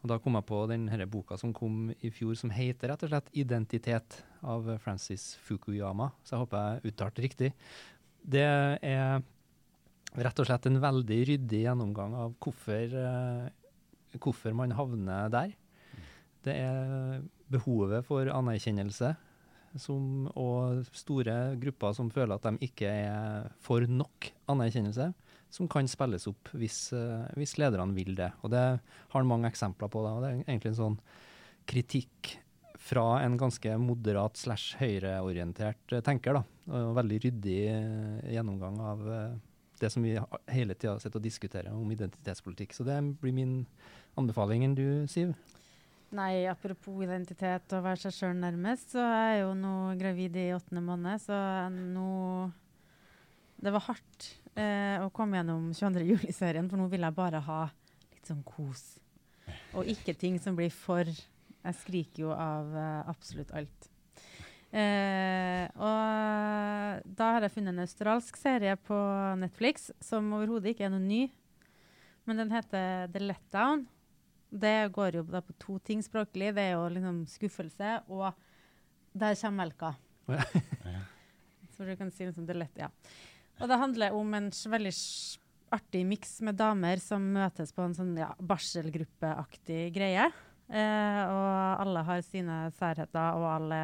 Og 0.01 0.09
da 0.11 0.15
kom 0.19 0.37
jeg 0.37 0.47
på 0.47 0.61
denne 0.71 1.07
boka 1.11 1.35
som 1.39 1.51
kom 1.55 1.89
i 1.91 2.11
fjor, 2.11 2.37
som 2.39 2.51
heter 2.55 2.91
rett 2.91 3.03
og 3.03 3.11
slett 3.11 3.27
'Identitet' 3.35 4.23
av 4.43 4.77
Francis 4.79 5.35
Fukuyama. 5.43 6.11
Så 6.23 6.35
jeg 6.35 6.43
håper 6.45 6.57
jeg 6.57 6.93
uttalte 6.93 7.21
riktig. 7.21 7.51
Det 8.23 8.47
er 8.81 9.21
rett 10.19 10.39
og 10.41 10.47
slett 10.47 10.67
en 10.67 10.81
veldig 10.83 11.19
ryddig 11.29 11.63
gjennomgang 11.65 12.15
av 12.19 12.35
hvorfor, 12.43 12.95
eh, 12.99 14.17
hvorfor 14.19 14.55
man 14.55 14.75
havner 14.75 15.29
der. 15.31 15.53
Det 16.43 16.55
er 16.57 17.21
behovet 17.51 18.03
for 18.05 18.27
anerkjennelse 18.27 19.15
som, 19.79 20.27
og 20.35 20.83
store 20.97 21.55
grupper 21.61 21.93
som 21.95 22.09
føler 22.11 22.35
at 22.35 22.47
de 22.47 22.67
ikke 22.67 22.89
er 22.89 23.51
for 23.63 23.85
nok 23.87 24.31
anerkjennelse, 24.51 25.11
som 25.51 25.67
kan 25.71 25.87
spilles 25.87 26.27
opp 26.27 26.51
hvis, 26.57 26.91
eh, 26.97 27.27
hvis 27.39 27.57
lederne 27.61 27.95
vil 27.95 28.15
det. 28.15 28.31
Og 28.43 28.51
det 28.51 28.65
har 29.13 29.27
mange 29.27 29.47
eksempler 29.47 29.91
på. 29.91 30.03
Det, 30.03 30.11
og 30.11 30.21
Det 30.21 30.29
er 30.31 30.43
egentlig 30.43 30.71
en 30.73 30.81
sånn 30.81 30.99
kritikk 31.67 32.35
fra 32.81 33.21
en 33.21 33.37
ganske 33.37 33.77
moderat 33.77 34.35
slash 34.35 34.75
høyreorientert 34.81 35.93
eh, 35.93 36.01
tenker. 36.01 36.33
da, 36.33 36.43
og 36.67 36.95
Veldig 36.99 37.21
ryddig 37.29 37.61
gjennomgang 38.33 38.81
av 38.81 39.07
det 39.81 39.89
som 39.93 40.05
vi 40.05 40.13
hele 40.51 40.75
tida 40.77 40.97
sitter 41.01 41.19
og 41.19 41.25
diskuterer 41.25 41.73
om 41.73 41.89
identitetspolitikk. 41.93 42.75
Så 42.77 42.85
det 42.87 42.99
blir 43.21 43.35
min 43.35 43.63
anbefaling. 44.19 44.65
Enn 44.65 44.77
du, 44.77 44.85
Siv? 45.11 45.33
Nei, 46.11 46.43
apropos 46.51 47.05
identitet 47.05 47.71
og 47.71 47.85
være 47.85 48.01
seg 48.01 48.15
sjøl 48.17 48.33
nærmest, 48.35 48.97
så 48.97 49.03
er 49.03 49.29
jeg 49.29 49.43
jo 49.45 49.51
nå 49.55 49.75
gravid 49.99 50.35
i 50.41 50.49
åttende 50.51 50.83
måned, 50.83 51.23
så 51.23 51.37
nå 51.71 52.51
Det 53.61 53.71
var 53.71 53.83
hardt 53.85 54.25
eh, 54.57 54.97
å 54.99 55.11
komme 55.13 55.37
gjennom 55.37 55.69
22. 55.77 56.03
juli-serien, 56.09 56.67
for 56.67 56.81
nå 56.81 56.87
vil 56.91 57.05
jeg 57.05 57.15
bare 57.15 57.43
ha 57.45 57.61
litt 57.69 58.27
sånn 58.27 58.41
kos. 58.43 58.97
Og 59.77 59.87
ikke 59.87 60.17
ting 60.17 60.39
som 60.41 60.57
blir 60.57 60.73
for 60.73 61.05
Jeg 61.05 61.77
skriker 61.77 62.23
jo 62.25 62.33
av 62.33 62.73
eh, 62.73 63.09
absolutt 63.11 63.53
alt. 63.53 63.90
Eh, 64.71 65.65
og 65.75 67.01
da 67.03 67.31
har 67.35 67.43
jeg 67.43 67.53
funnet 67.57 67.73
en 67.73 67.83
australsk 67.83 68.37
serie 68.39 68.77
på 68.79 68.97
Netflix 69.41 69.89
som 70.03 70.29
overhodet 70.37 70.71
ikke 70.71 70.87
er 70.87 70.93
noe 70.93 71.03
ny. 71.03 71.25
Men 72.29 72.39
den 72.43 72.53
heter 72.53 73.09
The 73.11 73.23
Letdown. 73.23 73.85
Det 74.51 74.91
går 74.95 75.19
jo 75.19 75.25
da 75.27 75.41
på 75.43 75.55
to 75.59 75.77
ting 75.83 76.03
språklig. 76.03 76.53
Det 76.55 76.63
er 76.69 76.73
jo 76.75 76.87
liksom 76.91 77.23
skuffelse, 77.31 78.01
og 78.11 78.31
der 79.11 79.35
kommer 79.39 79.65
melka. 79.65 79.93
Så 81.75 81.83
du 81.87 81.95
kan 81.99 82.11
si 82.11 82.27
liksom 82.27 82.47
The 82.47 82.57
Let, 82.59 82.75
ja. 82.79 82.91
Og 83.61 83.69
det 83.69 83.79
handler 83.79 84.15
om 84.17 84.33
en 84.33 84.49
veldig 84.51 84.93
artig 85.71 86.01
miks 86.07 86.39
med 86.43 86.57
damer 86.59 86.99
som 86.99 87.23
møtes 87.35 87.71
på 87.75 87.83
en 87.85 87.95
sånn 87.95 88.15
ja, 88.19 88.31
barselgruppeaktig 88.39 89.85
greie. 89.95 90.27
Eh, 90.71 91.21
og 91.27 91.83
alle 91.83 92.03
har 92.07 92.23
sine 92.25 92.63
særheter, 92.77 93.39
og 93.39 93.47
alle 93.55 93.81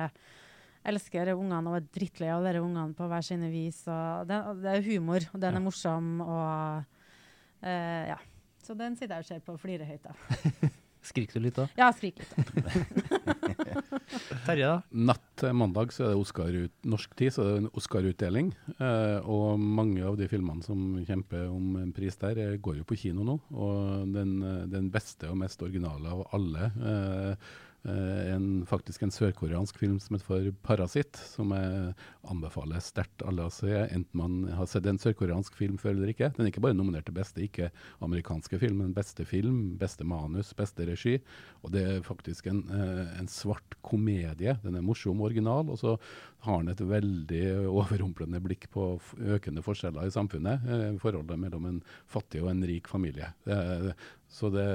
elsker 0.88 1.34
ungene 1.36 1.72
og 1.72 1.80
er 1.80 1.88
drittlei 1.98 2.32
av 2.34 2.46
dere 2.46 2.64
ungene 2.64 2.96
på 2.98 3.08
hver 3.12 3.24
sine 3.26 3.50
vis. 3.52 3.80
Og 3.92 4.28
det, 4.30 4.40
det 4.64 4.74
er 4.74 4.88
humor, 4.88 5.22
og 5.34 5.44
den 5.44 5.60
er 5.60 5.64
morsom, 5.64 6.08
og 6.26 6.84
uh, 7.64 8.04
ja. 8.14 8.20
Så 8.64 8.76
den 8.76 8.98
sitter 9.00 9.16
jeg 9.16 9.24
og 9.24 9.30
ser 9.30 9.46
på 9.46 9.54
og 9.56 9.62
flirer 9.64 9.88
høyt 9.88 10.06
av. 10.12 10.18
Skriker 11.08 11.40
du 11.40 11.46
litt 11.46 11.56
da? 11.56 11.70
Ja, 11.78 11.88
skrik 11.96 12.18
litt. 12.20 12.34
Terje, 14.48 14.68
da? 14.68 14.82
Natt 15.08 15.24
til 15.40 15.54
mandag 15.56 15.94
så 15.96 16.04
er 16.08 16.12
det 16.12 16.20
Oscar 16.20 16.56
ut, 16.56 16.74
norsk 16.88 17.14
tid, 17.20 17.32
så 17.36 17.44
er 17.44 17.50
det 17.54 17.62
en 17.62 17.70
Oscar-utdeling. 17.80 18.48
Eh, 18.76 19.20
og 19.24 19.62
mange 19.62 20.04
av 20.08 20.18
de 20.20 20.28
filmene 20.32 20.64
som 20.66 20.98
kjemper 21.08 21.48
om 21.52 21.78
en 21.80 21.94
pris 21.96 22.16
der, 22.20 22.36
eh, 22.44 22.60
går 22.60 22.76
jo 22.82 22.88
på 22.90 23.00
kino 23.00 23.22
nå. 23.28 23.38
Og 23.56 23.78
den, 24.16 24.32
eh, 24.44 24.68
den 24.72 24.92
beste 24.92 25.30
og 25.32 25.40
mest 25.40 25.64
originale 25.64 26.12
av 26.12 26.28
alle 26.36 26.64
eh, 26.76 27.32
eh, 27.32 27.36
en, 27.88 28.66
faktisk 28.68 29.04
en 29.06 29.14
sørkoreansk 29.14 29.78
film 29.80 30.00
som 30.04 30.16
heter 30.16 30.28
for 30.28 30.52
'Parasitt', 30.66 31.18
som 31.18 31.52
jeg 31.56 31.94
anbefaler 32.28 32.84
sterkt 32.84 33.24
alle 33.28 33.48
å 33.48 33.54
se, 33.54 33.72
enten 33.88 34.18
man 34.20 34.48
har 34.58 34.68
sett 34.70 34.86
en 34.90 35.00
sørkoreansk 35.00 35.56
film 35.56 35.78
før 35.80 35.96
eller 35.96 36.12
ikke. 36.12 36.32
Den 36.36 36.46
er 36.46 36.52
ikke 36.52 36.64
bare 36.66 36.78
nominert 36.78 37.08
til 37.08 37.16
beste 37.16 37.44
ikke-amerikanske 37.46 38.60
film, 38.60 38.82
men 38.84 38.96
beste 38.96 39.26
film, 39.28 39.78
beste 39.80 40.08
manus, 40.08 40.54
beste 40.58 40.88
regi. 40.88 41.18
Og 41.64 41.72
det 41.72 41.84
er 41.86 42.06
faktisk 42.06 42.48
en, 42.52 42.64
eh, 42.70 43.20
en 43.20 43.28
svart 43.28 43.78
komedie. 43.82 44.58
Den 44.64 44.76
er 44.76 44.82
morsom 44.86 45.22
original, 45.22 45.70
og 45.70 45.80
så 45.80 45.98
har 46.40 46.64
den 46.64 46.70
et 46.70 46.84
veldig 46.84 47.46
overrumplende 47.68 48.42
blikk 48.44 48.70
på 48.74 49.00
økende 49.20 49.64
forskjeller 49.64 50.08
i 50.08 50.14
samfunnet. 50.14 50.68
Eh, 50.68 50.98
forholdet 51.00 51.40
mellom 51.40 51.66
en 51.66 51.82
fattig 52.08 52.44
og 52.44 52.52
en 52.52 52.64
rik 52.64 52.88
familie. 52.88 53.34
Så 54.28 54.50
det, 54.52 54.66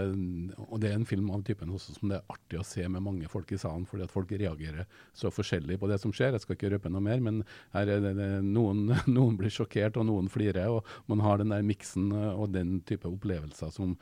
og 0.56 0.78
det 0.80 0.88
er 0.88 0.96
en 0.96 1.06
film 1.06 1.28
av 1.34 1.42
typen 1.44 1.70
også 1.76 1.92
som 1.98 2.08
det 2.08 2.18
er 2.18 2.32
artig 2.32 2.56
å 2.60 2.64
se 2.64 2.86
med 2.88 3.04
mange 3.04 3.28
folk 3.28 3.50
i 3.52 3.58
salen, 3.60 3.84
fordi 3.88 4.06
at 4.06 4.14
folk 4.14 4.32
reagerer 4.32 4.88
så 5.16 5.28
forskjellig 5.32 5.76
på 5.80 5.90
det 5.90 5.98
som 6.00 6.14
skjer. 6.14 6.32
Jeg 6.32 6.44
skal 6.46 6.56
ikke 6.56 6.70
røpe 6.72 6.92
noe 6.92 7.04
mer, 7.04 7.20
men 7.20 7.42
det, 7.74 7.98
det, 8.06 8.28
noen, 8.46 8.86
noen 9.16 9.36
blir 9.40 9.52
sjokkert, 9.52 10.00
og 10.00 10.08
noen 10.08 10.32
flirer. 10.32 10.72
Og 10.72 11.12
man 11.12 11.20
har 11.24 11.42
den 11.42 11.52
der 11.52 11.66
miksen 11.68 12.08
eh, 12.16 12.32
og 12.32 12.56
den 12.56 12.78
type 12.88 13.10
opplevelser 13.10 13.74
som 13.74 13.98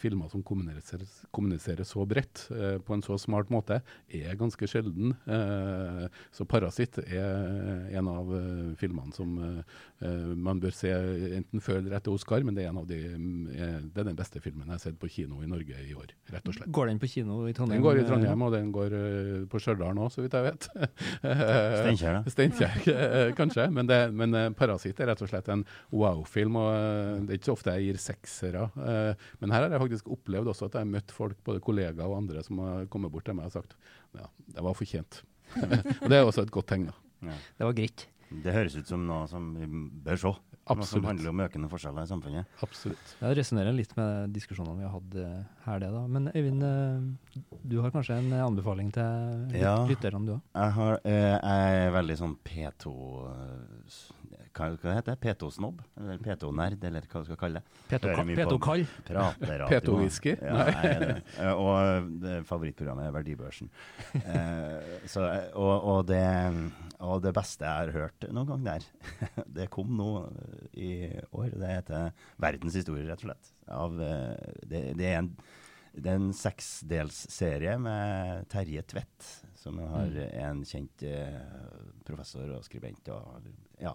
filmer 0.00 0.28
som 0.32 0.42
kommuniserer, 0.42 1.06
kommuniserer 1.34 1.86
så 1.86 2.04
bredt 2.08 2.48
eh, 2.50 2.78
på 2.82 2.96
en 2.96 3.04
så 3.04 3.18
smart 3.20 3.50
måte, 3.54 3.80
er 4.08 4.38
ganske 4.40 4.66
sjelden. 4.70 5.14
Eh, 5.26 6.06
så 6.34 6.44
'Parasitt' 6.44 7.00
er 7.04 7.88
en 7.94 8.08
av 8.10 8.32
eh, 8.34 8.74
filmene 8.80 9.14
som 9.14 9.36
eh, 9.38 10.34
man 10.34 10.60
bør 10.60 10.74
se 10.74 10.90
enten 11.38 11.62
før 11.62 11.78
eller 11.80 11.96
etter 11.98 12.14
Oscar, 12.14 12.42
men 12.44 12.56
det 12.56 12.64
er, 12.64 12.72
en 12.72 12.82
av 12.82 12.88
de, 12.88 12.98
eh, 12.98 13.78
det 13.84 14.02
er 14.02 14.10
den 14.10 14.18
beste 14.18 14.42
filmen 14.42 14.66
jeg 14.66 14.74
har 14.74 14.82
sett 14.82 14.98
på 15.00 15.10
kino 15.10 15.42
i 15.42 15.50
Norge 15.50 15.78
i 15.84 15.94
år, 15.94 16.12
rett 16.34 16.48
og 16.48 16.58
slett. 16.58 16.72
Går 16.74 16.90
den 16.90 17.00
på 17.02 17.10
kino 17.10 17.44
i 17.48 17.54
Trondheim? 17.56 17.78
Den 17.78 17.86
går 17.86 18.02
i 18.02 18.06
Trondheim, 18.08 18.42
og 18.42 18.52
den 18.56 18.72
går 18.74 18.98
eh, 18.98 19.46
på 19.50 19.62
Stjørdal 19.62 19.94
nå, 19.96 20.08
så 20.10 20.24
vidt 20.24 20.34
jeg 20.34 20.48
vet. 20.48 20.68
Steinkjer, 21.84 22.18
da? 22.18 22.34
Steinkjer, 22.34 22.78
eh, 22.94 23.30
kanskje. 23.38 23.68
Men, 23.74 23.88
det, 23.90 24.00
men 24.12 24.34
eh, 24.34 24.50
'Parasitt' 24.54 25.00
er 25.00 25.12
rett 25.12 25.22
og 25.24 25.30
slett 25.30 25.48
en 25.52 25.64
wow-film. 25.92 26.58
og 26.60 26.70
eh, 26.74 27.22
Det 27.24 27.34
er 27.34 27.40
ikke 27.40 27.50
så 27.50 27.56
ofte 27.58 27.76
jeg 27.76 27.88
gir 27.88 28.02
seksere. 28.02 28.66
Eh, 29.44 29.50
Men 29.50 29.54
her 29.56 29.66
har 29.68 29.76
jeg 29.76 29.84
faktisk 29.84 30.08
opplevd 30.16 30.50
også 30.54 30.66
at 30.70 30.78
jeg 30.78 30.86
har 30.86 30.90
møtt 30.94 31.12
folk, 31.14 31.36
både 31.46 31.60
kollegaer 31.64 32.08
og 32.08 32.16
andre, 32.22 32.42
som 32.46 32.58
har 32.64 32.88
kommet 32.92 33.12
bort 33.14 33.28
til 33.28 33.36
meg 33.38 33.46
og 33.52 33.54
sagt 33.58 33.76
ja, 34.16 34.26
det 34.56 34.64
var 34.64 34.74
fortjent. 34.78 35.22
og 35.60 36.08
det 36.08 36.16
er 36.18 36.24
også 36.24 36.42
et 36.48 36.50
godt 36.54 36.66
tegn. 36.72 36.88
da. 36.90 37.36
Det 37.58 37.68
var 37.68 37.76
greit. 37.76 38.08
Det 38.34 38.50
høres 38.56 38.74
ut 38.80 38.88
som 38.88 39.04
noe 39.06 39.28
som 39.30 39.52
vi 39.54 39.66
bør 40.04 40.16
se. 40.18 40.32
Absolutt. 40.64 40.80
Noe 40.80 40.88
som 40.88 41.04
handler 41.10 41.28
om 41.28 41.40
økende 41.44 41.68
forskjeller 41.68 42.06
i 42.06 42.08
samfunnet. 42.08 42.46
Absolutt. 42.64 43.10
Jeg 43.20 43.36
resonnerer 43.36 43.74
litt 43.76 43.90
med 43.98 44.32
diskusjonene 44.32 44.78
vi 44.80 44.86
har 44.86 44.94
hatt 44.94 45.16
eh, 45.20 45.42
her, 45.66 45.82
det 45.82 45.90
da. 45.92 46.00
Men 46.08 46.30
Øyvind, 46.32 46.64
eh, 46.64 47.42
du 47.68 47.76
har 47.84 47.92
kanskje 47.92 48.16
en 48.22 48.32
anbefaling 48.40 48.88
til 48.96 49.44
lytterne, 49.52 49.60
Ja. 49.60 49.74
du 49.84 50.32
òg? 50.38 50.40
Jeg, 50.56 50.72
har, 50.78 50.96
eh, 51.04 51.34
jeg 51.36 51.84
er 51.84 51.92
veldig 51.98 52.16
sånn 52.22 52.34
P2 52.48 52.94
eh, 53.28 53.84
s- 53.92 54.08
Hva, 54.54 54.68
hva 54.78 54.92
heter 54.94 55.16
det? 55.16 55.18
P2-snobb? 55.24 55.80
Eller 55.98 56.18
P2-nerd, 56.22 56.84
eller 56.86 57.06
hva 57.10 57.20
du 57.24 57.26
skal 57.26 57.38
kalle 57.40 57.58
det. 57.60 57.80
P2 57.90 58.04
Hører 58.04 58.20
ka- 58.20 58.24
mye 58.28 58.36
på 58.38 58.44
P2-kall? 58.52 58.84
Prateradio. 59.08 59.66
P2-whisky? 59.72 60.34
Ja, 60.38 60.52
Nei. 60.60 60.66
jeg 60.70 60.92
er 60.92 61.04
det. 61.04 61.16
Eh, 61.42 61.62
Og 61.64 62.44
favorittprogrammet 62.52 63.08
er 63.08 63.16
Verdibørsen. 63.16 63.72
Eh, 64.20 64.92
så, 65.10 65.24
eh, 65.26 65.48
og, 65.58 65.74
og, 65.94 66.00
det, 66.12 66.22
og 67.02 67.18
det 67.26 67.34
beste 67.34 67.66
jeg 67.66 67.80
har 67.88 67.92
hørt 67.98 68.28
noen 68.30 68.52
gang 68.52 68.64
der, 68.70 68.86
det 69.58 69.66
kom 69.74 69.90
nå 69.98 70.08
eh, 70.30 70.64
i 70.86 70.92
år. 71.34 71.50
Det 71.58 71.74
heter 71.74 72.14
Verdens 72.46 72.78
historie, 72.78 73.08
rett 73.10 73.24
og 73.26 73.32
slett. 73.32 73.52
Av, 73.74 73.98
det, 73.98 74.84
det 74.94 75.10
er 75.10 75.20
en 75.24 75.34
det 75.94 76.10
er 76.10 76.16
en 76.18 76.32
seksdelsserie 76.34 77.76
med 77.78 78.48
Terje 78.50 78.82
Tvedt, 78.82 79.26
som 79.54 79.76
har 79.78 80.08
Mm. 80.10 80.32
en 80.42 80.62
kjent 80.66 81.04
professor 82.04 82.50
og 82.56 82.64
skribent. 82.66 83.08
og 83.14 83.46
ja, 83.80 83.92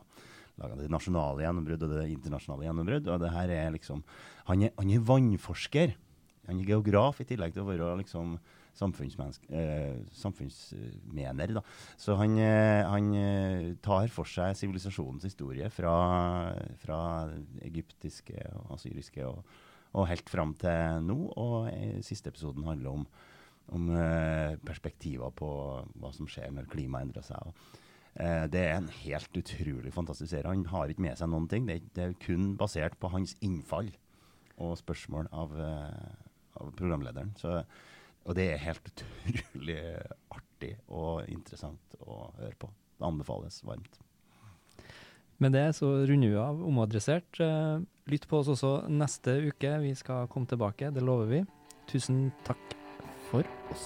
Laga 0.59 0.77
det 0.79 0.91
nasjonale 0.91 1.45
gjennombrudd 1.45 1.87
og 1.87 1.95
det 1.95 2.05
internasjonale 2.13 2.67
gjennombrudd. 2.67 3.09
Og 3.09 3.23
det 3.23 3.33
her 3.33 3.55
er 3.55 3.73
liksom 3.75 4.05
Han 4.49 4.65
er, 4.65 4.73
han 4.77 4.93
er 4.93 5.03
vannforsker. 5.05 5.97
Han 6.49 6.59
er 6.59 6.71
geograf 6.71 7.19
i 7.21 7.27
tillegg 7.29 7.53
til 7.53 7.63
å 7.63 7.69
være 7.69 7.91
liksom 7.99 8.33
eh, 8.37 8.55
samfunnsmener. 8.79 11.53
Da. 11.57 11.63
Så 11.97 12.15
han, 12.19 12.37
eh, 12.37 12.87
han 12.87 13.15
eh, 13.15 13.75
tar 13.83 14.07
for 14.13 14.25
seg 14.29 14.55
sivilisasjonens 14.57 15.23
historie 15.27 15.69
fra, 15.73 15.95
fra 16.81 16.99
egyptiske 17.65 18.37
og 18.61 18.67
asyriske 18.77 19.25
og, 19.27 19.37
og 19.97 20.09
helt 20.11 20.29
fram 20.31 20.51
til 20.59 20.79
nå. 21.05 21.19
Og 21.35 21.55
eh, 21.73 21.99
siste 22.05 22.29
episoden 22.31 22.67
handler 22.67 22.89
om, 22.93 23.03
om 23.75 23.83
perspektiver 24.65 25.29
på 25.37 25.49
hva 26.01 26.09
som 26.15 26.25
skjer 26.29 26.49
når 26.55 26.71
klimaet 26.71 27.03
endrer 27.09 27.25
seg. 27.27 27.39
Og, 27.45 27.51
eh, 28.15 28.45
det 28.51 28.63
er 28.65 28.75
en 28.77 28.89
helt 29.01 29.39
utrolig 29.41 29.93
fantastisk 29.93 30.31
serie. 30.31 30.49
Han 30.49 30.65
har 30.71 30.91
ikke 30.91 31.05
med 31.05 31.19
seg 31.19 31.31
noen 31.31 31.47
ting. 31.51 31.67
Det, 31.69 31.81
det 31.95 32.05
er 32.05 32.17
kun 32.23 32.55
basert 32.59 32.97
på 32.99 33.11
hans 33.13 33.35
innfall 33.45 33.91
og 34.59 34.75
spørsmål 34.79 35.29
av, 35.31 35.55
eh, 35.59 36.17
av 36.59 36.73
programlederen. 36.79 37.33
Så, 37.39 37.61
og 38.25 38.35
det 38.37 38.49
er 38.53 38.65
helt 38.65 38.91
utrolig 38.91 39.79
artig 40.35 40.75
og 40.87 41.29
interessant 41.31 41.99
å 42.03 42.27
høre 42.39 42.55
på. 42.59 42.71
Det 42.99 43.07
anbefales 43.07 43.61
varmt. 43.63 44.01
Med 45.39 45.53
det 45.55 45.69
så 45.77 45.93
runder 46.03 46.33
vi 46.33 46.35
av 46.35 46.59
omadressert. 46.67 47.39
Eh, 47.39 47.79
Lytt 48.09 48.25
på 48.25 48.39
oss 48.41 48.49
også 48.49 48.89
neste 48.89 49.35
uke. 49.51 49.75
Vi 49.83 49.93
skal 49.97 50.27
komme 50.33 50.49
tilbake, 50.49 50.89
det 50.93 51.05
lover 51.05 51.29
vi. 51.29 51.43
Tusen 51.91 52.31
takk 52.47 52.73
for 53.29 53.45
oss. 53.69 53.85